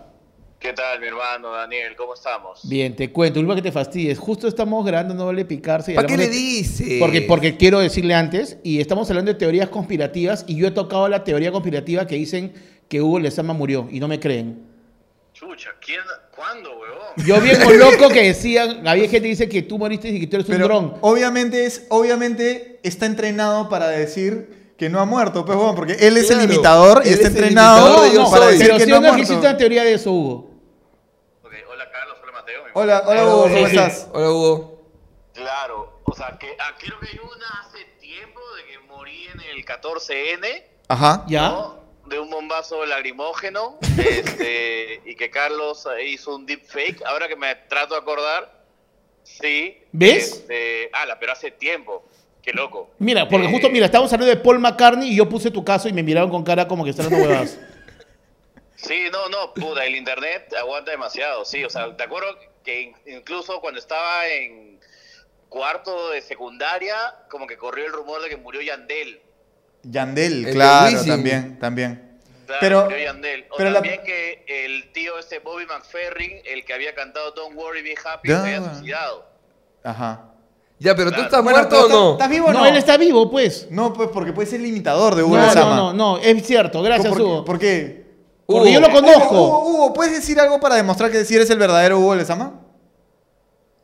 ¿Qué 0.67 0.73
tal 0.73 0.99
mi 0.99 1.07
hermano 1.07 1.51
Daniel? 1.53 1.95
¿Cómo 1.95 2.13
estamos? 2.13 2.59
Bien, 2.63 2.93
te 2.93 3.09
cuento. 3.09 3.39
Ulva 3.39 3.55
que 3.55 3.61
te 3.61 3.71
fastidies. 3.71 4.19
Justo 4.19 4.49
estamos 4.49 4.85
grabando 4.85 5.13
No 5.13 5.25
Vale 5.27 5.45
Picarse. 5.45 5.93
y 5.93 5.95
¿Para 5.95 6.07
qué 6.07 6.17
le 6.17 6.27
de- 6.27 6.35
dice? 6.35 6.97
Porque, 6.99 7.21
porque 7.21 7.55
quiero 7.55 7.79
decirle 7.79 8.13
antes, 8.13 8.57
y 8.63 8.81
estamos 8.81 9.09
hablando 9.09 9.31
de 9.31 9.39
teorías 9.39 9.69
conspirativas, 9.69 10.43
y 10.45 10.57
yo 10.57 10.67
he 10.67 10.71
tocado 10.71 11.07
la 11.07 11.23
teoría 11.23 11.53
conspirativa 11.53 12.05
que 12.05 12.15
dicen 12.15 12.51
que 12.89 13.01
Hugo 13.01 13.19
Lezama 13.19 13.53
murió, 13.53 13.87
y 13.89 14.01
no 14.01 14.09
me 14.09 14.19
creen. 14.19 14.61
Chucha, 15.33 15.69
¿quién? 15.79 16.01
¿Cuándo, 16.35 16.69
huevón? 16.71 17.25
Yo 17.25 17.39
bien 17.39 17.61
con 17.63 17.77
loco 17.79 18.09
que 18.09 18.23
decían, 18.23 18.85
había 18.85 19.03
gente 19.03 19.21
que 19.21 19.27
dice 19.29 19.47
que 19.47 19.61
tú 19.61 19.77
moriste 19.77 20.09
y 20.09 20.19
que 20.19 20.27
tú 20.27 20.35
eres 20.35 20.49
un 20.49 20.59
dron. 20.59 20.93
obviamente, 20.99 21.65
es, 21.65 21.85
obviamente 21.89 22.79
está 22.83 23.05
entrenado 23.05 23.69
para 23.69 23.87
decir 23.87 24.73
que 24.77 24.89
no 24.89 24.99
ha 24.99 25.05
muerto, 25.05 25.43
pues, 25.45 25.57
bueno, 25.57 25.73
porque 25.75 25.93
él 25.93 26.17
es 26.17 26.29
el 26.29 26.43
imitador 26.43 27.01
y 27.03 27.07
él 27.07 27.13
está 27.15 27.29
es 27.29 27.35
el 27.35 27.37
entrenado 27.45 28.05
imitador 28.05 28.13
Yo 28.13 28.23
no, 28.23 28.29
para 28.31 28.45
decir 28.47 28.65
pero 28.67 28.77
que 28.77 28.83
si 28.83 28.89
no 28.91 28.97
ha 28.97 28.99
no 28.99 29.07
muerto. 29.07 29.21
existe 29.23 29.47
una 29.47 29.57
teoría 29.57 29.83
de 29.83 29.93
eso, 29.93 30.11
Hugo. 30.11 30.46
Hola 32.73 33.03
hola 33.05 33.23
Hugo, 33.25 33.43
¿cómo 33.43 33.55
sí, 33.55 33.65
sí. 33.65 33.75
estás? 33.77 34.09
Hola, 34.13 34.29
Hugo. 34.31 34.83
Claro, 35.33 35.99
o 36.03 36.13
sea, 36.15 36.37
que 36.39 36.55
ah, 36.59 36.73
creo 36.79 36.99
que 36.99 37.07
hay 37.07 37.19
una 37.19 37.61
hace 37.61 37.83
tiempo 37.99 38.39
de 38.55 38.71
que 38.71 38.79
morí 38.87 39.27
en 39.27 39.39
el 39.41 39.65
14N, 39.65 40.63
Ajá. 40.87 41.23
¿Ya? 41.27 41.49
¿no? 41.49 41.77
De 42.05 42.19
un 42.19 42.29
bombazo 42.29 42.85
lagrimógeno, 42.85 43.77
este, 43.97 45.01
y 45.05 45.15
que 45.15 45.29
Carlos 45.29 45.87
eh, 45.97 46.05
hizo 46.05 46.35
un 46.35 46.45
deepfake. 46.45 47.03
Ahora 47.05 47.27
que 47.27 47.35
me 47.35 47.53
trato 47.55 47.93
de 47.95 47.99
acordar, 47.99 48.63
sí. 49.23 49.77
¿Ves? 49.91 50.33
Este, 50.33 50.89
ala, 50.93 51.19
pero 51.19 51.33
hace 51.33 51.51
tiempo. 51.51 52.03
Qué 52.41 52.53
loco. 52.53 52.91
Mira, 52.99 53.27
porque 53.27 53.45
Eh, 53.47 53.51
justo, 53.51 53.69
mira, 53.69 53.85
estábamos 53.87 54.11
hablando 54.13 54.33
de 54.33 54.41
Paul 54.41 54.59
McCartney 54.59 55.09
y 55.11 55.15
yo 55.17 55.27
puse 55.27 55.51
tu 55.51 55.65
caso 55.65 55.89
y 55.89 55.93
me 55.93 56.01
miraron 56.01 56.29
con 56.29 56.43
cara 56.45 56.65
como 56.67 56.83
que 56.85 56.91
están 56.91 57.09
dando 57.09 57.25
huevadas. 57.27 57.59
Sí, 58.79 59.05
no, 59.11 59.27
no, 59.29 59.55
puta, 59.55 59.83
el 59.87 59.95
internet 59.95 60.53
aguanta 60.53 60.91
demasiado, 60.91 61.43
sí, 61.45 61.65
o 61.65 61.69
sea, 61.69 61.97
te 61.97 62.03
acuerdo 62.03 62.37
que 62.67 62.81
in- 62.81 62.95
incluso 63.15 63.61
cuando 63.61 63.79
estaba 63.79 64.27
en 64.27 64.77
cuarto 65.47 66.09
de 66.09 66.21
secundaria, 66.21 66.95
como 67.31 67.47
que 67.47 67.55
corrió 67.55 67.85
el 67.85 67.93
rumor 67.93 68.21
de 68.21 68.27
que 68.27 68.35
murió 68.35 68.61
Yandel. 68.61 69.21
Yandel, 69.83 70.33
El 70.33 70.43
de 70.43 70.51
claro, 70.51 71.05
también, 71.05 71.57
también. 71.59 72.19
Claro, 72.45 72.59
Pero- 72.59 72.83
murió 72.83 72.97
Yandel. 72.97 73.45
O 73.49 73.55
pero 73.55 73.69
la- 73.69 73.75
también 73.75 74.01
que 74.03 74.43
el 74.65 74.91
tío 74.91 75.17
este 75.17 75.39
Bobby 75.39 75.65
McFerrin, 75.65 76.41
el 76.43 76.65
que 76.65 76.73
había 76.73 76.93
cantado 76.93 77.31
Don't 77.31 77.55
Worry 77.55 77.81
Be 77.83 77.95
Happy, 78.03 78.27
Ya, 78.27 78.41
se 78.43 78.55
había 78.55 78.69
suicidado. 78.73 79.25
Ajá. 79.83 80.25
Ya, 80.79 80.93
pero 80.93 81.11
tú 81.11 81.21
estás 81.21 81.41
muerto 81.41 81.75
o 81.75 81.85
¿estás- 81.85 81.89
no? 81.97 82.11
¿Estás 82.11 82.29
vivo 82.29 82.47
o 82.47 82.53
no, 82.53 82.59
no? 82.59 82.65
él 82.65 82.75
está 82.75 82.97
vivo, 82.97 83.31
pues. 83.31 83.67
No, 83.71 83.93
pues 83.93 84.09
porque 84.13 84.33
puede 84.33 84.47
ser 84.49 84.59
el 84.59 84.65
imitador 84.67 85.15
de 85.15 85.23
Hugo 85.23 85.37
No, 85.37 85.53
no, 85.55 85.75
no, 85.75 85.93
no, 85.93 86.17
es 86.17 86.45
cierto, 86.45 86.81
gracias, 86.81 87.07
¿Por, 87.13 87.21
Hugo. 87.21 87.45
¿Por 87.45 87.57
qué? 87.57 88.06
Porque 88.47 88.71
yo 88.73 88.79
lo 88.79 88.89
conozco. 88.89 89.29
Hugo, 89.35 89.69
Hugo, 89.69 89.93
¿puedes 89.93 90.13
decir 90.13 90.39
algo 90.39 90.59
para 90.59 90.75
demostrar 90.75 91.11
que 91.11 91.23
si 91.25 91.35
eres 91.35 91.49
el 91.49 91.59
verdadero 91.59 91.99
Hugo 91.99 92.15
Lezama? 92.15 92.61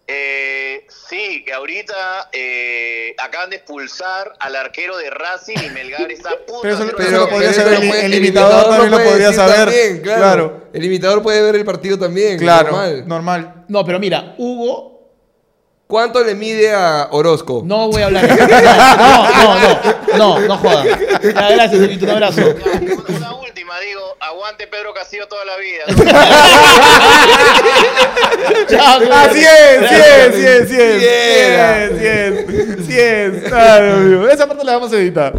Eh, 0.07 0.85
sí, 1.09 1.43
que 1.45 1.53
ahorita 1.53 2.29
eh, 2.33 3.15
acaban 3.17 3.49
de 3.49 3.57
expulsar 3.57 4.33
al 4.39 4.55
arquero 4.55 4.97
de 4.97 5.09
Racing 5.09 5.55
y 5.65 5.69
Melgar 5.69 6.11
está 6.11 6.29
a 6.31 6.37
punto 6.45 6.59
Pero 6.61 6.75
eso- 6.75 6.87
pero 6.97 7.17
lo 7.19 7.29
podría 7.29 7.53
saber 7.53 7.73
el- 7.81 7.87
puede- 7.89 8.05
el 8.05 8.13
imitador 8.15 8.69
también 8.69 8.91
lo 8.91 9.03
podría 9.03 9.33
saber. 9.33 9.55
también, 9.65 10.01
claro. 10.01 10.19
Claro. 10.21 10.63
El 10.73 10.85
imitador 10.85 11.21
puede 11.23 11.41
ver 11.41 11.55
el 11.55 11.65
partido 11.65 11.97
también. 11.97 12.37
Claro, 12.37 12.71
normal. 12.71 13.07
normal. 13.07 13.65
No, 13.69 13.85
pero 13.85 13.99
mira, 13.99 14.35
Hugo, 14.37 14.92
¿Cuánto 15.87 16.23
le 16.23 16.33
mide 16.35 16.73
a 16.73 17.09
Orozco? 17.11 17.61
no 17.65 17.89
voy 17.89 18.01
a 18.01 18.05
hablar. 18.05 18.27
No, 18.27 18.37
no, 19.27 19.59
no, 19.59 19.77
no, 20.17 20.39
no 20.47 20.57
jodas. 20.57 20.87
Gracias, 21.21 22.01
un 22.01 22.09
abrazo. 22.09 22.41
Una, 22.41 23.17
una 23.17 23.35
última, 23.35 23.79
digo, 23.79 24.01
aguante 24.19 24.67
Pedro 24.67 24.93
Castillo 24.93 25.27
toda 25.27 25.43
la 25.45 25.57
vida. 25.57 25.83
Chao. 28.69 29.01
Así 29.11 29.39
es, 29.39 29.89
sí 29.89 29.95
es, 29.95 30.35
sí 30.35 30.45
es, 30.45 30.69
sí 30.69 30.75
es. 30.79 32.45
Sí 32.85 32.93
sí. 32.93 32.97
Esa 34.31 34.47
parte 34.47 34.63
la 34.63 34.73
vamos 34.73 34.91
a 34.93 34.95
editar. 34.97 35.33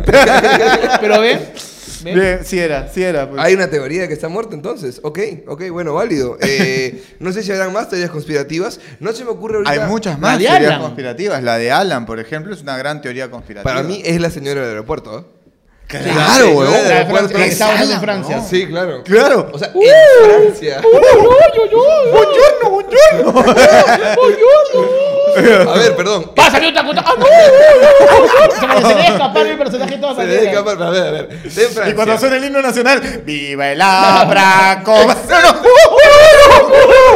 Pero 1.01 1.21
ve, 1.21 1.35
ve. 1.37 1.74
Bien, 2.05 2.41
sí 2.45 2.59
era, 2.59 2.89
sí 2.89 3.03
era. 3.03 3.29
pues. 3.29 3.41
Hay 3.41 3.55
una 3.55 3.69
teoría 3.71 4.03
de 4.03 4.09
que 4.09 4.15
está 4.15 4.29
muerto 4.29 4.55
entonces. 4.55 5.01
Ok, 5.03 5.19
ok, 5.47 5.71
bueno, 5.71 5.95
válido. 5.95 6.37
Eh, 6.41 7.03
no 7.19 7.33
sé 7.33 7.43
si 7.43 7.53
habrán 7.53 7.73
más 7.73 7.89
teorías 7.89 8.11
conspirativas. 8.11 8.81
No 9.01 9.13
se 9.13 9.25
me 9.25 9.31
ocurre 9.31 9.57
ahorita. 9.57 9.71
Hay 9.73 9.81
muchas 9.89 10.19
más 10.19 10.39
teorías 10.39 10.73
Alan. 10.73 10.81
conspirativas. 10.81 11.43
La 11.43 11.59
de 11.59 11.73
Alan, 11.73 12.07
por 12.07 12.21
ejemplo, 12.21 12.53
es 12.55 12.63
una 12.63 12.77
gran 12.77 13.01
teoría 13.01 13.31
conspirativa. 13.31 13.71
Para 13.73 13.83
mí 13.87 14.03
es 14.05 14.21
la 14.21 14.31
señora 14.31 14.61
del 14.61 14.71
aeropuerto. 14.71 15.19
¿eh? 15.19 15.25
Claro, 15.87 16.63
de 16.63 16.71
La 16.71 16.83
de 16.83 16.93
aeropuerto. 16.93 17.39
Sí, 18.49 18.67
claro. 18.67 19.03
Claro. 19.05 19.51
O 19.53 19.59
sea, 19.59 19.69
en 19.75 20.55
Francia. 20.55 20.83
Buongiorno, 22.13 22.71
buongiorno. 22.71 23.45
A 25.69 25.75
ver, 25.79 25.97
perdón. 25.97 26.31
¡Pásame 26.35 26.69
otra 26.69 26.85
cosa! 26.85 27.05
¡Ah, 27.05 27.15
no! 27.19 27.27
Se 28.61 28.67
me, 28.67 28.75
debe 28.89 29.07
escapar 29.09 29.47
el 29.47 29.59
personaje 29.59 29.97
todo 29.99 30.15
Se 30.15 30.27
debe 30.27 30.47
escapar. 30.51 30.83
A 30.83 30.91
ver, 30.91 31.03
a 31.03 31.11
ver. 31.11 31.29
Y 31.89 31.93
cuando 31.93 32.19
suena 32.19 32.37
el 32.37 32.45
himno 32.45 32.63
nacional, 32.63 33.23
¡Viva 33.25 33.73
el 33.73 33.81
Abracoma! 33.81 35.17
¡No, 35.29 35.43
no! 35.43 35.49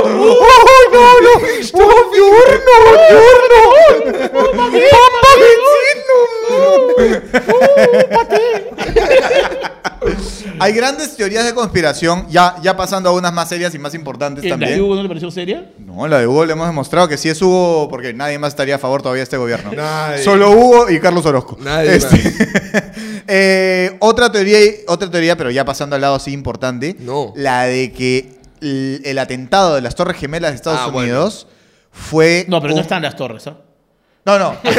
¡Oh, 0.01 0.45
no, 0.93 1.21
no! 1.21 1.33
¡Buongiorno, 1.73 2.73
buongiorno! 2.85 3.61
¡Papá 4.33 5.31
vecino! 5.39 6.17
Hay 10.61 10.73
grandes 10.73 11.17
teorías 11.17 11.45
de 11.45 11.55
conspiración, 11.55 12.27
ya, 12.29 12.57
ya 12.63 12.77
pasando 12.77 13.11
a 13.11 13.13
unas 13.13 13.33
más 13.33 13.49
serias 13.49 13.73
y 13.75 13.79
más 13.79 13.95
importantes 13.95 14.43
¿La 14.45 14.51
también. 14.51 14.81
Hugo 14.81 14.97
no 14.97 15.03
le 15.03 15.09
pareció 15.09 15.31
seria? 15.31 15.71
No, 15.99 16.07
la 16.07 16.21
de 16.21 16.29
Hugo 16.29 16.45
le 16.45 16.53
hemos 16.53 16.69
demostrado 16.69 17.09
que 17.09 17.17
sí 17.17 17.29
es 17.29 17.43
Hugo, 17.43 17.89
porque 17.91 18.15
nadie 18.15 18.39
más 18.39 18.51
estaría 18.51 18.77
a 18.77 18.79
favor 18.79 19.03
todavía 19.03 19.19
de 19.21 19.25
este 19.25 19.37
gobierno. 19.37 19.73
Nadie. 19.73 20.23
Solo 20.23 20.53
Hugo 20.53 20.89
y 20.91 21.01
Carlos 21.01 21.27
Orozco. 21.27 21.59
Nadie 21.61 21.99
Eh, 23.27 23.97
otra 23.99 24.31
teoría, 24.33 24.59
otra 24.87 25.11
teoría, 25.11 25.37
pero 25.37 25.51
ya 25.51 25.65
pasando 25.65 25.97
al 25.97 26.03
lado 26.03 26.15
así 26.15 26.33
importante. 26.33 26.97
No. 27.01 27.33
La 27.37 27.65
de 27.65 27.93
que 27.93 28.39
el, 28.63 29.03
el 29.05 29.19
atentado 29.19 29.75
de 29.75 29.81
las 29.83 29.95
Torres 29.97 30.17
Gemelas 30.17 30.53
de 30.53 30.57
Estados 30.57 30.81
Ah, 30.83 30.87
bueno. 30.87 31.01
Unidos 31.13 31.47
fue. 31.91 32.47
No, 32.49 32.61
pero 32.63 32.75
no 32.75 32.81
están 32.81 33.03
las 33.03 33.17
torres, 33.17 33.47
¿ah? 33.49 33.57
No, 34.29 34.39
no. 34.39 34.55
Yo 34.63 34.71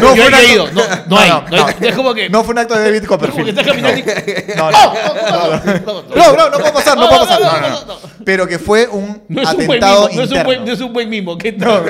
no, 0.00 0.14
he 0.14 0.22
acto- 0.22 0.40
leído, 0.40 0.70
no, 0.72 0.82
no 1.08 1.18
hay, 1.18 1.30
no 1.50 1.66
hay. 1.66 1.74
Es 1.80 1.94
como 1.96 2.14
que- 2.14 2.30
No 2.30 2.44
fue 2.44 2.52
un 2.52 2.58
acto 2.60 2.74
de 2.74 2.84
David 2.84 3.02
Es 3.02 3.08
como 3.08 3.20
que 3.20 3.28
Copperfield. 3.32 3.58
No, 4.56 4.70
no. 4.70 4.78
No, 4.94 6.02
no, 6.14 6.14
No, 6.14 6.32
no, 6.36 6.50
no 6.50 6.58
puede 6.58 6.72
pasar, 6.72 6.96
no 6.96 7.02
No, 7.02 7.08
puede 7.08 7.20
no, 7.22 7.26
pasar. 7.26 7.40
no, 7.40 7.50
No, 7.50 7.60
no, 7.60 7.68
no, 7.68 7.86
no, 7.86 7.94
no. 7.94 8.00
Pero 8.24 8.46
que 8.46 8.58
fue 8.60 8.86
un 8.86 9.22
No 9.28 9.48
atentado 9.48 10.08
no 10.14 10.22
interno. 10.22 10.64
no 10.64 10.72
es 10.72 10.80
un 10.80 10.92
buen 10.92 11.08
mimo. 11.10 11.36
No, 11.56 11.80
no, 11.80 11.86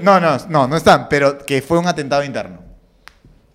no. 0.00 0.20
No, 0.20 0.20
no, 0.20 0.38
no, 0.48 0.68
no 0.68 0.76
están, 0.76 1.08
pero 1.08 1.38
que 1.38 1.60
fue 1.60 1.78
un 1.78 1.88
atentado 1.88 2.22
interno. 2.22 2.60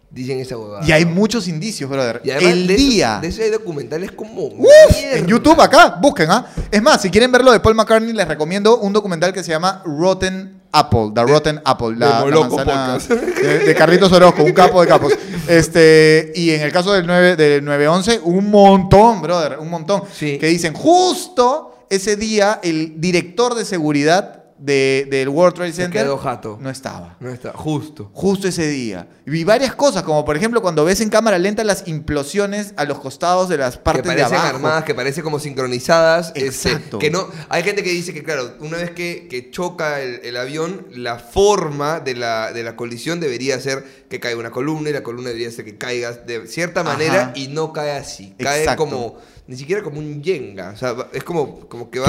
dicen 0.09 0.39
esa 0.39 0.57
huevada. 0.57 0.85
Y 0.85 0.91
hay 0.91 1.05
muchos 1.05 1.47
indicios, 1.47 1.89
brother. 1.89 2.21
Y 2.23 2.31
además 2.31 2.51
el 2.53 2.67
de 2.67 2.73
esos- 2.75 2.87
día. 2.89 3.19
de 3.21 3.27
ese 3.29 3.43
hay 3.43 3.49
documentales 3.49 4.11
como. 4.11 4.43
Uf, 4.43 4.69
en 5.13 5.25
YouTube 5.25 5.59
acá, 5.61 5.97
busquen, 6.01 6.29
¿ah? 6.31 6.45
Es 6.69 6.81
más, 6.81 7.01
si 7.01 7.09
quieren 7.09 7.31
verlo 7.31 7.51
de 7.51 7.59
Paul 7.59 7.75
McCartney, 7.75 8.13
les 8.13 8.27
recomiendo 8.27 8.77
un 8.77 8.91
documental 8.93 9.31
que 9.33 9.43
se 9.43 9.51
llama 9.51 9.81
Rotten 9.85 10.61
Apple, 10.73 11.11
The 11.13 11.23
Rotten 11.23 11.61
Apple, 11.63 11.95
la, 11.97 12.25
la 12.25 12.39
manzana 12.41 12.97
de, 12.97 13.59
de 13.59 13.75
Carlitos 13.75 14.11
Orozco, 14.11 14.43
un 14.43 14.51
capo 14.53 14.81
de 14.81 14.87
capos. 14.87 15.13
Este, 15.47 16.31
y 16.35 16.49
en 16.51 16.61
el 16.61 16.71
caso 16.71 16.91
del 16.93 17.05
9 17.05 17.35
del 17.35 17.63
911, 17.63 18.21
un 18.23 18.49
montón, 18.49 19.21
brother, 19.21 19.59
un 19.59 19.69
montón 19.69 20.03
Sí. 20.13 20.37
que 20.39 20.47
dicen 20.47 20.73
justo 20.73 21.85
ese 21.89 22.15
día 22.15 22.59
el 22.63 22.99
director 22.99 23.53
de 23.55 23.65
seguridad 23.65 24.42
de- 24.57 25.07
del 25.09 25.29
World 25.29 25.55
Trade 25.55 25.71
Se 25.73 25.81
Center 25.83 26.03
quedó 26.03 26.17
jato. 26.17 26.57
no 26.61 26.69
estaba. 26.69 27.17
No 27.19 27.29
está, 27.29 27.51
justo. 27.53 28.09
Justo 28.13 28.47
ese 28.47 28.67
día. 28.67 29.07
Y 29.25 29.31
vi 29.31 29.43
varias 29.43 29.75
cosas, 29.75 30.03
como 30.03 30.23
por 30.25 30.35
ejemplo 30.37 30.61
cuando 30.61 30.85
ves 30.85 31.01
en 31.01 31.09
cámara 31.09 31.37
lenta 31.39 31.63
las 31.63 31.87
implosiones 31.87 32.73
a 32.77 32.85
los 32.85 32.99
costados 32.99 33.49
de 33.49 33.57
las 33.57 33.77
Que 33.77 33.83
partes 33.83 34.03
de 34.03 34.09
parecen 34.09 34.37
abajo. 34.37 34.55
armadas, 34.55 34.83
que 34.83 34.95
parecen 34.95 35.23
como 35.23 35.39
sincronizadas. 35.39 36.31
este, 36.35 36.69
Exacto. 36.71 36.99
que 36.99 37.09
no, 37.09 37.27
hay 37.49 37.63
gente 37.63 37.83
que 37.83 37.89
dice 37.91 38.13
que, 38.13 38.23
claro, 38.23 38.53
una 38.59 38.77
vez 38.77 38.91
que, 38.91 39.27
que 39.29 39.49
choca 39.51 40.01
el, 40.01 40.19
el 40.23 40.37
avión, 40.37 40.87
la 40.91 41.17
forma 41.19 41.99
de 41.99 42.15
la, 42.15 42.51
de 42.51 42.63
la 42.63 42.75
colisión 42.75 43.19
debería 43.19 43.59
ser 43.59 43.83
que 44.09 44.19
caiga 44.19 44.39
una 44.39 44.51
columna 44.51 44.89
y 44.89 44.93
la 44.93 45.03
columna 45.03 45.29
debería 45.29 45.51
ser 45.51 45.65
que 45.65 45.77
caiga 45.77 46.11
de 46.11 46.47
cierta 46.47 46.83
manera 46.83 47.21
Ajá. 47.23 47.31
y 47.35 47.47
no 47.47 47.73
cae 47.73 47.91
así. 47.91 48.35
Cae 48.39 48.59
Exacto. 48.61 48.83
como, 48.83 49.17
ni 49.47 49.57
siquiera 49.57 49.81
como 49.81 49.99
un 49.99 50.21
yenga. 50.21 50.71
O 50.71 50.77
sea, 50.77 50.95
es 51.11 51.23
como, 51.23 51.59
como 51.67 51.89
que 51.89 51.99
va 51.99 52.07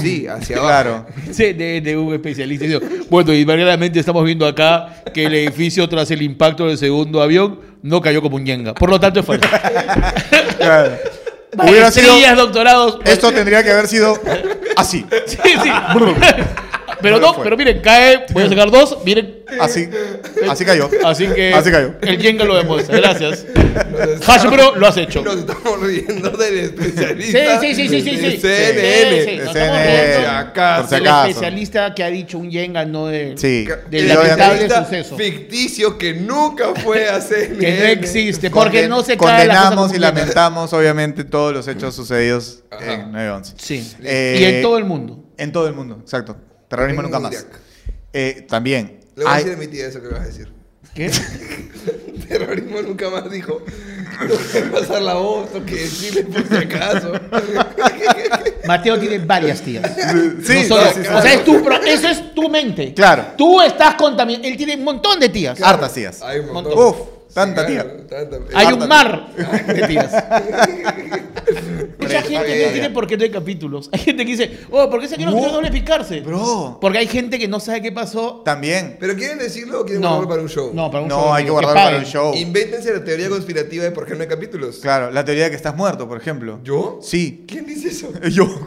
sí, 0.00 0.26
hacia 0.26 0.58
abajo. 0.58 0.68
Claro. 0.68 1.06
Sí, 1.32 1.52
de, 1.52 1.80
de 1.80 1.96
un 1.96 2.12
especialista. 2.14 2.66
Bueno, 3.10 3.32
y 3.32 3.44
variadamente 3.44 3.98
estamos 3.98 4.24
viendo 4.24 4.46
acá 4.46 5.02
que 5.14 5.26
el 5.26 5.34
edificio 5.34 5.88
tras 5.88 6.10
el 6.10 6.22
impacto 6.22 6.66
del 6.66 6.78
segundo 6.78 7.22
avión 7.22 7.60
no 7.82 8.00
cayó 8.00 8.20
como 8.20 8.36
un 8.36 8.44
yenga. 8.44 8.74
Por 8.74 8.90
lo 8.90 9.00
tanto 9.00 9.20
es 9.20 9.26
falso. 9.26 9.48
Claro. 10.58 10.96
Hubiera 11.56 11.90
sido. 11.90 12.14
Doctorados. 12.36 12.98
Esto 13.04 13.32
tendría 13.32 13.62
que 13.62 13.70
haber 13.70 13.88
sido 13.88 14.18
así. 14.76 15.06
Sí, 15.26 15.38
sí. 15.44 15.70
Pero 17.00 17.20
No 17.20 17.34
pero 17.42 17.56
miren, 17.56 17.80
cae, 17.80 18.26
voy 18.32 18.42
a 18.44 18.48
sacar 18.48 18.70
dos, 18.70 18.98
miren. 19.04 19.38
Así. 19.60 19.88
Así 20.48 20.64
cayó. 20.64 20.90
Así 21.04 21.26
que 21.28 21.54
Así 21.54 21.70
cayó. 21.70 21.94
el 22.02 22.20
Jenga 22.20 22.44
lo 22.44 22.56
demuestra. 22.56 22.96
Gracias. 22.98 23.46
Hasbro 24.26 24.76
lo 24.76 24.86
has 24.86 24.96
hecho. 24.96 25.22
Nos 25.22 25.36
estamos 25.38 25.80
riendo 25.80 26.30
del 26.30 26.58
especialista. 26.58 27.60
Sí, 27.60 27.74
sí, 27.74 27.88
sí, 27.88 28.00
sí, 28.02 28.16
sí. 28.16 28.38
CNN. 28.38 29.24
CNN. 29.24 29.44
Por 29.44 29.54
si 29.54 30.24
acaso. 30.26 30.96
Acaso. 30.96 31.28
especialista 31.28 31.94
que 31.94 32.04
ha 32.04 32.08
dicho 32.10 32.38
un 32.38 32.50
Jenga, 32.50 32.84
no 32.84 33.06
de, 33.06 33.34
Sí. 33.36 33.66
del 33.90 34.08
lamentable 34.08 34.68
suceso. 34.68 35.16
ficticio 35.16 35.96
que 35.98 36.14
nunca 36.14 36.74
fue 36.74 37.08
a 37.08 37.20
CNN. 37.20 37.58
Que 37.58 37.78
no 37.78 37.84
existe, 37.86 38.50
porque 38.50 38.84
Conden- 38.84 38.88
no 38.88 39.02
se 39.02 39.16
cae 39.16 39.46
la 39.46 39.54
cosa 39.54 39.68
Condenamos 39.68 39.94
y 39.94 39.98
lamentamos, 39.98 40.72
obviamente, 40.72 41.24
todos 41.24 41.52
los 41.52 41.68
hechos 41.68 41.94
sucedidos 41.94 42.62
Ajá. 42.70 42.92
en 42.94 43.12
9-11. 43.12 43.54
Sí. 43.56 43.92
Eh, 44.02 44.36
y 44.40 44.44
en 44.44 44.62
todo 44.62 44.78
el 44.78 44.84
mundo. 44.84 45.24
En 45.36 45.52
todo 45.52 45.66
el 45.68 45.74
mundo, 45.74 45.98
exacto. 46.02 46.36
Terrorismo 46.68 47.02
nunca 47.02 47.18
más. 47.20 47.46
Eh, 48.12 48.46
también. 48.48 49.00
Le 49.16 49.24
voy 49.24 49.32
a 49.32 49.36
decir 49.36 49.52
a 49.52 49.56
mi 49.56 49.66
tía 49.66 49.86
eso 49.86 50.00
que 50.00 50.08
vas 50.08 50.20
a 50.20 50.24
decir. 50.26 50.48
¿Qué? 50.94 51.10
Terrorismo 52.28 52.82
nunca 52.82 53.08
más 53.10 53.30
dijo. 53.30 53.62
Tengo 54.18 54.36
que 54.52 54.60
pasar 54.62 55.02
la 55.02 55.14
voz, 55.14 55.52
tengo 55.52 55.64
que 55.66 55.74
decirle 55.76 56.24
por 56.24 56.46
si 56.48 56.56
acaso. 56.56 57.12
Mateo 58.66 58.98
tiene 58.98 59.18
varias 59.18 59.60
tías. 59.62 59.90
Sí, 60.44 60.62
No 60.68 60.76
solo- 60.76 60.92
sí. 60.92 61.00
O 61.00 61.22
sea, 61.22 61.34
es 61.34 61.44
tu 61.44 61.56
eso 61.86 62.08
es 62.08 62.34
tu 62.34 62.48
mente. 62.48 62.92
Claro. 62.94 63.26
Tú 63.36 63.60
estás 63.62 63.94
contaminado. 63.94 64.44
Él 64.46 64.56
tiene 64.56 64.74
un 64.76 64.84
montón 64.84 65.20
de 65.20 65.28
tías. 65.28 65.60
Hartas 65.62 65.94
tías. 65.94 66.20
Hay 66.22 66.40
un 66.40 66.52
montón. 66.52 66.76
Uf, 66.76 66.96
tanta 67.32 67.62
Sí, 67.66 67.72
tía. 67.72 67.82
claro, 67.82 68.28
tanta- 68.28 68.58
Hay 68.58 68.66
harta 68.66 68.82
un 68.82 68.88
mar 68.88 69.34
de 69.36 69.86
tías. 69.86 70.12
Mucha 72.08 72.22
gente 72.22 72.42
re- 72.44 72.66
no 72.66 72.72
tiene 72.72 72.90
por 72.90 73.06
qué 73.06 73.16
no 73.16 73.22
hay 73.24 73.30
capítulos. 73.30 73.88
Hay 73.92 74.00
gente 74.00 74.24
que 74.24 74.30
dice, 74.32 74.58
oh, 74.70 74.88
¿por 74.90 75.00
qué 75.00 75.08
se 75.08 75.16
quieren 75.16 75.34
No. 75.34 75.40
no. 75.40 75.52
doble 75.52 75.70
picarse? 75.70 76.20
Bro. 76.20 76.78
Porque 76.80 76.98
hay 76.98 77.06
gente 77.06 77.38
que 77.38 77.46
no 77.48 77.60
sabe 77.60 77.80
qué 77.82 77.92
pasó. 77.92 78.42
También. 78.44 78.96
¿Pero 78.98 79.14
quieren 79.16 79.38
decirlo 79.38 79.80
o 79.80 79.84
quieren 79.84 80.00
No, 80.02 80.08
guardarlo 80.08 80.28
para 80.28 80.42
un 80.42 80.48
show? 80.48 80.70
No, 80.74 80.90
para 80.90 81.02
un 81.04 81.08
No, 81.08 81.20
show. 81.20 81.32
hay 81.34 81.44
que 81.44 81.50
guardarlo 81.50 81.80
para 81.82 81.98
un 81.98 82.04
show. 82.04 82.34
Invéntense 82.34 82.92
la 82.92 83.04
teoría 83.04 83.28
conspirativa 83.28 83.84
de 83.84 83.90
por 83.90 84.06
qué 84.06 84.14
no 84.14 84.22
hay 84.22 84.28
capítulos. 84.28 84.78
Claro, 84.80 85.10
la 85.10 85.24
teoría 85.24 85.44
de 85.44 85.50
que 85.50 85.56
estás 85.56 85.76
muerto, 85.76 86.08
por 86.08 86.18
ejemplo. 86.20 86.60
¿Yo? 86.64 86.98
Sí. 87.02 87.44
¿Quién 87.46 87.66
dice 87.66 87.88
eso? 87.88 88.12
Yo, 88.30 88.44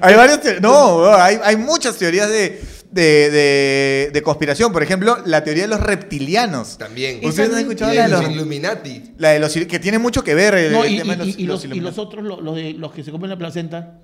hay 0.00 0.14
varias 0.14 0.40
No, 0.60 0.98
bro, 0.98 1.14
hay, 1.16 1.38
hay 1.42 1.56
muchas 1.56 1.96
teorías 1.96 2.28
de, 2.28 2.60
de, 2.94 3.30
de- 3.30 4.10
de 4.12 4.22
conspiración. 4.22 4.72
Por 4.72 4.82
ejemplo, 4.82 5.18
la 5.26 5.42
teoría 5.44 5.64
de 5.64 5.68
los 5.68 5.80
reptilianos. 5.80 6.78
También. 6.78 7.20
¿Ustedes 7.24 7.50
han 7.52 7.58
Y 7.58 7.62
escuchado 7.62 7.90
de 7.90 7.96
la 7.98 8.04
de 8.04 8.10
los 8.10 8.30
Illuminati. 8.30 9.02
la 9.18 9.30
de 9.30 9.40
los 9.40 9.52
que 9.52 9.78
tiene 9.78 9.98
mucho 9.98 10.22
que 10.24 10.34
ver 10.34 10.54
el, 10.54 10.72
No, 10.72 10.84
el 10.84 10.94
y, 10.94 10.98
tema 10.98 11.16
de 11.16 11.26
y- 11.26 11.34
y 11.38 11.44
los, 11.46 11.62
y 11.64 11.66
Illuminati? 11.66 11.80
los 11.96 11.98
otros, 11.98 12.24
lo- 12.24 12.40
los, 12.40 12.56
de, 12.56 12.72
los 12.74 12.92
que 12.92 13.02
se 13.02 13.10
comen 13.10 13.28
la 13.30 13.36
placenta. 13.36 13.98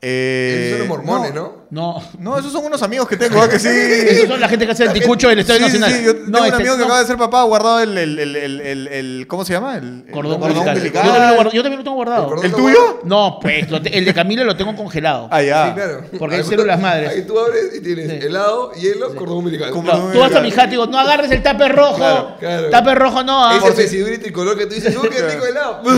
Eh, 0.00 0.58
Esos 0.68 0.78
son 0.78 0.88
los 0.88 0.88
mormones, 0.88 1.34
¿no? 1.34 1.57
No. 1.70 2.02
No, 2.18 2.38
esos 2.38 2.50
son 2.50 2.64
unos 2.64 2.82
amigos 2.82 3.06
que 3.06 3.16
tengo, 3.18 3.42
¿ah? 3.42 3.48
que 3.48 3.58
sí. 3.58 3.68
Esos 4.08 4.28
son 4.28 4.40
la 4.40 4.48
gente 4.48 4.64
que 4.64 4.72
hace 4.72 4.84
el 4.84 4.92
ticucho 4.94 5.28
del 5.28 5.40
Estadio 5.40 5.66
Sí, 5.66 5.72
sí, 5.72 5.78
Nacional. 5.78 5.98
sí, 6.00 6.06
yo 6.06 6.14
tengo 6.14 6.28
no, 6.30 6.38
un 6.38 6.44
este, 6.46 6.56
amigo 6.56 6.72
que 6.74 6.78
no, 6.78 6.84
acaba 6.86 7.00
de 7.00 7.06
ser 7.06 7.16
papá 7.18 7.42
guardado 7.42 7.80
el, 7.80 7.98
el, 7.98 8.18
el, 8.18 8.36
el, 8.36 8.60
el- 8.62 8.88
el- 8.88 9.26
¿cómo 9.28 9.44
se 9.44 9.52
llama? 9.52 9.76
El, 9.76 10.04
el 10.06 10.12
Cordón, 10.12 10.40
cordón 10.40 10.66
umbilical. 10.66 11.04
Yo, 11.04 11.12
también 11.12 11.28
lo 11.28 11.34
guardo- 11.36 11.50
yo 11.52 11.62
también 11.62 11.78
lo 11.78 11.84
tengo 11.84 11.96
guardado. 11.96 12.22
El 12.22 12.28
cordón 12.30 12.44
¿El 12.46 12.50
lo 12.52 12.56
tuyo? 12.56 13.00
No, 13.04 13.38
pues, 13.42 13.70
lo 13.70 13.82
te- 13.82 13.98
el 13.98 14.04
de 14.06 14.14
Camilo 14.14 14.44
lo 14.44 14.56
tengo 14.56 14.74
congelado. 14.74 15.28
Ah, 15.30 15.42
ya. 15.42 15.66
Sí, 15.68 15.74
claro. 15.74 16.04
Porque 16.18 16.36
hay 16.36 16.44
células 16.44 16.80
madres. 16.80 17.10
Ahí 17.10 17.22
tú 17.26 17.38
abres 17.38 17.70
y 17.76 17.80
tienes 17.82 18.08
Sí. 18.10 18.26
helado, 18.26 18.72
hielo, 18.72 19.14
cordón 19.14 19.36
umbilical. 19.38 19.70
No, 19.70 20.10
tú 20.10 20.18
vas 20.20 20.34
a 20.34 20.40
mi 20.40 20.48
hija 20.48 20.64
y 20.64 20.70
digo, 20.70 20.86
no 20.86 20.98
agarres 20.98 21.30
el 21.30 21.42
tape 21.42 21.68
rojo. 21.68 21.96
Claro, 21.96 22.34
claro. 22.40 22.70
Tape 22.70 22.94
rojo 22.94 23.22
no. 23.24 23.44
ah. 23.46 23.58
Ese 23.62 23.70
vestidura 23.82 24.18
tricolor 24.18 24.56
que 24.56 24.64
tú 24.64 24.74
dices, 24.74 24.96
¡uh, 24.96 25.02
qué 25.10 25.20
rico 25.22 25.44
helado! 25.44 25.82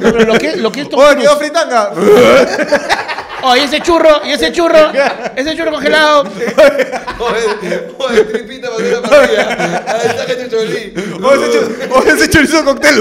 Pero 0.00 0.24
lo 0.24 0.34
que, 0.38 0.56
lo 0.56 0.70
que 0.72 0.82
es 0.82 0.88
¡Oh, 0.92 1.16
quedó 1.16 1.36
fritanga! 1.36 1.90
Oh, 3.42 3.54
y 3.54 3.60
ese 3.60 3.80
churro, 3.80 4.22
y 4.24 4.32
ese 4.32 4.50
churro, 4.50 4.90
ese 5.36 5.56
churro 5.56 5.70
congelado. 5.70 6.24
Oye, 7.18 7.86
oye, 7.98 8.24
tripita 8.24 8.68
para 8.70 8.82
hacer 8.82 8.92
la 8.92 9.02
partida. 9.08 9.84
Ahí 9.86 10.08
está 10.08 10.26
que 10.26 10.48
Cholí. 10.48 10.94
¡Oh, 11.22 11.32
ese, 11.32 11.52
cho- 11.52 11.94
oh, 11.94 12.02
ese 12.02 12.30
chorizo 12.30 12.64
cóctel! 12.64 12.98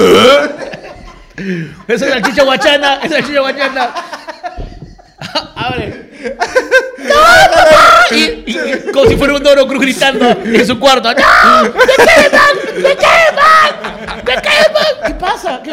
Esa 1.87 2.05
es 2.05 2.11
salchicha 2.11 2.43
guachana, 2.43 2.95
esa 2.97 3.05
es 3.05 3.11
salchicha 3.11 3.39
guachana. 3.39 3.93
Abre. 5.55 6.11
Y, 8.11 8.15
y- 8.15 8.43
y 8.87 8.91
como 8.91 9.07
si 9.09 9.15
fuera 9.17 9.33
un 9.33 9.43
Doro 9.43 9.65
Cruz 9.67 9.81
gritando 9.81 10.29
en 10.29 10.67
su 10.67 10.79
cuarto. 10.79 11.09
¡No! 11.11 11.63
¡Me 11.63 11.71
queman! 11.71 12.55
¡Me 12.77 12.95
queman! 12.95 14.23
¡Me 14.25 14.33
queman! 14.35 15.07
¿Qué 15.07 15.13
pasa? 15.15 15.61
¿Qué? 15.63 15.71